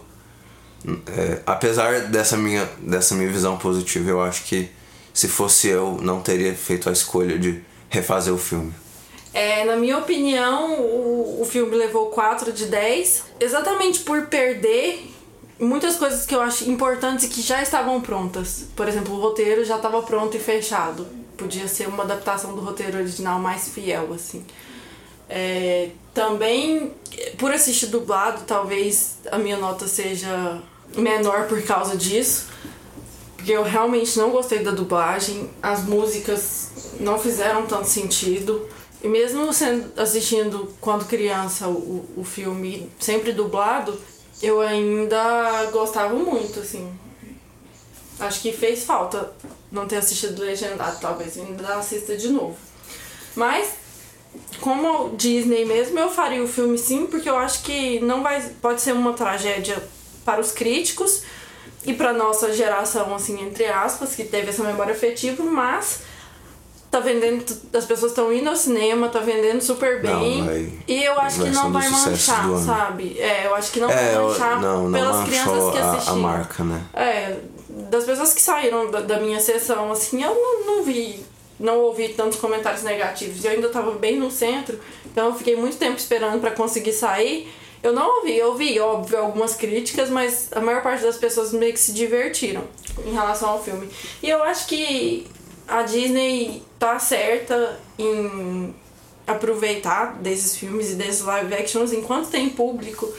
é, 0.86 1.40
apesar 1.46 2.02
dessa 2.08 2.36
minha, 2.36 2.68
dessa 2.78 3.14
minha 3.14 3.30
visão 3.30 3.56
positiva, 3.56 4.10
eu 4.10 4.22
acho 4.22 4.44
que 4.44 4.70
se 5.12 5.28
fosse 5.28 5.68
eu, 5.68 5.98
não 6.02 6.20
teria 6.20 6.54
feito 6.54 6.88
a 6.88 6.92
escolha 6.92 7.38
de 7.38 7.62
refazer 7.88 8.34
o 8.34 8.38
filme. 8.38 8.74
É, 9.32 9.64
na 9.64 9.76
minha 9.76 9.98
opinião, 9.98 10.80
o, 10.80 11.40
o 11.40 11.44
filme 11.44 11.74
levou 11.74 12.06
4 12.06 12.52
de 12.52 12.66
10, 12.66 13.24
exatamente 13.40 14.00
por 14.00 14.26
perder 14.26 15.10
muitas 15.58 15.96
coisas 15.96 16.26
que 16.26 16.34
eu 16.34 16.40
acho 16.40 16.68
importantes 16.70 17.24
e 17.24 17.28
que 17.28 17.40
já 17.40 17.62
estavam 17.62 18.00
prontas. 18.00 18.66
Por 18.76 18.88
exemplo, 18.88 19.14
o 19.14 19.20
roteiro 19.20 19.64
já 19.64 19.76
estava 19.76 20.02
pronto 20.02 20.36
e 20.36 20.40
fechado. 20.40 21.06
Podia 21.36 21.66
ser 21.66 21.88
uma 21.88 22.04
adaptação 22.04 22.54
do 22.54 22.60
roteiro 22.60 22.98
original 22.98 23.40
mais 23.40 23.68
fiel, 23.68 24.12
assim. 24.12 24.44
É, 25.36 25.90
também, 26.14 26.92
por 27.38 27.50
assistir 27.50 27.86
dublado, 27.86 28.44
talvez 28.46 29.18
a 29.32 29.36
minha 29.36 29.56
nota 29.56 29.88
seja 29.88 30.62
menor 30.96 31.48
por 31.48 31.60
causa 31.62 31.96
disso. 31.96 32.46
Porque 33.36 33.50
eu 33.50 33.64
realmente 33.64 34.16
não 34.16 34.30
gostei 34.30 34.60
da 34.60 34.70
dublagem, 34.70 35.50
as 35.60 35.82
músicas 35.82 36.68
não 37.00 37.18
fizeram 37.18 37.66
tanto 37.66 37.88
sentido. 37.88 38.68
E 39.02 39.08
mesmo 39.08 39.52
sendo, 39.52 40.00
assistindo 40.00 40.72
quando 40.80 41.04
criança 41.04 41.66
o, 41.66 42.08
o 42.16 42.24
filme 42.24 42.88
sempre 43.00 43.32
dublado, 43.32 44.00
eu 44.40 44.60
ainda 44.60 45.64
gostava 45.72 46.14
muito, 46.14 46.60
assim. 46.60 46.96
Acho 48.20 48.40
que 48.40 48.52
fez 48.52 48.84
falta 48.84 49.32
não 49.70 49.88
ter 49.88 49.96
assistido 49.96 50.40
legendado, 50.40 51.00
talvez 51.00 51.36
ainda 51.36 51.74
assista 51.74 52.16
de 52.16 52.28
novo. 52.28 52.56
Mas, 53.34 53.83
como 54.60 55.10
Disney 55.16 55.64
mesmo, 55.64 55.98
eu 55.98 56.08
faria 56.10 56.42
o 56.42 56.48
filme 56.48 56.78
sim, 56.78 57.06
porque 57.06 57.28
eu 57.28 57.36
acho 57.36 57.62
que 57.62 58.00
não 58.00 58.22
vai. 58.22 58.40
Pode 58.62 58.80
ser 58.80 58.92
uma 58.92 59.12
tragédia 59.12 59.76
para 60.24 60.40
os 60.40 60.52
críticos 60.52 61.22
e 61.84 61.92
para 61.92 62.12
nossa 62.12 62.52
geração, 62.52 63.14
assim, 63.14 63.42
entre 63.44 63.66
aspas, 63.66 64.14
que 64.14 64.24
teve 64.24 64.48
essa 64.50 64.62
memória 64.62 64.94
afetiva, 64.94 65.42
mas 65.44 66.00
tá 66.90 67.00
vendendo, 67.00 67.44
as 67.76 67.84
pessoas 67.84 68.12
estão 68.12 68.32
indo 68.32 68.48
ao 68.48 68.54
cinema, 68.56 69.08
tá 69.08 69.18
vendendo 69.18 69.60
super 69.60 70.00
bem. 70.00 70.38
Não, 70.38 70.46
vai- 70.46 70.72
e 70.86 71.02
eu 71.04 71.18
acho 71.20 71.42
que 71.42 71.50
não 71.50 71.72
vai 71.72 71.88
manchar, 71.90 72.44
sabe? 72.64 73.18
É, 73.18 73.46
eu 73.46 73.54
acho 73.54 73.72
que 73.72 73.80
não 73.80 73.90
é, 73.90 73.94
vai 73.96 74.16
eu- 74.16 74.28
manchar 74.28 74.60
não, 74.62 74.88
não 74.88 74.92
pelas 75.00 75.24
crianças 75.28 75.72
que 75.72 75.78
a, 75.78 75.90
assistiram. 75.92 76.16
a 76.16 76.20
marca, 76.20 76.62
né? 76.64 76.82
É, 76.94 77.36
das 77.90 78.04
pessoas 78.04 78.32
que 78.32 78.40
saíram 78.40 78.90
da, 78.92 79.00
da 79.00 79.18
minha 79.18 79.40
sessão, 79.40 79.90
assim, 79.90 80.22
eu 80.22 80.32
não, 80.34 80.76
não 80.76 80.84
vi, 80.84 81.26
não 81.58 81.80
ouvi 81.80 82.08
tantos 82.08 82.38
comentários 82.38 82.82
negativos. 82.82 83.44
Eu 83.44 83.52
ainda 83.52 83.68
tava 83.68 83.92
bem 83.92 84.18
no 84.18 84.30
centro, 84.30 84.78
então 85.06 85.26
eu 85.26 85.34
fiquei 85.34 85.56
muito 85.56 85.76
tempo 85.76 85.96
esperando 85.96 86.40
pra 86.40 86.50
conseguir 86.50 86.92
sair. 86.92 87.48
Eu 87.82 87.92
não 87.92 88.16
ouvi, 88.18 88.36
eu 88.36 88.48
ouvi, 88.48 88.80
óbvio, 88.80 89.18
algumas 89.18 89.54
críticas, 89.54 90.08
mas 90.08 90.48
a 90.52 90.60
maior 90.60 90.82
parte 90.82 91.02
das 91.02 91.18
pessoas 91.18 91.52
meio 91.52 91.72
que 91.72 91.80
se 91.80 91.92
divertiram 91.92 92.64
em 93.04 93.12
relação 93.12 93.50
ao 93.50 93.62
filme. 93.62 93.88
E 94.22 94.30
eu 94.30 94.42
acho 94.42 94.66
que 94.66 95.26
a 95.68 95.82
Disney 95.82 96.62
tá 96.78 96.98
certa 96.98 97.78
em 97.98 98.74
aproveitar 99.26 100.14
desses 100.16 100.56
filmes 100.56 100.92
e 100.92 100.94
desses 100.94 101.22
live 101.22 101.54
actions 101.54 101.92
enquanto 101.92 102.30
tem 102.30 102.48
público. 102.48 103.12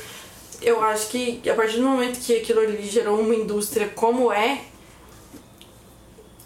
Eu 0.61 0.81
acho 0.81 1.09
que 1.09 1.41
a 1.49 1.53
partir 1.53 1.77
do 1.77 1.83
momento 1.83 2.19
que 2.19 2.35
aquilo 2.35 2.61
ali 2.61 2.87
gerou 2.87 3.19
uma 3.19 3.35
indústria 3.35 3.87
como 3.95 4.31
é, 4.31 4.61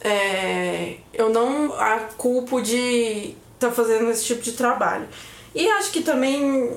é, 0.02 0.96
eu 1.14 1.30
não 1.30 1.74
a 1.74 2.00
culpo 2.18 2.62
de 2.62 3.36
estar 3.56 3.70
tá 3.70 3.72
fazendo 3.72 4.10
esse 4.10 4.26
tipo 4.26 4.42
de 4.42 4.54
trabalho. 4.54 5.08
E 5.54 5.68
acho 5.68 5.92
que 5.92 6.02
também, 6.02 6.72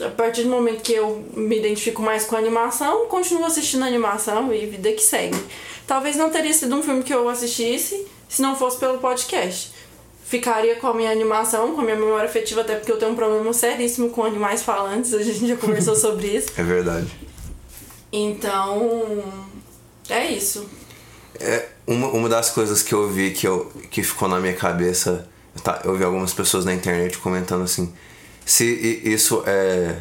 a 0.00 0.10
partir 0.10 0.44
do 0.44 0.48
momento 0.48 0.82
que 0.82 0.92
eu 0.92 1.24
me 1.34 1.58
identifico 1.58 2.00
mais 2.00 2.24
com 2.24 2.36
a 2.36 2.38
animação, 2.38 3.06
continuo 3.06 3.44
assistindo 3.44 3.84
animação 3.84 4.52
e 4.52 4.66
vida 4.66 4.92
que 4.92 5.02
segue. 5.02 5.38
Talvez 5.86 6.16
não 6.16 6.30
teria 6.30 6.52
sido 6.52 6.74
um 6.74 6.82
filme 6.82 7.02
que 7.02 7.12
eu 7.12 7.28
assistisse 7.28 8.06
se 8.28 8.40
não 8.40 8.56
fosse 8.56 8.78
pelo 8.78 8.98
podcast. 8.98 9.72
Ficaria 10.24 10.76
com 10.76 10.86
a 10.86 10.94
minha 10.94 11.10
animação, 11.10 11.74
com 11.74 11.82
a 11.82 11.84
minha 11.84 11.96
memória 11.96 12.24
afetiva, 12.24 12.62
até 12.62 12.76
porque 12.76 12.90
eu 12.90 12.98
tenho 12.98 13.12
um 13.12 13.14
problema 13.14 13.52
seríssimo 13.52 14.08
com 14.08 14.24
animais 14.24 14.62
falantes, 14.62 15.12
a 15.12 15.22
gente 15.22 15.46
já 15.46 15.56
conversou 15.56 15.94
sobre 15.94 16.28
isso. 16.28 16.48
É 16.56 16.62
verdade. 16.62 17.06
Então, 18.10 19.22
é 20.08 20.26
isso. 20.26 20.66
É, 21.38 21.68
uma, 21.86 22.08
uma 22.08 22.28
das 22.28 22.50
coisas 22.50 22.82
que 22.82 22.94
eu 22.94 23.10
vi 23.10 23.30
que, 23.30 23.46
eu, 23.46 23.70
que 23.90 24.02
ficou 24.02 24.28
na 24.28 24.40
minha 24.40 24.54
cabeça, 24.54 25.28
tá, 25.62 25.80
eu 25.84 25.96
vi 25.96 26.04
algumas 26.04 26.32
pessoas 26.32 26.64
na 26.64 26.72
internet 26.72 27.18
comentando 27.18 27.62
assim, 27.62 27.92
se 28.44 28.64
isso 29.04 29.42
é. 29.46 29.96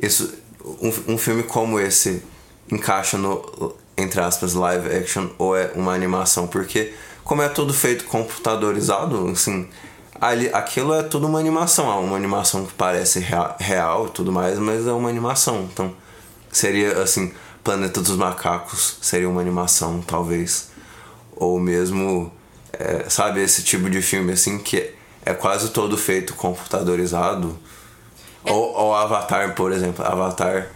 Isso, 0.00 0.32
um, 0.80 1.14
um 1.14 1.18
filme 1.18 1.42
como 1.42 1.80
esse 1.80 2.22
encaixa 2.70 3.18
no, 3.18 3.74
entre 3.96 4.20
aspas, 4.20 4.54
live 4.54 4.88
action 4.94 5.28
ou 5.38 5.56
é 5.56 5.72
uma 5.74 5.92
animação, 5.92 6.46
porque 6.46 6.92
como 7.24 7.42
é 7.42 7.48
tudo 7.48 7.74
feito 7.74 8.04
computadorizado, 8.04 9.28
assim, 9.28 9.68
ali, 10.20 10.48
aquilo 10.52 10.94
é 10.94 11.02
tudo 11.02 11.26
uma 11.26 11.38
animação, 11.38 11.90
é 11.90 11.96
uma 11.96 12.16
animação 12.16 12.64
que 12.64 12.72
parece 12.74 13.18
real, 13.18 13.56
real 13.58 14.06
e 14.06 14.10
tudo 14.10 14.30
mais, 14.30 14.58
mas 14.58 14.86
é 14.86 14.92
uma 14.92 15.08
animação, 15.08 15.68
então 15.72 15.92
seria 16.50 17.02
assim, 17.02 17.32
Planeta 17.64 18.00
dos 18.00 18.16
Macacos 18.16 18.98
seria 19.02 19.28
uma 19.28 19.40
animação, 19.40 20.00
talvez, 20.00 20.70
ou 21.38 21.58
mesmo, 21.58 22.32
é, 22.72 23.08
sabe, 23.08 23.42
esse 23.42 23.62
tipo 23.62 23.88
de 23.88 24.02
filme 24.02 24.32
assim 24.32 24.58
que 24.58 24.90
é 25.24 25.32
quase 25.34 25.70
todo 25.70 25.96
feito 25.96 26.34
computadorizado, 26.34 27.58
É. 28.44 28.52
ou, 28.52 28.72
ou 28.74 28.94
Avatar, 28.94 29.54
por 29.54 29.72
exemplo, 29.72 30.04
Avatar 30.04 30.68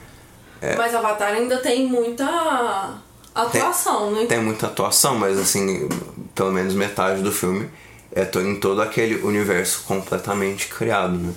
Mas 0.77 0.95
Avatar 0.95 1.33
ainda 1.33 1.59
tem 1.59 1.87
muita 1.87 2.95
atuação, 3.35 4.13
né? 4.13 4.27
tem 4.27 4.41
muita 4.41 4.67
atuação, 4.67 5.17
mas 5.17 5.39
assim, 5.39 5.89
pelo 6.35 6.53
menos 6.53 6.75
metade 6.75 7.23
do 7.23 7.33
filme 7.33 7.69
é 8.15 8.29
em 8.41 8.61
todo 8.61 8.83
aquele 8.83 9.23
universo 9.23 9.85
completamente 9.87 10.69
criado, 10.69 11.17
né? 11.17 11.33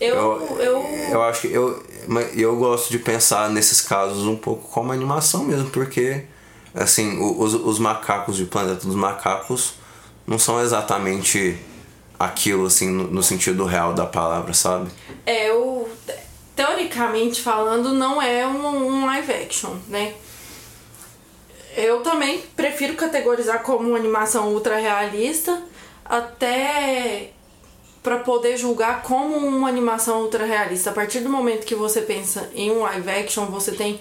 Eu, 0.00 0.14
eu, 0.60 0.84
eu 1.10 1.22
acho 1.22 1.42
que 1.42 1.52
eu, 1.52 1.82
eu 2.34 2.56
gosto 2.56 2.90
de 2.90 2.98
pensar 2.98 3.48
nesses 3.48 3.80
casos 3.80 4.24
um 4.26 4.36
pouco 4.36 4.68
como 4.68 4.92
animação 4.92 5.44
mesmo, 5.44 5.70
porque 5.70 6.24
assim, 6.76 7.18
os, 7.18 7.54
os 7.54 7.78
macacos 7.78 8.36
de 8.36 8.44
Planeta 8.44 8.86
dos 8.86 8.94
Macacos 8.94 9.74
não 10.26 10.38
são 10.38 10.60
exatamente 10.60 11.58
aquilo 12.18 12.66
assim 12.66 12.90
no, 12.90 13.08
no 13.08 13.22
sentido 13.22 13.64
real 13.64 13.92
da 13.92 14.06
palavra, 14.06 14.52
sabe? 14.54 14.90
é, 15.24 15.48
eu, 15.50 15.88
teoricamente 16.54 17.40
falando, 17.40 17.92
não 17.92 18.20
é 18.20 18.46
um, 18.46 18.66
um 18.66 19.06
live 19.06 19.32
action, 19.32 19.76
né? 19.88 20.14
Eu 21.76 22.00
também 22.00 22.40
prefiro 22.56 22.94
categorizar 22.94 23.62
como 23.62 23.94
animação 23.94 24.48
ultra 24.54 24.78
realista, 24.78 25.62
até 26.04 27.32
para 28.02 28.20
poder 28.20 28.56
julgar 28.56 29.02
como 29.02 29.36
uma 29.36 29.68
animação 29.68 30.22
ultra 30.22 30.46
realista. 30.46 30.90
A 30.90 30.92
partir 30.92 31.20
do 31.20 31.28
momento 31.28 31.66
que 31.66 31.74
você 31.74 32.00
pensa 32.00 32.48
em 32.54 32.70
um 32.70 32.80
live 32.80 33.10
action, 33.10 33.46
você 33.46 33.72
tem 33.72 34.00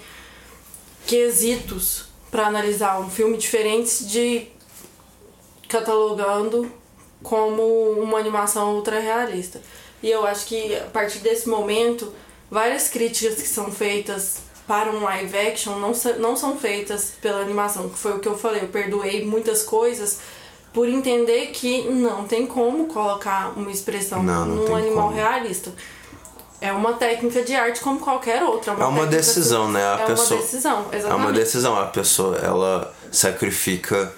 quesitos 1.06 2.06
para 2.32 2.48
analisar 2.48 3.00
um 3.00 3.10
filme 3.10 3.38
diferentes 3.38 4.10
de 4.10 4.48
catalogando 5.68 6.72
como 7.24 7.64
uma 8.00 8.20
animação 8.20 8.76
ultra 8.76 9.00
realista. 9.00 9.62
E 10.04 10.10
eu 10.12 10.26
acho 10.26 10.46
que 10.46 10.76
a 10.76 10.86
partir 10.86 11.20
desse 11.20 11.50
momento, 11.50 12.14
várias 12.50 12.88
críticas 12.90 13.36
que 13.42 13.48
são 13.48 13.72
feitas 13.72 14.38
para 14.68 14.92
um 14.92 15.04
live 15.04 15.38
action 15.38 15.78
não, 15.80 15.92
não 16.20 16.36
são 16.36 16.58
feitas 16.58 17.14
pela 17.22 17.42
animação, 17.42 17.90
que 17.90 17.98
foi 17.98 18.14
o 18.14 18.20
que 18.20 18.28
eu 18.28 18.38
falei. 18.38 18.64
Eu 18.64 18.68
perdoei 18.68 19.26
muitas 19.26 19.64
coisas 19.64 20.20
por 20.74 20.90
entender 20.90 21.48
que 21.48 21.84
não 21.90 22.26
tem 22.26 22.46
como 22.46 22.88
colocar 22.88 23.54
uma 23.58 23.72
expressão 23.72 24.22
Não, 24.22 24.46
não 24.46 24.56
num 24.66 24.76
animal 24.76 25.06
como. 25.08 25.16
realista. 25.16 25.72
É 26.62 26.72
uma 26.72 26.94
técnica 26.94 27.44
de 27.44 27.54
arte 27.54 27.80
como 27.82 28.00
qualquer 28.00 28.42
outra. 28.44 28.72
É 28.72 28.76
uma 28.76 28.86
técnica 29.02 29.18
decisão, 29.18 29.68
que- 29.68 29.74
né? 29.74 29.84
A 29.86 30.00
é 30.02 30.06
pessoa- 30.06 30.38
uma 30.40 30.46
decisão, 30.46 30.86
É 30.92 30.98
exatamente. 30.98 31.26
uma 31.28 31.34
decisão, 31.34 31.80
a 31.80 31.86
pessoa 31.86 32.38
ela 32.38 32.94
sacrifica 33.12 34.14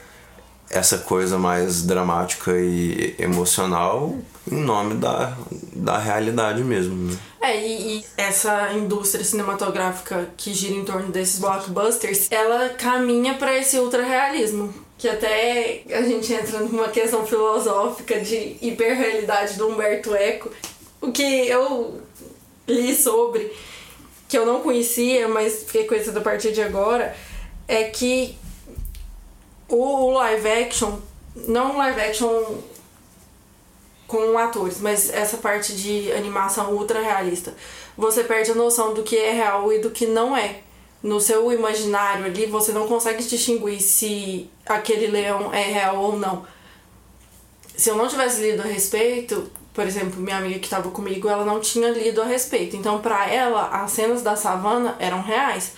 essa 0.69 0.97
coisa 0.99 1.37
mais 1.37 1.83
dramática 1.83 2.51
e 2.57 3.15
emocional 3.17 4.15
em 4.51 4.55
nome 4.61 4.95
da, 4.95 5.33
da 5.73 5.97
realidade 5.97 6.63
mesmo. 6.63 7.11
Né? 7.11 7.17
É, 7.41 7.57
e, 7.65 7.97
e 7.99 8.05
essa 8.17 8.71
indústria 8.73 9.23
cinematográfica 9.23 10.27
que 10.37 10.53
gira 10.53 10.73
em 10.75 10.83
torno 10.85 11.07
desses 11.09 11.39
blockbusters, 11.39 12.27
ela 12.31 12.69
caminha 12.69 13.35
para 13.35 13.57
esse 13.57 13.77
ultra-realismo. 13.79 14.73
Que 14.97 15.07
até 15.07 15.83
a 15.91 16.01
gente 16.01 16.33
entra 16.33 16.59
numa 16.61 16.87
questão 16.87 17.25
filosófica 17.25 18.19
de 18.19 18.57
hiperrealidade 18.61 19.53
do 19.55 19.67
Humberto 19.67 20.15
Eco. 20.15 20.49
O 21.01 21.11
que 21.11 21.47
eu 21.47 22.01
li 22.67 22.95
sobre, 22.95 23.51
que 24.27 24.37
eu 24.37 24.45
não 24.45 24.61
conhecia, 24.61 25.27
mas 25.27 25.63
fiquei 25.63 25.85
conhecendo 25.85 26.17
a 26.17 26.21
partir 26.21 26.51
de 26.51 26.61
agora, 26.61 27.15
é 27.67 27.85
que 27.85 28.37
o, 29.67 30.11
live 30.11 30.49
action, 30.49 30.99
não 31.35 31.77
live 31.77 31.99
action 31.99 32.57
com 34.07 34.37
atores, 34.37 34.79
mas 34.79 35.09
essa 35.09 35.37
parte 35.37 35.75
de 35.75 36.11
animação 36.13 36.73
ultra 36.73 37.01
realista, 37.01 37.53
você 37.97 38.23
perde 38.23 38.51
a 38.51 38.55
noção 38.55 38.93
do 38.93 39.03
que 39.03 39.17
é 39.17 39.33
real 39.33 39.71
e 39.71 39.79
do 39.79 39.91
que 39.91 40.07
não 40.07 40.35
é. 40.35 40.61
No 41.03 41.19
seu 41.19 41.51
imaginário 41.51 42.25
ali, 42.25 42.45
você 42.45 42.71
não 42.71 42.87
consegue 42.87 43.23
distinguir 43.23 43.79
se 43.81 44.49
aquele 44.65 45.07
leão 45.07 45.53
é 45.53 45.61
real 45.61 45.97
ou 45.97 46.17
não. 46.17 46.45
Se 47.75 47.89
eu 47.89 47.95
não 47.95 48.07
tivesse 48.07 48.41
lido 48.41 48.63
a 48.63 48.65
respeito, 48.65 49.51
por 49.77 49.85
exemplo, 49.85 50.19
minha 50.19 50.37
amiga 50.37 50.57
que 50.57 50.65
estava 50.65 50.89
comigo, 50.89 51.29
ela 51.29 51.45
não 51.45 51.59
tinha 51.59 51.91
lido 51.91 52.19
a 52.19 52.25
respeito. 52.25 52.75
Então, 52.75 52.99
pra 52.99 53.29
ela, 53.29 53.67
as 53.67 53.91
cenas 53.91 54.23
da 54.23 54.35
savana 54.35 54.95
eram 54.97 55.21
reais. 55.21 55.73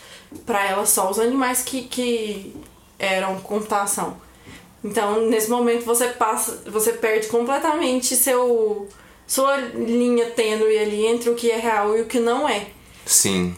Pra 0.46 0.66
ela, 0.66 0.86
só 0.86 1.12
os 1.12 1.20
animais 1.20 1.64
que, 1.64 1.82
que 1.82 2.56
eram 2.98 3.42
computação. 3.42 4.16
Então, 4.82 5.28
nesse 5.28 5.50
momento 5.50 5.84
você 5.84 6.08
passa, 6.08 6.64
você 6.68 6.94
perde 6.94 7.28
completamente 7.28 8.16
seu 8.16 8.88
sua 9.28 9.58
linha 9.58 10.32
tênue 10.32 10.80
ali 10.80 11.06
entre 11.06 11.30
o 11.30 11.36
que 11.36 11.52
é 11.52 11.58
real 11.58 11.98
e 11.98 12.02
o 12.02 12.06
que 12.06 12.22
não 12.22 12.48
é. 12.48 12.68
Sim, 13.06 13.54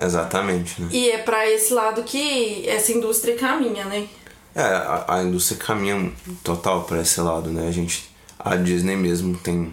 exatamente. 0.00 0.80
Né? 0.80 0.88
E 0.92 1.10
é 1.10 1.18
pra 1.18 1.46
esse 1.46 1.74
lado 1.74 2.04
que 2.04 2.66
essa 2.66 2.90
indústria 2.90 3.36
caminha, 3.36 3.84
né? 3.84 4.08
É, 4.54 4.62
a, 4.62 5.04
a 5.08 5.22
indústria 5.22 5.58
caminha 5.58 6.10
total 6.42 6.84
para 6.84 7.02
esse 7.02 7.20
lado, 7.20 7.50
né? 7.50 7.68
A 7.68 7.70
gente, 7.70 8.13
a 8.44 8.56
Disney 8.56 8.94
mesmo 8.94 9.36
tem, 9.38 9.72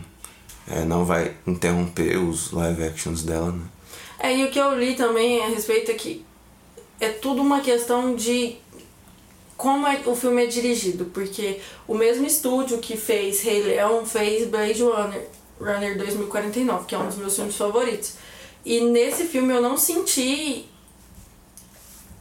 é, 0.67 0.85
não 0.85 1.03
vai 1.03 1.35
interromper 1.45 2.17
os 2.17 2.51
live 2.51 2.83
actions 2.83 3.21
dela, 3.23 3.51
né? 3.51 3.63
É, 4.17 4.37
e 4.37 4.45
o 4.45 4.51
que 4.51 4.59
eu 4.59 4.77
li 4.79 4.95
também 4.95 5.43
a 5.43 5.47
respeito 5.47 5.91
é 5.91 5.93
que 5.95 6.23
é 6.99 7.09
tudo 7.09 7.41
uma 7.41 7.59
questão 7.59 8.15
de 8.15 8.55
como 9.57 9.85
é, 9.85 10.01
o 10.05 10.15
filme 10.15 10.43
é 10.43 10.45
dirigido, 10.45 11.05
porque 11.05 11.59
o 11.87 11.95
mesmo 11.95 12.25
estúdio 12.25 12.77
que 12.77 12.95
fez 12.95 13.41
Rei 13.41 13.61
Leão 13.61 14.05
fez 14.05 14.47
Blade 14.47 14.81
Runner, 14.81 15.27
Runner 15.59 15.97
2049, 15.97 16.85
que 16.85 16.95
é 16.95 16.97
um 16.97 17.07
dos 17.07 17.17
meus 17.17 17.35
filmes 17.35 17.55
favoritos. 17.55 18.13
E 18.63 18.79
nesse 18.81 19.25
filme 19.25 19.53
eu 19.53 19.61
não 19.61 19.75
senti 19.75 20.65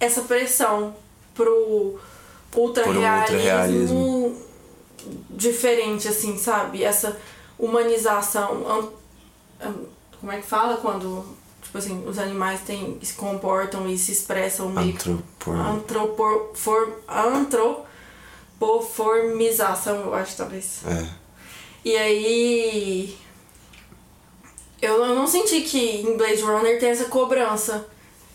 essa 0.00 0.22
pressão 0.22 0.94
pro 1.34 1.98
ultra 2.56 2.88
um 2.88 2.94
ultra-realismo. 2.94 3.38
realismo 3.38 4.49
diferente, 5.30 6.06
assim, 6.08 6.36
sabe? 6.38 6.82
Essa 6.84 7.16
humanização. 7.58 8.66
an- 8.68 8.88
an- 9.66 9.86
Como 10.20 10.30
é 10.32 10.40
que 10.40 10.46
fala 10.46 10.76
quando, 10.76 11.24
tipo 11.62 11.78
assim, 11.78 12.04
os 12.06 12.18
animais 12.18 12.60
têm, 12.60 12.98
se 13.02 13.14
comportam 13.14 13.88
e 13.88 13.96
se 13.96 14.12
expressam 14.12 14.68
meio 14.68 14.90
Antropor... 14.94 15.56
antropor, 15.56 16.50
for, 16.54 17.02
antropoformização, 18.60 19.96
eu 20.06 20.14
acho, 20.14 20.36
talvez. 20.36 20.80
É. 20.86 21.06
E 21.84 21.96
aí. 21.96 23.18
Eu 24.82 25.14
não 25.14 25.26
senti 25.26 25.60
que 25.62 26.00
em 26.00 26.16
Blade 26.16 26.40
Runner 26.42 26.78
tem 26.80 26.88
essa 26.90 27.04
cobrança. 27.06 27.86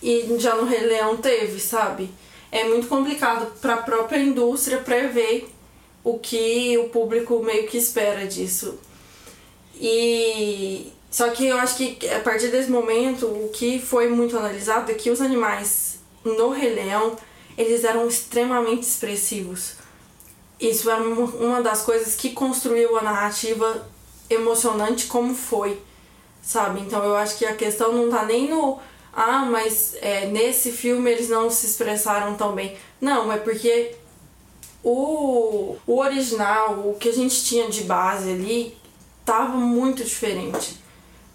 E 0.02 0.36
já 0.38 0.56
no 0.56 0.66
Rei 0.66 0.82
Leão 0.82 1.18
teve, 1.18 1.60
sabe? 1.60 2.10
É 2.52 2.64
muito 2.66 2.88
complicado 2.88 3.48
pra 3.60 3.78
própria 3.78 4.20
indústria 4.20 4.78
prever 4.80 5.50
o 6.06 6.20
que 6.20 6.78
o 6.78 6.90
público 6.90 7.44
meio 7.44 7.68
que 7.68 7.78
espera 7.78 8.26
disso. 8.26 8.80
E. 9.76 10.94
Só 11.10 11.30
que 11.30 11.48
eu 11.48 11.58
acho 11.58 11.78
que 11.78 12.10
a 12.10 12.20
partir 12.20 12.50
desse 12.50 12.70
momento, 12.70 13.26
o 13.26 13.50
que 13.50 13.80
foi 13.80 14.10
muito 14.10 14.38
analisado 14.38 14.92
é 14.92 14.96
que 14.96 15.10
os 15.10 15.22
animais 15.22 16.00
no 16.26 16.50
Rei 16.50 16.74
Leão, 16.74 17.16
eles 17.58 17.84
eram 17.84 18.08
extremamente 18.08 18.84
expressivos. 18.84 19.74
Isso 20.60 20.90
uma 20.90 21.26
uma 21.26 21.62
das 21.62 21.82
coisas 21.82 22.16
que 22.16 22.32
construiu 22.32 22.98
a 22.98 23.02
narrativa 23.02 23.88
emocionante 24.30 25.08
como 25.08 25.34
foi, 25.34 25.80
sabe? 26.42 26.82
Então 26.82 27.04
eu 27.04 27.16
acho 27.16 27.38
que 27.38 27.46
a 27.46 27.56
questão 27.56 27.94
não 27.94 28.10
tá 28.10 28.26
nem 28.26 28.50
no 28.50 28.80
ah, 29.14 29.46
mas 29.46 29.96
é, 30.02 30.28
nesse 30.28 30.72
filme 30.72 31.10
eles 31.10 31.30
não 31.30 31.50
se 31.50 31.66
expressaram 31.66 32.36
tão 32.36 32.54
bem. 32.54 32.78
Não, 33.00 33.32
é 33.32 33.38
porque 33.38 33.96
o, 34.86 35.76
o 35.88 35.98
original, 35.98 36.88
o 36.88 36.94
que 36.94 37.10
a 37.10 37.12
gente 37.12 37.44
tinha 37.44 37.68
de 37.68 37.86
base 37.86 38.32
ali, 38.32 38.78
tava 39.26 39.58
muito 39.58 40.04
diferente. 40.04 40.78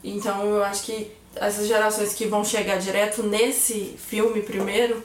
Então 0.04 0.44
eu 0.46 0.62
acho 0.62 0.84
que 0.84 1.10
essas 1.34 1.66
gerações 1.66 2.14
que 2.14 2.26
vão 2.26 2.44
chegar 2.44 2.78
direto 2.78 3.24
nesse 3.24 3.96
filme 3.98 4.40
primeiro, 4.40 5.02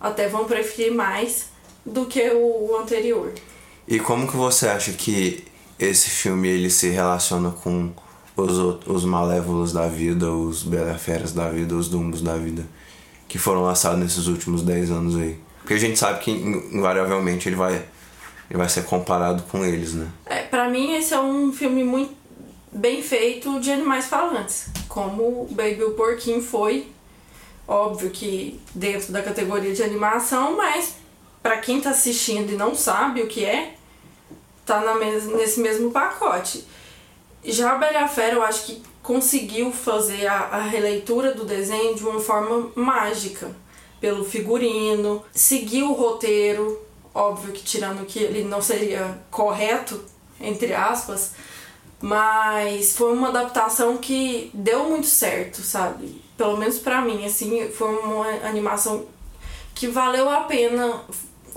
até 0.00 0.28
vão 0.28 0.44
preferir 0.44 0.94
mais 0.94 1.46
do 1.84 2.06
que 2.06 2.22
o 2.30 2.76
anterior. 2.80 3.32
E 3.88 3.98
como 3.98 4.28
que 4.28 4.36
você 4.36 4.68
acha 4.68 4.92
que 4.92 5.44
esse 5.76 6.08
filme 6.10 6.48
ele 6.48 6.70
se 6.70 6.88
relaciona 6.90 7.50
com 7.50 7.92
os, 8.36 8.86
os 8.86 9.04
Malévolos 9.04 9.72
da 9.72 9.88
vida, 9.88 10.30
os 10.30 10.62
Belaferas 10.62 11.32
da 11.32 11.50
vida, 11.50 11.74
os 11.74 11.88
Dumbos 11.88 12.22
da 12.22 12.36
vida, 12.36 12.64
que 13.26 13.36
foram 13.36 13.62
lançados 13.62 13.98
nesses 13.98 14.28
últimos 14.28 14.62
10 14.62 14.90
anos 14.92 15.16
aí. 15.16 15.43
Porque 15.64 15.72
a 15.74 15.78
gente 15.78 15.98
sabe 15.98 16.20
que 16.20 16.30
in- 16.30 16.76
invariavelmente 16.76 17.48
ele 17.48 17.56
vai, 17.56 17.72
ele 17.74 18.58
vai 18.58 18.68
ser 18.68 18.84
comparado 18.84 19.42
com 19.44 19.64
eles, 19.64 19.94
né? 19.94 20.06
É, 20.26 20.42
pra 20.42 20.68
mim, 20.68 20.92
esse 20.94 21.14
é 21.14 21.18
um 21.20 21.50
filme 21.50 21.82
muito 21.82 22.12
bem 22.70 23.00
feito 23.02 23.58
de 23.60 23.70
animais 23.70 24.04
falantes. 24.06 24.66
Como 24.88 25.48
Baby 25.50 25.82
o 25.84 25.92
Porquinho 25.92 26.42
foi. 26.42 26.88
Óbvio 27.66 28.10
que 28.10 28.60
dentro 28.74 29.10
da 29.10 29.22
categoria 29.22 29.72
de 29.72 29.82
animação, 29.82 30.54
mas 30.54 30.96
pra 31.42 31.56
quem 31.56 31.80
tá 31.80 31.90
assistindo 31.90 32.52
e 32.52 32.56
não 32.56 32.74
sabe 32.74 33.22
o 33.22 33.26
que 33.26 33.42
é, 33.42 33.74
tá 34.66 34.80
na 34.80 34.94
mes 34.96 35.24
nesse 35.26 35.60
mesmo 35.60 35.90
pacote. 35.90 36.62
Já 37.42 37.72
a 37.72 37.78
Bela 37.78 38.06
Fera, 38.06 38.34
eu 38.34 38.42
acho 38.42 38.66
que 38.66 38.82
conseguiu 39.02 39.72
fazer 39.72 40.26
a, 40.26 40.40
a 40.40 40.60
releitura 40.62 41.32
do 41.32 41.44
desenho 41.46 41.94
de 41.94 42.04
uma 42.04 42.20
forma 42.20 42.70
mágica. 42.74 43.50
Pelo 44.04 44.22
figurino, 44.22 45.24
seguiu 45.32 45.88
o 45.90 45.94
roteiro, 45.94 46.78
óbvio 47.14 47.54
que 47.54 47.62
tirando 47.62 48.04
que 48.04 48.18
ele 48.18 48.44
não 48.44 48.60
seria 48.60 49.18
correto, 49.30 49.98
entre 50.38 50.74
aspas, 50.74 51.30
mas 52.02 52.94
foi 52.94 53.14
uma 53.14 53.28
adaptação 53.28 53.96
que 53.96 54.50
deu 54.52 54.90
muito 54.90 55.06
certo, 55.06 55.62
sabe? 55.62 56.20
Pelo 56.36 56.58
menos 56.58 56.78
pra 56.78 57.00
mim, 57.00 57.24
assim, 57.24 57.66
foi 57.70 57.96
uma 57.96 58.28
animação 58.46 59.06
que 59.74 59.86
valeu 59.86 60.28
a 60.28 60.40
pena 60.40 61.00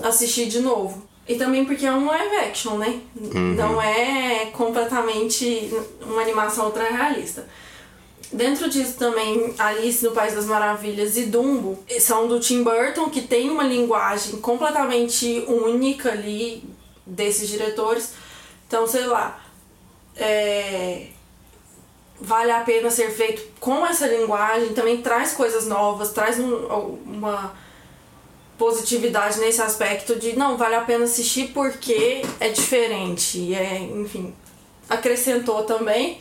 assistir 0.02 0.46
de 0.46 0.60
novo. 0.60 1.02
E 1.28 1.34
também 1.34 1.66
porque 1.66 1.84
é 1.84 1.92
um 1.92 2.06
live 2.06 2.36
action, 2.36 2.78
né? 2.78 3.02
Não 3.58 3.78
é 3.82 4.46
completamente 4.54 5.70
uma 6.00 6.22
animação 6.22 6.64
ultra 6.64 6.84
realista. 6.84 7.46
Dentro 8.30 8.68
disso 8.68 8.94
também, 8.98 9.54
Alice 9.58 10.04
no 10.04 10.10
País 10.12 10.34
das 10.34 10.44
Maravilhas 10.44 11.16
e 11.16 11.24
Dumbo 11.24 11.82
são 11.98 12.28
do 12.28 12.38
Tim 12.38 12.62
Burton, 12.62 13.08
que 13.08 13.22
tem 13.22 13.48
uma 13.48 13.62
linguagem 13.62 14.36
completamente 14.40 15.44
única 15.48 16.10
ali 16.12 16.62
desses 17.06 17.48
diretores. 17.48 18.12
Então, 18.66 18.86
sei 18.86 19.06
lá, 19.06 19.42
é, 20.14 21.06
vale 22.20 22.50
a 22.50 22.60
pena 22.60 22.90
ser 22.90 23.10
feito 23.10 23.42
com 23.58 23.86
essa 23.86 24.06
linguagem, 24.06 24.74
também 24.74 25.00
traz 25.00 25.32
coisas 25.32 25.66
novas, 25.66 26.10
traz 26.10 26.38
um- 26.38 26.98
uma 27.06 27.54
positividade 28.58 29.38
nesse 29.38 29.62
aspecto 29.62 30.16
de 30.16 30.36
não, 30.36 30.56
vale 30.58 30.74
a 30.74 30.80
pena 30.82 31.04
assistir 31.04 31.48
porque 31.54 32.20
é 32.40 32.48
diferente, 32.50 33.54
é, 33.54 33.78
enfim, 33.78 34.34
acrescentou 34.88 35.62
também. 35.62 36.20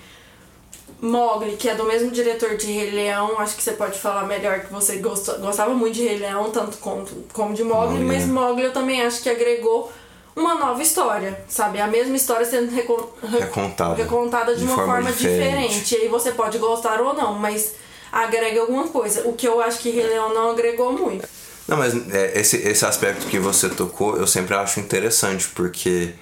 Mogli, 1.01 1.55
que 1.57 1.69
é 1.69 1.75
do 1.75 1.83
mesmo 1.85 2.09
diretor 2.09 2.57
de 2.57 2.71
Rei 2.71 2.89
Leão, 2.91 3.39
acho 3.39 3.55
que 3.55 3.63
você 3.63 3.73
pode 3.73 3.99
falar 3.99 4.25
melhor 4.25 4.61
que 4.61 4.73
você 4.73 4.97
gosta, 4.97 5.33
gostava 5.37 5.73
muito 5.73 5.93
de 5.95 6.03
Rei 6.07 6.17
Leão, 6.17 6.49
tanto 6.49 6.77
como, 6.77 7.05
como 7.33 7.53
de 7.53 7.63
Mogli, 7.63 7.99
mas? 8.03 8.25
Mogli 8.25 8.63
eu 8.63 8.73
também 8.73 9.01
acho 9.05 9.21
que 9.21 9.29
agregou 9.29 9.91
uma 10.35 10.55
nova 10.55 10.81
história, 10.81 11.39
sabe? 11.47 11.79
A 11.79 11.87
mesma 11.87 12.15
história 12.15 12.45
sendo 12.45 12.71
recon, 12.73 13.09
re- 13.23 13.39
Recontada. 13.39 13.95
recontada 13.95 14.53
de, 14.55 14.59
De 14.61 14.65
uma 14.65 14.75
forma 14.75 14.93
forma, 14.93 15.11
diferente. 15.11 15.67
diferente. 15.81 15.95
E 15.95 15.97
aí 16.01 16.07
você 16.07 16.31
pode 16.31 16.57
gostar 16.57 16.99
ou 17.01 17.13
não, 17.13 17.33
mas 17.33 17.75
agrega 18.11 18.61
alguma 18.61 18.87
coisa. 18.87 19.27
O 19.27 19.33
que 19.33 19.47
eu 19.47 19.61
acho 19.61 19.79
que 19.79 19.89
Rei 19.91 20.07
Leão 20.07 20.33
não 20.33 20.51
agregou 20.51 20.91
muito. 20.93 21.27
Não, 21.67 21.77
mas 21.77 21.93
é, 22.13 22.39
esse, 22.39 22.57
esse 22.57 22.85
aspecto 22.85 23.27
que 23.27 23.37
você 23.39 23.67
tocou 23.69 24.15
eu 24.17 24.25
sempre 24.25 24.55
acho 24.55 24.79
interessante, 24.79 25.47
porque 25.49 26.13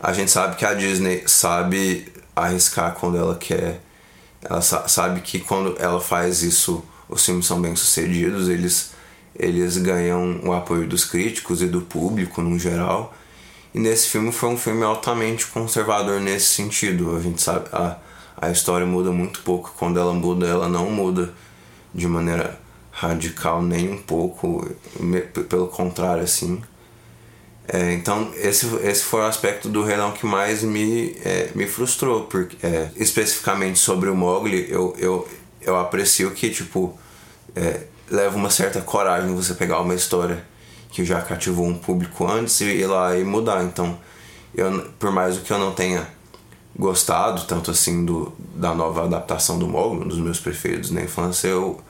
a 0.00 0.12
gente 0.12 0.30
sabe 0.30 0.56
que 0.56 0.64
a 0.64 0.74
Disney 0.74 1.22
sabe 1.26 2.12
arriscar 2.36 2.94
quando 2.94 3.16
ela 3.16 3.34
quer. 3.36 3.80
Ela 4.42 4.60
sa- 4.60 4.88
sabe 4.88 5.20
que 5.20 5.40
quando 5.40 5.76
ela 5.78 6.00
faz 6.00 6.42
isso, 6.42 6.82
os 7.08 7.24
filmes 7.24 7.46
são 7.46 7.60
bem 7.60 7.76
sucedidos, 7.76 8.48
eles, 8.48 8.92
eles 9.38 9.76
ganham 9.78 10.40
o 10.44 10.52
apoio 10.52 10.86
dos 10.88 11.04
críticos 11.04 11.62
e 11.62 11.66
do 11.66 11.80
público 11.82 12.42
no 12.42 12.58
geral. 12.58 13.14
E 13.74 13.78
nesse 13.78 14.08
filme 14.08 14.32
foi 14.32 14.50
um 14.50 14.56
filme 14.56 14.82
altamente 14.84 15.46
conservador 15.46 16.20
nesse 16.20 16.46
sentido. 16.46 17.16
A 17.16 17.20
gente 17.20 17.40
sabe, 17.40 17.66
a, 17.72 17.96
a 18.36 18.50
história 18.50 18.86
muda 18.86 19.10
muito 19.10 19.40
pouco. 19.42 19.72
Quando 19.78 19.98
ela 19.98 20.12
muda, 20.12 20.46
ela 20.46 20.68
não 20.68 20.90
muda 20.90 21.32
de 21.94 22.06
maneira 22.06 22.60
radical 22.90 23.62
nem 23.62 23.90
um 23.90 23.98
pouco, 23.98 24.68
pelo 25.48 25.68
contrário, 25.68 26.22
assim. 26.22 26.62
É, 27.72 27.92
então, 27.94 28.30
esse, 28.36 28.66
esse 28.84 29.02
foi 29.04 29.20
o 29.20 29.24
aspecto 29.24 29.66
do 29.68 29.82
Leão 29.82 30.12
que 30.12 30.26
mais 30.26 30.62
me, 30.62 31.16
é, 31.24 31.48
me 31.54 31.66
frustrou, 31.66 32.24
porque 32.24 32.54
é, 32.66 32.90
especificamente 32.96 33.78
sobre 33.78 34.10
o 34.10 34.14
Mogli, 34.14 34.66
eu, 34.70 34.94
eu, 34.98 35.26
eu 35.62 35.78
aprecio 35.78 36.30
que, 36.32 36.50
tipo, 36.50 36.98
é, 37.56 37.80
leva 38.10 38.36
uma 38.36 38.50
certa 38.50 38.82
coragem 38.82 39.34
você 39.34 39.54
pegar 39.54 39.80
uma 39.80 39.94
história 39.94 40.44
que 40.90 41.02
já 41.02 41.22
cativou 41.22 41.66
um 41.66 41.78
público 41.78 42.26
antes 42.30 42.60
e 42.60 42.64
ir 42.66 42.86
lá 42.86 43.16
e 43.16 43.24
mudar. 43.24 43.64
Então, 43.64 43.98
eu, 44.54 44.90
por 44.98 45.10
mais 45.10 45.38
que 45.38 45.50
eu 45.50 45.58
não 45.58 45.72
tenha 45.72 46.06
gostado 46.76 47.44
tanto 47.46 47.70
assim 47.70 48.04
do, 48.04 48.32
da 48.54 48.74
nova 48.74 49.04
adaptação 49.04 49.58
do 49.58 49.66
Mogli, 49.66 50.04
um 50.04 50.08
dos 50.08 50.18
meus 50.18 50.38
preferidos 50.40 50.90
na 50.90 51.02
infância, 51.02 51.48
eu, 51.48 51.80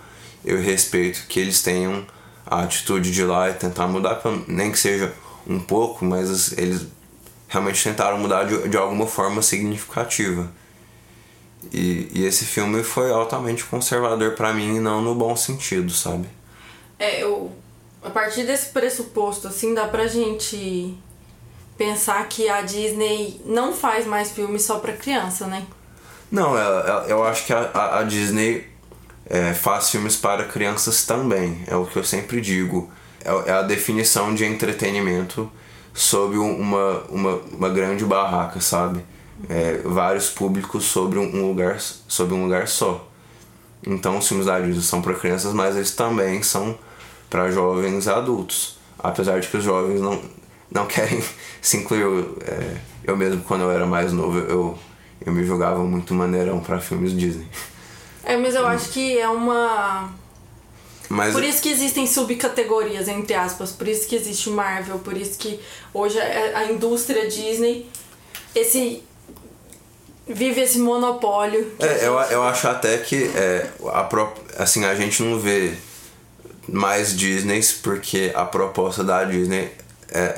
eu 0.44 0.60
respeito 0.60 1.24
que 1.28 1.40
eles 1.40 1.62
tenham 1.62 2.04
a 2.46 2.62
atitude 2.62 3.10
de 3.12 3.20
ir 3.22 3.24
lá 3.24 3.50
e 3.50 3.54
tentar 3.54 3.86
mudar, 3.88 4.16
pra- 4.16 4.38
nem 4.48 4.70
que 4.72 4.78
seja 4.78 5.12
um 5.46 5.60
pouco, 5.60 6.04
mas 6.04 6.30
as- 6.30 6.58
eles 6.58 6.86
realmente 7.48 7.82
tentaram 7.84 8.18
mudar 8.18 8.44
de, 8.44 8.68
de 8.68 8.76
alguma 8.76 9.06
forma 9.06 9.42
significativa. 9.42 10.50
E, 11.72 12.08
e 12.12 12.24
esse 12.24 12.44
filme 12.44 12.82
foi 12.82 13.10
altamente 13.12 13.64
conservador 13.64 14.32
pra 14.34 14.52
mim, 14.52 14.76
e 14.76 14.80
não 14.80 15.00
no 15.00 15.14
bom 15.14 15.36
sentido, 15.36 15.92
sabe? 15.92 16.26
É, 16.98 17.22
eu. 17.22 17.52
A 18.02 18.10
partir 18.10 18.42
desse 18.44 18.70
pressuposto, 18.70 19.46
assim, 19.46 19.74
dá 19.74 19.86
pra 19.86 20.08
gente 20.08 20.96
pensar 21.78 22.26
que 22.28 22.48
a 22.48 22.62
Disney 22.62 23.40
não 23.46 23.72
faz 23.72 24.04
mais 24.06 24.32
filmes 24.32 24.62
só 24.62 24.80
pra 24.80 24.92
criança, 24.92 25.46
né? 25.46 25.64
Não, 26.30 26.58
ela- 26.58 26.80
ela- 26.88 27.06
eu 27.06 27.22
acho 27.24 27.46
que 27.46 27.52
a, 27.52 27.60
a- 27.72 28.00
a 28.00 28.02
Disney 28.02 28.66
é, 29.30 29.54
faz 29.54 29.88
filmes 29.90 30.16
para 30.16 30.44
crianças 30.46 31.04
também. 31.06 31.62
É 31.68 31.76
o 31.76 31.86
que 31.86 31.96
eu 31.96 32.02
sempre 32.04 32.40
digo. 32.40 32.90
É, 33.24 33.50
é 33.50 33.52
a 33.52 33.62
definição 33.62 34.34
de 34.34 34.44
entretenimento 34.44 35.50
sob 35.94 36.38
um- 36.38 36.56
uma, 36.58 37.02
uma, 37.08 37.34
uma 37.52 37.68
grande 37.68 38.04
barraca, 38.04 38.60
sabe? 38.60 39.04
É, 39.48 39.80
vários 39.84 40.28
públicos 40.30 40.84
sobre 40.84 41.18
um 41.18 41.46
lugar, 41.48 41.78
sobre 41.80 42.34
um 42.34 42.44
lugar 42.44 42.68
só. 42.68 43.08
Então 43.86 44.18
os 44.18 44.28
filmes 44.28 44.46
da 44.46 44.60
Disney 44.60 44.82
são 44.82 45.02
para 45.02 45.14
crianças, 45.14 45.52
mas 45.52 45.74
eles 45.76 45.90
também 45.94 46.42
são 46.42 46.78
para 47.28 47.50
jovens 47.50 48.06
e 48.06 48.10
adultos. 48.10 48.78
Apesar 48.98 49.40
de 49.40 49.48
que 49.48 49.56
os 49.56 49.64
jovens 49.64 50.00
não, 50.00 50.22
não 50.70 50.86
querem 50.86 51.22
se 51.60 51.78
incluir. 51.78 52.24
é, 52.46 52.76
eu 53.04 53.16
mesmo, 53.16 53.42
quando 53.42 53.62
eu 53.62 53.70
era 53.72 53.84
mais 53.86 54.12
novo, 54.12 54.38
eu, 54.38 54.78
eu 55.26 55.32
me 55.32 55.44
julgava 55.44 55.82
muito 55.82 56.14
maneirão 56.14 56.60
para 56.60 56.78
filmes 56.80 57.12
Disney. 57.16 57.48
É, 58.24 58.36
mas 58.36 58.54
eu 58.54 58.64
acho 58.66 58.90
que 58.90 59.18
é 59.18 59.28
uma. 59.28 60.10
Mas 61.12 61.34
Por 61.34 61.44
isso 61.44 61.60
que 61.60 61.68
existem 61.68 62.06
subcategorias, 62.06 63.06
entre 63.06 63.34
aspas. 63.34 63.70
Por 63.70 63.86
isso 63.86 64.08
que 64.08 64.16
existe 64.16 64.48
Marvel. 64.48 64.98
Por 64.98 65.14
isso 65.14 65.38
que 65.38 65.60
hoje 65.92 66.18
a 66.58 66.64
indústria 66.72 67.28
Disney 67.28 67.86
esse 68.54 69.02
vive 70.26 70.60
esse 70.62 70.78
monopólio. 70.78 71.70
É, 71.78 72.06
eu, 72.06 72.18
gente- 72.18 72.32
eu 72.32 72.42
acho 72.42 72.66
até 72.66 72.96
que 72.96 73.30
é, 73.34 73.68
a, 73.92 74.08
assim, 74.58 74.84
a 74.86 74.94
gente 74.94 75.22
não 75.22 75.38
vê 75.38 75.74
mais 76.66 77.14
Disneys 77.14 77.72
porque 77.72 78.32
a 78.34 78.44
proposta 78.46 79.04
da 79.04 79.22
Disney 79.24 79.70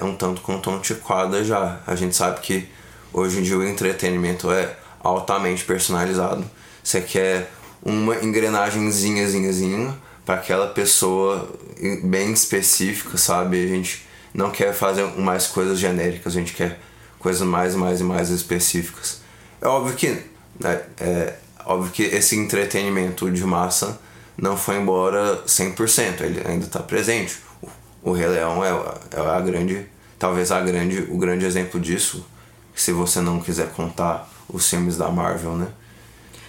é 0.01 0.05
um 0.05 0.17
tanto 0.17 0.41
quanto 0.41 0.71
antiquada 0.71 1.45
já. 1.45 1.81
A 1.87 1.95
gente 1.95 2.17
sabe 2.17 2.41
que 2.41 2.69
hoje 3.13 3.39
em 3.39 3.43
dia 3.43 3.57
o 3.57 3.65
entretenimento 3.65 4.51
é 4.51 4.75
altamente 5.03 5.63
personalizado. 5.65 6.45
Você 6.83 7.01
quer 7.01 7.49
uma 7.81 8.17
engrenagemzinha 8.17 9.23
para 10.25 10.37
aquela 10.37 10.69
pessoa 10.69 11.49
bem 12.03 12.33
específica, 12.33 13.19
sabe? 13.19 13.63
A 13.63 13.69
gente 13.69 14.07
não 14.33 14.51
quer 14.51 14.73
fazer 14.73 15.05
mais 15.19 15.47
coisas 15.47 15.79
genéricas, 15.79 16.35
a 16.35 16.39
gente 16.39 16.55
quer 16.55 16.81
coisas 17.19 17.47
mais 17.47 17.75
mais 17.75 18.01
e 18.01 18.05
mais 18.05 18.31
específicas. 18.31 19.21
É 19.61 19.69
óbvio 19.69 19.95
que 19.95 20.09
né, 20.61 20.83
é 21.01 21.35
óbvio 21.65 21.91
que 21.93 22.03
esse 22.03 22.37
entretenimento 22.37 23.31
de 23.31 23.45
massa 23.45 23.99
não 24.37 24.57
foi 24.57 24.77
embora 24.77 25.43
100%, 25.47 26.21
ele 26.21 26.43
ainda 26.47 26.67
está 26.67 26.81
presente. 26.81 27.39
O, 27.63 27.69
o 28.11 28.13
Rei 28.13 28.27
Leão 28.27 28.65
é, 28.65 28.71
é 29.17 29.21
a 29.21 29.41
grande, 29.41 29.87
talvez 30.19 30.51
a 30.51 30.61
grande, 30.61 31.07
o 31.11 31.17
grande 31.17 31.45
exemplo 31.45 31.81
disso, 31.81 32.27
se 32.75 32.93
você 32.93 33.21
não 33.21 33.41
quiser 33.41 33.71
contar 33.71 34.29
os 34.49 34.69
filmes 34.69 34.97
da 34.97 35.09
Marvel, 35.09 35.57
né? 35.57 35.69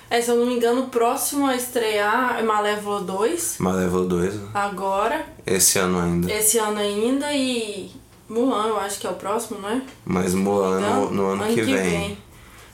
É, 0.10 0.22
se 0.22 0.30
eu 0.30 0.36
não 0.36 0.45
me 0.45 0.56
engano, 0.56 0.84
o 0.84 0.88
próximo 0.88 1.47
a 1.47 1.56
estrear 1.56 2.38
é 2.38 2.43
Malévola 2.43 3.01
2, 3.01 3.56
Malévola 3.60 4.06
2, 4.06 4.36
né? 4.36 4.49
agora, 4.53 5.26
esse 5.45 5.80
ano 5.80 5.99
ainda. 5.99 6.32
esse 6.32 6.58
ano 6.60 6.80
ainda, 6.80 7.34
e 7.34 7.91
Mulan, 8.30 8.68
eu 8.68 8.80
acho 8.80 8.99
que 8.99 9.08
é 9.08 9.10
o 9.10 9.16
próximo, 9.16 9.60
não 9.60 9.70
é? 9.70 9.82
Mas 10.06 10.34
Mulan 10.34 10.80
no, 10.80 10.88
Então, 10.88 11.12
no 11.12 11.26
ano, 11.28 11.53
que, 11.53 11.62
vem. 11.62 12.18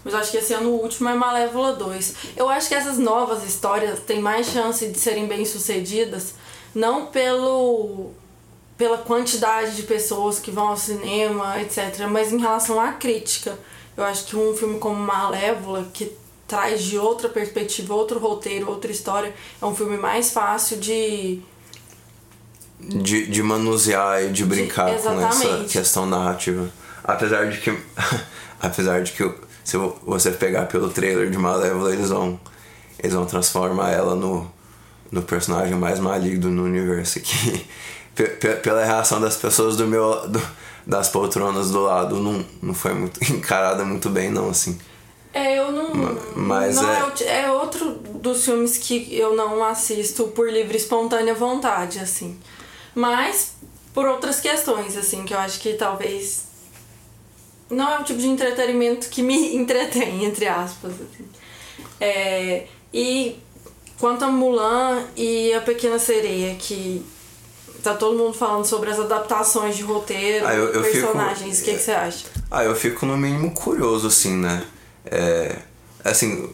Mas 0.04 0.14
eu 0.14 0.20
acho 0.20 0.32
que 0.32 0.38
esse 0.38 0.54
ano 0.54 0.70
o 0.70 0.82
último 0.82 1.10
é 1.10 1.14
Malévola 1.14 1.74
2. 1.74 2.16
Eu 2.36 2.50
acho 2.50 2.68
que 2.68 2.76
essas 2.76 2.98
novas 2.98 3.46
histórias 3.46 4.00
têm 4.00 4.20
mais 4.20 4.48
chance 4.48 4.88
de 4.88 5.00
serem 5.00 5.28
bem 5.28 5.46
sucedidas, 5.46 6.34
não 6.74 7.08
pelo 7.08 8.12
pela 8.78 8.98
quantidade 8.98 9.76
de 9.76 9.84
pessoas 9.84 10.40
que 10.40 10.50
vão 10.50 10.70
ao 10.70 10.78
cinema, 10.78 11.62
etc., 11.62 12.08
mas 12.10 12.34
em 12.34 12.40
relação 12.40 12.80
à 12.82 12.94
crítica. 12.94 13.56
Eu 13.96 14.04
acho 14.04 14.26
que 14.26 14.36
um 14.36 14.56
filme 14.56 14.80
como 14.80 14.96
Malévola, 14.96 15.88
que 15.94 16.12
traz 16.52 16.84
de 16.84 16.97
outra 16.97 17.30
perspectiva, 17.30 17.93
outro 17.93 18.20
roteiro, 18.20 18.70
outra 18.70 18.91
história, 18.91 19.34
é 19.62 19.66
um 19.66 19.74
filme 19.74 19.95
mais 19.95 20.32
fácil 20.32 20.78
de 20.78 21.39
de, 22.78 23.28
de 23.28 23.41
manusear 23.41 24.24
e 24.24 24.30
de 24.32 24.43
brincar 24.43 24.93
com 24.97 25.22
essa 25.22 25.64
questão 25.70 26.06
narrativa. 26.06 26.70
Apesar 27.04 27.49
de 27.49 27.60
que. 27.60 27.78
apesar 28.60 29.02
de 29.02 29.14
que 29.14 29.32
se 29.64 29.78
você 30.06 30.32
pegar 30.32 30.66
pelo 30.66 30.89
trailer 30.89 31.30
de 31.30 31.38
Malévola, 31.38 31.93
eles 31.93 32.10
vão. 32.10 32.38
Eles 32.99 33.14
vão 33.14 33.26
transformar 33.26 33.91
ela 33.91 34.14
no, 34.14 34.52
no 35.12 35.22
personagem 35.22 35.76
mais 35.76 35.99
maligno 35.99 36.49
no 36.49 36.66
universo. 36.66 37.20
Que, 37.22 37.66
pe- 38.14 38.30
pe- 38.30 38.56
pela 38.56 38.84
reação 38.84 39.22
das 39.22 39.38
pessoas 39.38 39.78
do 39.78 39.88
meu. 39.88 40.28
Do, 40.28 40.41
das 40.86 41.08
poltronas 41.10 41.70
do 41.70 41.82
lado, 41.84 42.16
não, 42.18 42.43
não 42.62 42.74
foi 42.74 42.93
muito 42.95 43.24
encarada 43.32 43.86
muito 43.86 44.10
bem, 44.10 44.32
não, 44.32 44.49
assim. 44.49 44.78
É, 45.34 45.58
eu 45.60 45.72
não. 45.72 45.94
mas 46.36 46.76
não 46.76 46.90
é- 46.92 47.14
é... 47.24 47.42
é 47.44 47.52
outro 47.52 47.92
dos 47.92 48.44
filmes 48.44 48.78
que 48.78 49.08
eu 49.16 49.36
não 49.36 49.64
assisto 49.64 50.26
por 50.30 50.50
livre 50.52 50.74
e 50.74 50.78
espontânea 50.78 51.34
vontade, 51.34 52.00
assim. 52.00 52.38
Mas 52.94 53.54
por 53.94 54.06
outras 54.08 54.40
questões, 54.42 54.98
assim, 54.98 55.24
que 55.24 55.34
eu 55.34 55.40
acho 55.40 55.60
que 55.60 55.74
talvez. 55.74 56.44
Não 57.70 57.90
é 57.90 58.00
o 58.00 58.04
tipo 58.04 58.20
de 58.20 58.28
entretenimento 58.28 59.08
que 59.10 59.22
me 59.22 59.56
entretém, 59.56 60.26
entre 60.26 60.48
aspas. 60.48 60.92
Assim. 60.94 61.26
É, 62.00 62.66
e 62.94 63.38
quanto 63.98 64.26
a 64.26 64.28
Mulan 64.28 65.06
e 65.16 65.54
a 65.54 65.62
Pequena 65.62 65.98
Sereia, 66.00 66.56
que 66.56 67.06
tá 67.84 67.94
todo 67.94 68.18
mundo 68.18 68.34
falando 68.34 68.66
sobre 68.66 68.90
as 68.90 69.00
adaptações 69.00 69.78
de 69.78 69.84
roteiro, 69.84 70.46
Ah, 70.46 70.54
eu- 70.54 70.74
eu 70.74 70.84
fico- 70.84 70.98
personagens, 71.08 71.62
o 71.62 71.64
que, 71.64 71.74
que 71.74 71.80
você 71.80 71.92
acha? 71.92 72.26
Ah, 72.50 72.64
eu 72.66 72.76
fico 72.76 73.06
no 73.06 73.16
mínimo 73.18 73.52
curioso, 73.54 74.08
assim, 74.08 74.36
né? 74.36 74.64
É, 75.06 75.58
assim, 76.04 76.49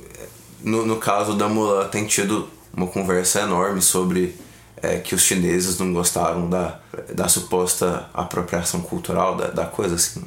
no, 0.62 0.86
no 0.86 0.98
caso 0.98 1.34
da 1.36 1.48
Mulan, 1.48 1.88
tem 1.88 2.06
tido 2.06 2.48
uma 2.74 2.88
conversa 2.88 3.42
enorme 3.42 3.82
sobre 3.82 4.36
é, 4.82 4.98
que 4.98 5.16
os 5.16 5.24
chineses 5.24 5.78
não 5.80 5.92
gostaram 5.94 6.50
da, 6.50 6.80
da 7.14 7.28
suposta 7.28 8.10
apropriação 8.14 8.82
cultural 8.82 9.36
da, 9.36 9.48
da 9.48 9.66
coisa, 9.66 9.96
assim. 9.96 10.24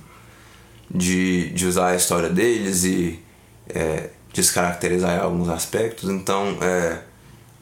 De, 0.93 1.51
de 1.51 1.67
usar 1.67 1.89
a 1.89 1.97
história 1.97 2.29
deles 2.29 2.83
e 2.83 3.21
é, 3.69 4.11
descaracterizar 4.33 5.21
alguns 5.21 5.49
aspectos. 5.49 6.11
Então, 6.11 6.59
é, 6.61 6.99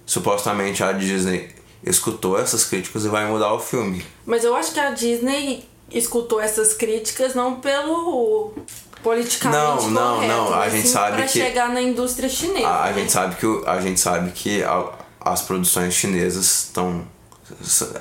supostamente 0.07 0.83
a 0.83 0.93
Disney 0.93 1.55
escutou 1.83 2.39
essas 2.39 2.65
críticas 2.65 3.05
e 3.05 3.09
vai 3.09 3.31
mudar 3.31 3.53
o 3.53 3.61
filme. 3.61 4.05
Mas 4.27 4.45
eu 4.45 4.55
acho 4.55 4.73
que 4.73 4.81
a 4.81 4.91
Disney 4.91 5.69
escutou 5.91 6.41
essas 6.41 6.75
críticas 6.75 7.35
não 7.35 7.61
pelo 7.61 8.55
politicamente 9.03 9.85
Não, 9.85 9.91
não, 9.91 10.15
correto, 10.17 10.33
não, 10.35 10.55
a 10.55 10.69
gente 10.69 10.89
sabe 10.89 11.17
pra 11.17 11.27
que- 11.27 11.39
chegar 11.41 11.69
na 11.71 11.81
indústria 11.83 12.29
chinesa. 12.29 12.67
A, 12.67 12.85
a 12.85 12.91
né? 12.93 13.01
gente 13.01 13.13
sabe 13.13 13.37
que 13.37 13.47
o- 13.47 13.65
a 13.69 13.81
gente 13.81 14.01
sabe 14.01 14.31
que 14.33 14.63
a- 14.63 14.93
as 15.21 15.43
produções 15.43 15.95
chinesas 15.95 16.65
estão 16.65 17.05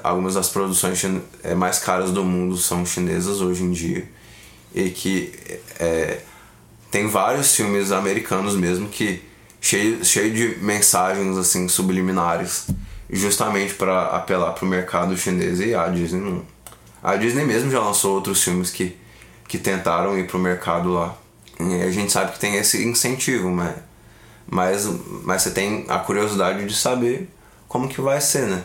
algumas 0.03 0.33
das 0.33 0.49
produções 0.49 1.01
eh, 1.43 1.55
mais 1.55 1.79
caras 1.79 2.11
do 2.11 2.21
mundo 2.23 2.57
são 2.57 2.85
chinesas 2.85 3.39
hoje 3.39 3.63
em 3.63 3.71
dia 3.71 4.05
e 4.75 4.89
que 4.89 5.33
é, 5.79 6.19
tem 6.91 7.07
vários 7.07 7.55
filmes 7.55 7.91
americanos 7.93 8.55
mesmo 8.55 8.89
que 8.89 9.23
cheio, 9.61 10.03
cheio 10.03 10.33
de 10.33 10.57
mensagens 10.61 11.37
assim 11.37 11.67
subliminares 11.69 12.67
justamente 13.09 13.73
para 13.75 14.07
apelar 14.07 14.51
pro 14.51 14.65
mercado 14.65 15.15
chinês 15.15 15.61
e 15.61 15.73
a 15.73 15.87
Disney 15.87 16.19
não 16.19 16.43
a 17.01 17.15
Disney 17.15 17.45
mesmo 17.45 17.71
já 17.71 17.79
lançou 17.79 18.15
outros 18.15 18.43
filmes 18.43 18.69
que, 18.69 18.97
que 19.47 19.57
tentaram 19.57 20.17
ir 20.17 20.27
pro 20.27 20.39
mercado 20.39 20.93
lá. 20.93 21.15
E 21.59 21.81
a 21.81 21.91
gente 21.91 22.11
sabe 22.11 22.33
que 22.33 22.39
tem 22.39 22.55
esse 22.55 22.85
incentivo, 22.85 23.49
mas, 23.49 23.75
mas, 24.45 24.87
mas 25.23 25.41
você 25.41 25.51
tem 25.51 25.85
a 25.87 25.97
curiosidade 25.99 26.65
de 26.65 26.75
saber 26.75 27.29
como 27.67 27.87
que 27.87 28.01
vai 28.01 28.21
ser, 28.21 28.47
né? 28.47 28.63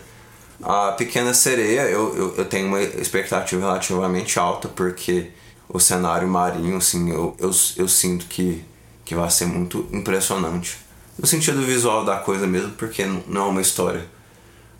A 0.62 0.92
Pequena 0.92 1.34
Sereia, 1.34 1.82
eu, 1.82 2.16
eu, 2.16 2.34
eu 2.36 2.44
tenho 2.44 2.68
uma 2.68 2.80
expectativa 2.80 3.60
relativamente 3.62 4.38
alta, 4.38 4.68
porque 4.68 5.30
o 5.68 5.80
cenário 5.80 6.28
marinho, 6.28 6.76
assim, 6.76 7.10
eu, 7.10 7.34
eu, 7.38 7.50
eu 7.76 7.88
sinto 7.88 8.26
que, 8.26 8.62
que 9.04 9.14
vai 9.14 9.28
ser 9.30 9.46
muito 9.46 9.88
impressionante. 9.90 10.78
No 11.18 11.26
sentido 11.26 11.62
visual 11.62 12.04
da 12.04 12.18
coisa 12.18 12.46
mesmo, 12.46 12.72
porque 12.72 13.04
não 13.26 13.46
é 13.46 13.48
uma 13.48 13.60
história 13.60 14.06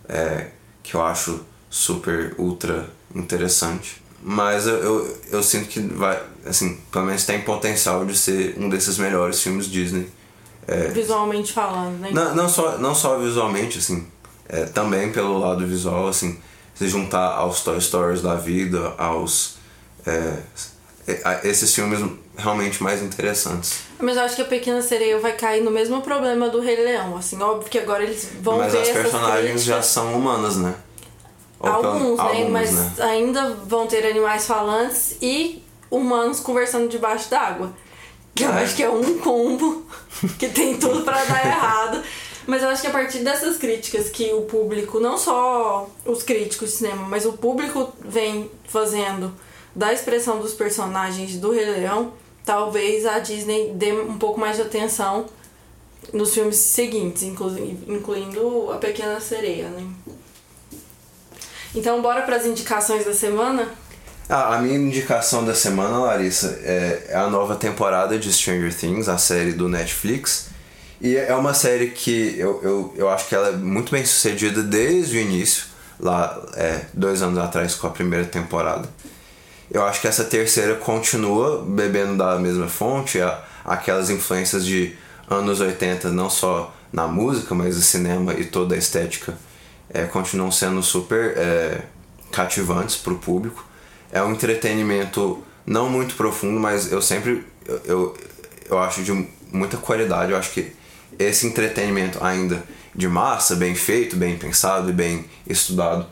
é, 0.07 0.51
que 0.81 0.95
eu 0.95 1.03
acho 1.03 1.43
super, 1.69 2.35
ultra 2.37 2.89
interessante. 3.13 4.02
Mas 4.25 4.65
eu, 4.65 4.75
eu, 4.75 5.17
eu 5.33 5.43
sinto 5.43 5.67
que 5.67 5.81
vai, 5.81 6.21
assim, 6.45 6.79
pelo 6.89 7.05
menos 7.05 7.25
tem 7.25 7.41
potencial 7.41 8.05
de 8.05 8.17
ser 8.17 8.55
um 8.57 8.69
desses 8.69 8.97
melhores 8.97 9.41
filmes 9.41 9.65
Disney. 9.65 10.09
Visualmente 10.93 11.51
falando, 11.51 11.99
né? 11.99 12.09
Não, 12.13 12.33
não, 12.33 12.47
só, 12.47 12.77
não 12.77 12.95
só 12.95 13.19
visualmente, 13.19 13.79
assim, 13.79 14.07
é, 14.47 14.63
também 14.63 15.11
pelo 15.11 15.37
lado 15.37 15.67
visual, 15.67 16.07
assim, 16.07 16.39
se 16.73 16.87
juntar 16.87 17.33
aos 17.33 17.61
Toy 17.61 17.81
Stories 17.81 18.21
da 18.21 18.35
vida, 18.35 18.93
aos. 18.97 19.57
é, 20.05 20.37
é, 21.05 21.41
esses 21.43 21.75
filmes 21.75 21.99
realmente 22.37 22.81
mais 22.81 23.01
interessantes. 23.01 23.79
Mas 23.99 24.15
eu 24.15 24.23
acho 24.23 24.35
que 24.37 24.41
a 24.41 24.45
Pequena 24.45 24.81
Sereia 24.81 25.19
vai 25.19 25.33
cair 25.33 25.61
no 25.61 25.69
mesmo 25.69 26.01
problema 26.01 26.49
do 26.49 26.61
Rei 26.61 26.77
Leão. 26.77 27.17
Assim, 27.17 27.41
óbvio 27.41 27.69
que 27.69 27.77
agora 27.77 28.03
eles 28.03 28.29
vão 28.41 28.57
Mas 28.57 28.71
ver 28.71 28.81
as 28.81 28.89
personagens 28.89 29.63
já 29.63 29.81
são 29.81 30.15
humanas, 30.15 30.57
né? 30.57 30.73
Alguns, 31.69 32.17
né? 32.17 32.23
alguns, 32.23 32.49
Mas 32.51 32.71
né? 32.71 32.91
ainda 32.99 33.49
vão 33.65 33.87
ter 33.87 34.05
animais 34.05 34.45
falantes 34.45 35.15
e 35.21 35.63
humanos 35.89 36.39
conversando 36.39 36.87
debaixo 36.89 37.29
d'água. 37.29 37.71
Que 38.35 38.43
eu 38.43 38.51
É. 38.51 38.63
acho 38.63 38.75
que 38.75 38.83
é 38.83 38.89
um 38.89 39.19
combo 39.19 39.85
que 40.39 40.49
tem 40.49 40.77
tudo 40.77 41.03
pra 41.03 41.23
dar 41.23 41.45
errado. 41.45 42.01
Mas 42.45 42.61
eu 42.61 42.67
acho 42.69 42.81
que 42.81 42.87
a 42.87 42.91
partir 42.91 43.19
dessas 43.19 43.55
críticas 43.57 44.09
que 44.09 44.33
o 44.33 44.41
público, 44.41 44.99
não 44.99 45.17
só 45.17 45.87
os 46.05 46.23
críticos 46.23 46.71
de 46.71 46.75
cinema, 46.77 47.07
mas 47.07 47.25
o 47.25 47.33
público 47.33 47.93
vem 48.01 48.51
fazendo 48.67 49.33
da 49.73 49.93
expressão 49.93 50.39
dos 50.39 50.53
personagens 50.53 51.37
do 51.37 51.51
Rei 51.51 51.65
Leão, 51.65 52.11
talvez 52.43 53.05
a 53.05 53.19
Disney 53.19 53.71
dê 53.75 53.93
um 53.93 54.17
pouco 54.17 54.39
mais 54.39 54.57
de 54.57 54.63
atenção 54.63 55.25
nos 56.11 56.33
filmes 56.33 56.57
seguintes, 56.57 57.23
inclu- 57.23 57.57
incluindo 57.87 58.71
A 58.73 58.77
Pequena 58.77 59.19
Sereia, 59.21 59.69
né? 59.69 59.87
Então, 61.75 62.01
bora 62.01 62.21
para 62.21 62.35
as 62.35 62.45
indicações 62.45 63.05
da 63.05 63.13
semana? 63.13 63.67
Ah, 64.29 64.55
a 64.55 64.61
minha 64.61 64.75
indicação 64.77 65.43
da 65.43 65.53
semana, 65.53 65.97
Larissa, 65.99 66.59
é 66.63 67.07
é 67.09 67.15
a 67.15 67.27
nova 67.29 67.55
temporada 67.55 68.17
de 68.17 68.31
Stranger 68.31 68.73
Things, 68.73 69.09
a 69.09 69.17
série 69.17 69.51
do 69.51 69.67
Netflix. 69.67 70.47
E 71.01 71.17
é 71.17 71.35
uma 71.35 71.53
série 71.53 71.87
que 71.89 72.35
eu, 72.37 72.61
eu, 72.63 72.93
eu 72.95 73.09
acho 73.09 73.27
que 73.27 73.35
ela 73.35 73.49
é 73.49 73.51
muito 73.51 73.91
bem 73.91 74.05
sucedida 74.05 74.63
desde 74.63 75.17
o 75.17 75.19
início, 75.19 75.65
lá 75.99 76.41
é, 76.55 76.81
dois 76.93 77.21
anos 77.21 77.37
atrás 77.37 77.75
com 77.75 77.87
a 77.87 77.89
primeira 77.89 78.25
temporada. 78.25 78.87
Eu 79.69 79.83
acho 79.85 79.99
que 79.99 80.07
essa 80.07 80.23
terceira 80.23 80.75
continua 80.75 81.63
bebendo 81.67 82.17
da 82.17 82.37
mesma 82.39 82.69
fonte, 82.69 83.19
a- 83.19 83.43
aquelas 83.65 84.09
influências 84.09 84.65
de 84.65 84.95
anos 85.29 85.59
80, 85.59 86.09
não 86.09 86.29
só 86.29 86.73
na 86.91 87.07
música, 87.07 87.53
mas 87.53 87.75
no 87.75 87.81
cinema 87.81 88.33
e 88.35 88.45
toda 88.45 88.75
a 88.75 88.77
estética, 88.77 89.33
é, 89.89 90.03
continuam 90.03 90.51
sendo 90.51 90.81
super 90.83 91.33
é, 91.37 91.81
cativantes 92.31 92.95
para 92.95 93.13
o 93.13 93.17
público. 93.17 93.65
É 94.11 94.21
um 94.21 94.31
entretenimento 94.31 95.43
não 95.65 95.89
muito 95.89 96.15
profundo, 96.15 96.59
mas 96.59 96.91
eu 96.91 97.01
sempre 97.01 97.45
eu, 97.65 97.81
eu, 97.85 98.17
eu 98.69 98.79
acho 98.79 99.03
de 99.03 99.27
muita 99.51 99.77
qualidade. 99.77 100.31
Eu 100.31 100.37
acho 100.37 100.51
que 100.51 100.73
esse 101.17 101.47
entretenimento 101.47 102.23
ainda 102.23 102.63
de 102.95 103.07
massa, 103.07 103.55
bem 103.55 103.73
feito, 103.75 104.15
bem 104.15 104.37
pensado 104.37 104.89
e 104.89 104.93
bem 104.93 105.25
estudado, 105.47 106.05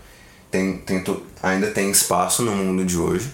tem, 0.49 0.77
tem, 0.77 1.03
ainda 1.41 1.67
tem 1.67 1.89
espaço 1.91 2.41
no 2.41 2.51
mundo 2.51 2.83
de 2.83 2.97
hoje, 2.97 3.29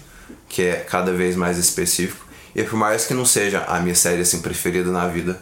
que 0.48 0.62
é 0.62 0.76
cada 0.76 1.12
vez 1.12 1.34
mais 1.34 1.58
específico. 1.58 2.26
E 2.54 2.62
por 2.62 2.76
mais 2.76 3.06
que 3.06 3.14
não 3.14 3.24
seja 3.24 3.64
a 3.64 3.80
minha 3.80 3.94
série 3.94 4.22
assim, 4.22 4.40
preferida 4.40 4.90
na 4.90 5.06
vida, 5.08 5.40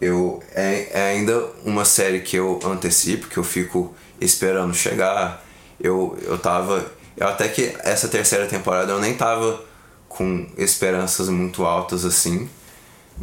eu 0.00 0.42
é, 0.54 0.88
é 0.92 1.10
ainda 1.10 1.46
uma 1.64 1.84
série 1.84 2.20
que 2.20 2.36
eu 2.36 2.60
antecipo, 2.64 3.28
que 3.28 3.36
eu 3.36 3.44
fico 3.44 3.94
esperando 4.20 4.74
chegar. 4.74 5.44
Eu, 5.80 6.16
eu 6.22 6.38
tava. 6.38 6.84
Eu 7.16 7.28
até 7.28 7.48
que 7.48 7.74
essa 7.80 8.08
terceira 8.08 8.46
temporada 8.46 8.92
eu 8.92 9.00
nem 9.00 9.14
tava 9.14 9.62
com 10.08 10.46
esperanças 10.56 11.28
muito 11.28 11.64
altas 11.64 12.04
assim. 12.04 12.48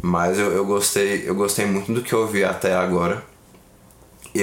Mas 0.02 0.38
eu, 0.38 0.52
eu 0.52 0.64
gostei. 0.64 1.28
Eu 1.28 1.34
gostei 1.34 1.66
muito 1.66 1.92
do 1.92 2.02
que 2.02 2.12
eu 2.12 2.26
vi 2.26 2.44
até 2.44 2.74
agora. 2.74 3.24
E, 4.34 4.42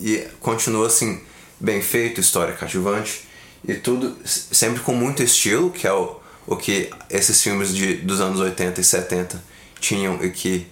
e 0.00 0.28
continua 0.40 0.86
assim, 0.86 1.20
bem 1.60 1.80
feito, 1.80 2.20
história 2.20 2.54
cativante. 2.54 3.26
E 3.66 3.74
tudo 3.74 4.16
sempre 4.24 4.80
com 4.82 4.92
muito 4.92 5.22
estilo, 5.22 5.70
que 5.70 5.86
é 5.86 5.92
o, 5.92 6.16
o 6.46 6.56
que 6.56 6.90
esses 7.10 7.42
filmes 7.42 7.74
de, 7.74 7.94
dos 7.94 8.20
anos 8.20 8.40
80 8.40 8.80
e 8.80 8.84
70 8.84 9.42
tinham 9.80 10.22
e 10.24 10.30
que 10.30 10.66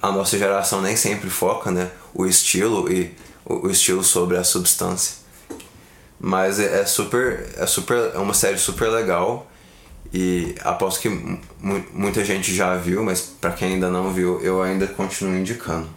a 0.00 0.10
nossa 0.10 0.36
geração 0.36 0.80
nem 0.80 0.96
sempre 0.96 1.30
foca, 1.30 1.70
né? 1.70 1.90
O 2.12 2.26
estilo 2.26 2.90
e 2.92 3.14
o, 3.44 3.68
estilo 3.68 4.02
sobre 4.02 4.36
a 4.36 4.44
substância. 4.44 5.16
Mas 6.18 6.60
é, 6.60 6.80
é 6.80 6.86
super, 6.86 7.48
é 7.56 7.66
super, 7.66 8.12
é 8.14 8.18
uma 8.18 8.34
série 8.34 8.58
super 8.58 8.88
legal 8.88 9.50
e 10.12 10.54
aposto 10.60 11.00
que 11.00 11.08
mu 11.08 11.40
muita 11.92 12.24
gente 12.24 12.54
já 12.54 12.76
viu, 12.76 13.02
mas 13.02 13.20
para 13.40 13.52
quem 13.52 13.74
ainda 13.74 13.90
não 13.90 14.12
viu, 14.12 14.40
eu 14.40 14.62
ainda 14.62 14.86
continuo 14.86 15.34
indicando. 15.34 15.88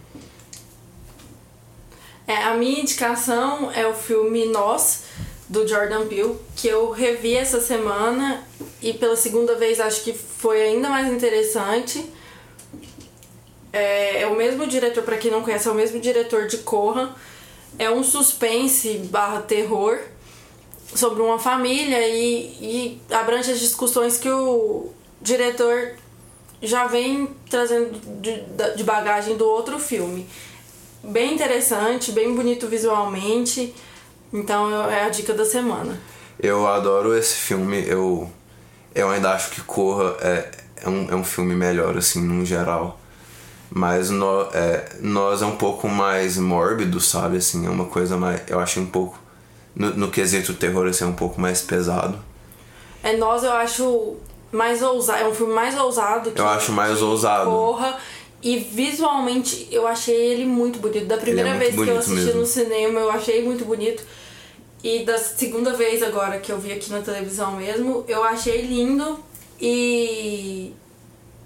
É, 2.26 2.44
a 2.44 2.54
minha 2.54 2.80
indicação 2.80 3.70
é 3.70 3.86
o 3.86 3.94
filme 3.94 4.46
Nós, 4.46 5.04
do 5.48 5.66
Jordan 5.66 6.06
Peele, 6.06 6.36
que 6.56 6.66
eu 6.66 6.90
revi 6.90 7.36
essa 7.36 7.60
semana 7.60 8.42
e 8.82 8.92
pela 8.92 9.16
segunda 9.16 9.54
vez 9.54 9.78
acho 9.78 10.02
que 10.02 10.12
foi 10.12 10.60
ainda 10.60 10.88
mais 10.88 11.12
interessante. 11.12 12.04
É, 13.72 14.22
é 14.22 14.26
o 14.26 14.34
mesmo 14.34 14.66
diretor, 14.66 15.04
para 15.04 15.16
quem 15.18 15.30
não 15.30 15.42
conhece, 15.42 15.68
é 15.68 15.70
o 15.70 15.74
mesmo 15.74 16.00
diretor 16.00 16.46
de 16.46 16.58
Corra. 16.58 17.14
É 17.78 17.90
um 17.90 18.02
suspense 18.02 18.98
barra 19.10 19.40
terror 19.42 19.98
sobre 20.94 21.22
uma 21.22 21.38
família 21.38 22.06
e, 22.08 22.56
e 22.60 23.02
abrange 23.10 23.52
as 23.52 23.60
discussões 23.60 24.16
que 24.16 24.30
o 24.30 24.90
diretor 25.20 25.92
já 26.62 26.86
vem 26.86 27.28
trazendo 27.50 27.98
de, 28.20 28.42
de 28.76 28.84
bagagem 28.84 29.36
do 29.36 29.46
outro 29.46 29.78
filme. 29.78 30.26
Bem 31.02 31.34
interessante, 31.34 32.12
bem 32.12 32.34
bonito 32.34 32.66
visualmente. 32.66 33.74
Então 34.32 34.90
é 34.90 35.04
a 35.04 35.08
dica 35.08 35.32
da 35.32 35.44
semana. 35.44 35.98
Eu 36.38 36.66
adoro 36.66 37.16
esse 37.16 37.34
filme. 37.34 37.86
Eu, 37.86 38.30
eu 38.94 39.10
ainda 39.10 39.32
acho 39.32 39.50
que 39.50 39.60
Corra 39.62 40.16
é, 40.20 40.50
é, 40.82 40.88
um, 40.88 41.10
é 41.10 41.14
um 41.14 41.24
filme 41.24 41.54
melhor, 41.54 41.96
assim, 41.96 42.20
no 42.20 42.44
geral. 42.44 43.00
Mas 43.70 44.10
no, 44.10 44.42
é, 44.52 44.88
Nós 45.00 45.42
é 45.42 45.46
um 45.46 45.56
pouco 45.56 45.88
mais 45.88 46.36
mórbido, 46.36 47.00
sabe? 47.00 47.38
Assim, 47.38 47.66
é 47.66 47.70
uma 47.70 47.86
coisa 47.86 48.16
mais. 48.16 48.42
Eu 48.48 48.60
acho 48.60 48.80
um 48.80 48.86
pouco. 48.86 49.18
No, 49.74 49.90
no 49.90 50.10
quesito 50.10 50.54
terror, 50.54 50.86
assim, 50.86 51.04
é 51.04 51.06
um 51.06 51.12
pouco 51.12 51.40
mais 51.40 51.60
pesado. 51.60 52.18
É, 53.02 53.16
Nós 53.16 53.42
eu 53.44 53.52
acho 53.52 54.16
mais 54.52 54.82
ousado. 54.82 55.22
É 55.22 55.28
um 55.28 55.34
filme 55.34 55.52
mais 55.52 55.76
ousado 55.76 56.30
que. 56.30 56.40
Eu 56.40 56.48
acho 56.48 56.72
mais 56.72 57.02
ousado. 57.02 57.50
Corra. 57.50 57.98
E 58.42 58.58
visualmente 58.58 59.66
eu 59.72 59.86
achei 59.86 60.14
ele 60.14 60.44
muito 60.44 60.78
bonito. 60.78 61.06
Da 61.06 61.16
primeira 61.16 61.50
é 61.50 61.58
vez 61.58 61.74
que 61.74 61.88
eu 61.88 61.98
assisti 61.98 62.26
mesmo. 62.26 62.40
no 62.40 62.46
cinema, 62.46 63.00
eu 63.00 63.10
achei 63.10 63.44
muito 63.44 63.64
bonito. 63.64 64.04
E 64.84 65.04
da 65.04 65.18
segunda 65.18 65.72
vez 65.72 66.02
agora 66.02 66.38
que 66.38 66.52
eu 66.52 66.58
vi 66.58 66.72
aqui 66.72 66.90
na 66.90 67.00
televisão 67.00 67.56
mesmo, 67.56 68.04
eu 68.06 68.22
achei 68.22 68.62
lindo 68.62 69.18
e 69.60 70.72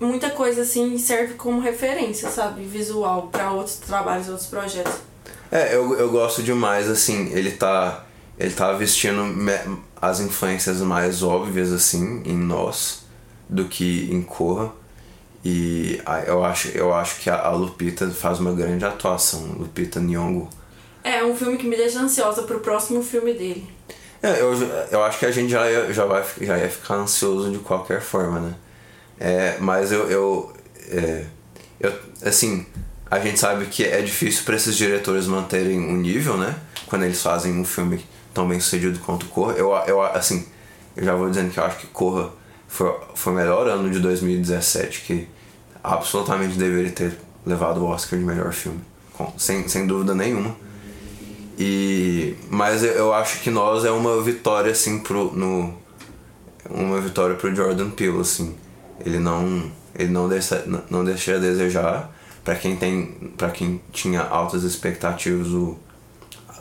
muita 0.00 0.30
coisa 0.30 0.62
assim 0.62 0.98
serve 0.98 1.34
como 1.34 1.60
referência, 1.60 2.30
sabe? 2.30 2.64
Visual 2.64 3.28
para 3.30 3.52
outros 3.52 3.76
trabalhos, 3.76 4.28
outros 4.28 4.48
projetos. 4.48 4.94
É, 5.52 5.74
eu, 5.74 5.94
eu 5.98 6.10
gosto 6.10 6.42
demais, 6.42 6.88
assim, 6.88 7.30
ele 7.32 7.50
tá. 7.50 8.06
Ele 8.38 8.54
tá 8.54 8.72
vestindo 8.72 9.22
as 10.00 10.18
influências 10.18 10.80
mais 10.80 11.22
óbvias, 11.22 11.70
assim, 11.70 12.22
em 12.24 12.38
nós, 12.38 13.02
do 13.46 13.66
que 13.66 14.08
em 14.10 14.22
Corra. 14.22 14.72
E 15.44 16.00
eu 16.26 16.42
acho, 16.42 16.68
eu 16.68 16.94
acho 16.94 17.20
que 17.20 17.28
a, 17.28 17.50
Lupita 17.50 18.08
faz 18.08 18.40
uma 18.40 18.52
grande 18.52 18.82
atuação, 18.82 19.56
Lupita 19.58 20.00
Nyong'o. 20.00 20.48
É 21.04 21.22
um 21.22 21.36
filme 21.36 21.58
que 21.58 21.66
me 21.66 21.76
deixa 21.76 21.98
ansiosa 21.98 22.44
pro 22.44 22.60
próximo 22.60 23.02
filme 23.02 23.34
dele. 23.34 23.68
É, 24.22 24.40
eu, 24.40 24.54
eu 24.90 25.02
acho 25.02 25.18
que 25.18 25.26
a 25.26 25.30
gente 25.30 25.50
já 25.50 25.92
já, 25.92 26.06
vai, 26.06 26.24
já 26.40 26.56
ia 26.56 26.68
ficar 26.70 26.94
ansioso 26.94 27.50
de 27.50 27.58
qualquer 27.58 28.00
forma, 28.00 28.40
né? 28.40 28.54
É, 29.20 29.58
mas 29.60 29.92
eu, 29.92 30.10
eu, 30.10 30.52
é, 30.88 31.26
eu. 31.78 31.92
Assim, 32.24 32.64
a 33.10 33.20
gente 33.20 33.38
sabe 33.38 33.66
que 33.66 33.84
é 33.84 34.00
difícil 34.00 34.44
para 34.44 34.56
esses 34.56 34.74
diretores 34.74 35.26
manterem 35.26 35.78
um 35.78 35.96
nível, 35.96 36.38
né? 36.38 36.56
Quando 36.86 37.04
eles 37.04 37.22
fazem 37.22 37.52
um 37.52 37.64
filme 37.64 38.02
tão 38.32 38.48
bem 38.48 38.58
sucedido 38.58 38.98
quanto 39.00 39.26
Corra. 39.26 39.52
Eu, 39.52 39.70
eu, 39.86 40.02
assim, 40.02 40.46
eu 40.96 41.04
já 41.04 41.14
vou 41.14 41.28
dizendo 41.28 41.52
que 41.52 41.60
eu 41.60 41.64
acho 41.64 41.78
que 41.78 41.86
Corra 41.88 42.30
foi, 42.66 42.94
foi 43.14 43.32
o 43.32 43.36
melhor 43.36 43.68
ano 43.68 43.90
de 43.90 44.00
2017, 44.00 45.02
que 45.02 45.28
absolutamente 45.84 46.56
deveria 46.56 46.90
ter 46.90 47.18
levado 47.44 47.82
o 47.82 47.86
Oscar 47.86 48.18
de 48.18 48.24
melhor 48.24 48.52
filme. 48.52 48.80
Com, 49.12 49.32
sem, 49.36 49.68
sem 49.68 49.86
dúvida 49.86 50.14
nenhuma. 50.14 50.56
E, 51.58 52.36
mas 52.48 52.82
eu, 52.82 53.12
acho 53.12 53.40
que 53.40 53.50
nós 53.50 53.84
é 53.84 53.90
uma 53.90 54.22
vitória 54.22 54.72
assim 54.72 54.98
pro 55.00 55.30
no 55.32 55.74
uma 56.70 56.98
vitória 57.02 57.36
pro 57.36 57.54
Jordan 57.54 57.90
Peele 57.90 58.20
assim. 58.20 58.56
Ele 59.04 59.18
não 59.18 59.70
ele 59.94 60.10
não 60.10 60.28
deixa 60.28 60.64
não 60.88 61.04
deixa 61.04 61.36
a 61.36 61.38
desejar 61.38 62.10
para 62.44 62.54
quem 62.54 62.76
tem 62.76 63.32
para 63.36 63.50
quem 63.50 63.80
tinha 63.92 64.22
altas 64.22 64.62
expectativas 64.62 65.48
o 65.48 65.78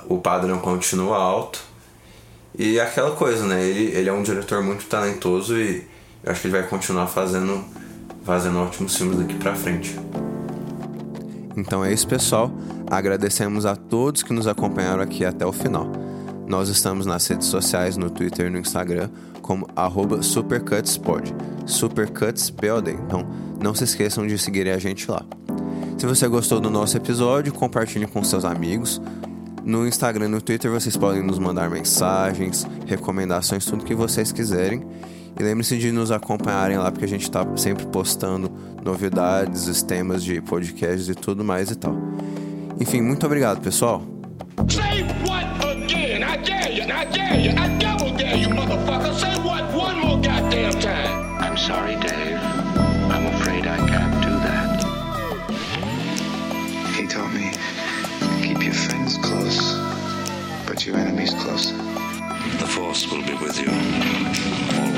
o 0.08 0.18
padrão 0.18 0.60
continua 0.60 1.18
alto. 1.18 1.62
E 2.58 2.80
aquela 2.80 3.12
coisa, 3.12 3.46
né? 3.46 3.64
Ele, 3.64 3.96
ele 3.96 4.10
é 4.10 4.14
um 4.14 4.24
diretor 4.24 4.64
muito 4.64 4.86
talentoso 4.86 5.58
e 5.58 5.86
eu 6.24 6.32
acho 6.32 6.42
que 6.42 6.48
ele 6.48 6.58
vai 6.58 6.68
continuar 6.68 7.08
fazendo 7.08 7.64
fazendo 8.24 8.60
ótimos 8.60 8.96
filmes 8.96 9.18
daqui 9.18 9.36
pra 9.36 9.56
frente. 9.56 9.98
Então 11.56 11.84
é 11.84 11.94
isso, 11.94 12.08
pessoal. 12.08 12.52
Agradecemos 12.90 13.66
a 13.66 13.76
todos 13.76 14.24
que 14.24 14.34
nos 14.34 14.48
acompanharam 14.48 15.02
aqui 15.02 15.24
até 15.24 15.46
o 15.46 15.52
final. 15.52 15.92
Nós 16.48 16.70
estamos 16.70 17.06
nas 17.06 17.26
redes 17.28 17.48
sociais, 17.48 17.96
no 17.96 18.10
Twitter 18.10 18.48
e 18.48 18.50
no 18.50 18.58
Instagram, 18.58 19.10
como 19.50 19.66
SupercutsPod. 20.22 21.34
SupercutsPod. 21.66 22.92
Então, 22.92 23.28
não 23.60 23.74
se 23.74 23.84
esqueçam 23.84 24.28
de 24.28 24.38
seguirem 24.38 24.72
a 24.72 24.78
gente 24.78 25.10
lá. 25.10 25.26
Se 25.98 26.06
você 26.06 26.28
gostou 26.28 26.60
do 26.60 26.70
nosso 26.70 26.96
episódio, 26.96 27.52
compartilhe 27.52 28.06
com 28.06 28.24
seus 28.24 28.46
amigos. 28.46 29.02
No 29.66 29.88
Instagram 29.88 30.26
e 30.26 30.28
no 30.28 30.40
Twitter 30.40 30.70
vocês 30.70 30.96
podem 30.96 31.24
nos 31.24 31.40
mandar 31.40 31.68
mensagens, 31.68 32.68
recomendações, 32.86 33.66
tudo 33.66 33.84
que 33.84 33.96
vocês 33.96 34.32
quiserem. 34.32 34.86
E 35.40 35.42
lembre-se 35.42 35.80
de 35.80 35.92
nos 35.92 36.12
acompanharem 36.12 36.78
lá, 36.78 36.92
porque 36.92 37.06
a 37.06 37.10
gente 37.10 37.24
está 37.24 37.44
sempre 37.58 37.88
postando 37.88 38.52
novidades, 38.86 39.68
os 39.68 39.82
temas 39.82 40.24
de 40.24 40.40
podcasts 40.42 41.10
e 41.10 41.16
tudo 41.16 41.44
mais 41.44 41.72
e 41.72 41.76
tal. 41.76 41.98
Enfim, 42.80 43.02
muito 43.02 43.26
obrigado, 43.26 43.60
pessoal. 43.62 44.04
Sorry, 51.60 51.96
Dave. 51.98 52.40
I'm 53.12 53.26
afraid 53.36 53.68
I 53.68 53.78
can't 53.78 54.24
do 54.24 54.30
that. 54.48 54.80
He 56.96 57.06
taught 57.06 57.34
me 57.34 57.52
keep 58.42 58.64
your 58.64 58.74
friends 58.74 59.18
close, 59.18 59.76
but 60.66 60.86
your 60.86 60.96
enemies 60.96 61.34
closer. 61.34 61.76
The 61.76 62.68
Force 62.68 63.12
will 63.12 63.24
be 63.24 63.34
with 63.34 63.60
you. 63.60 64.89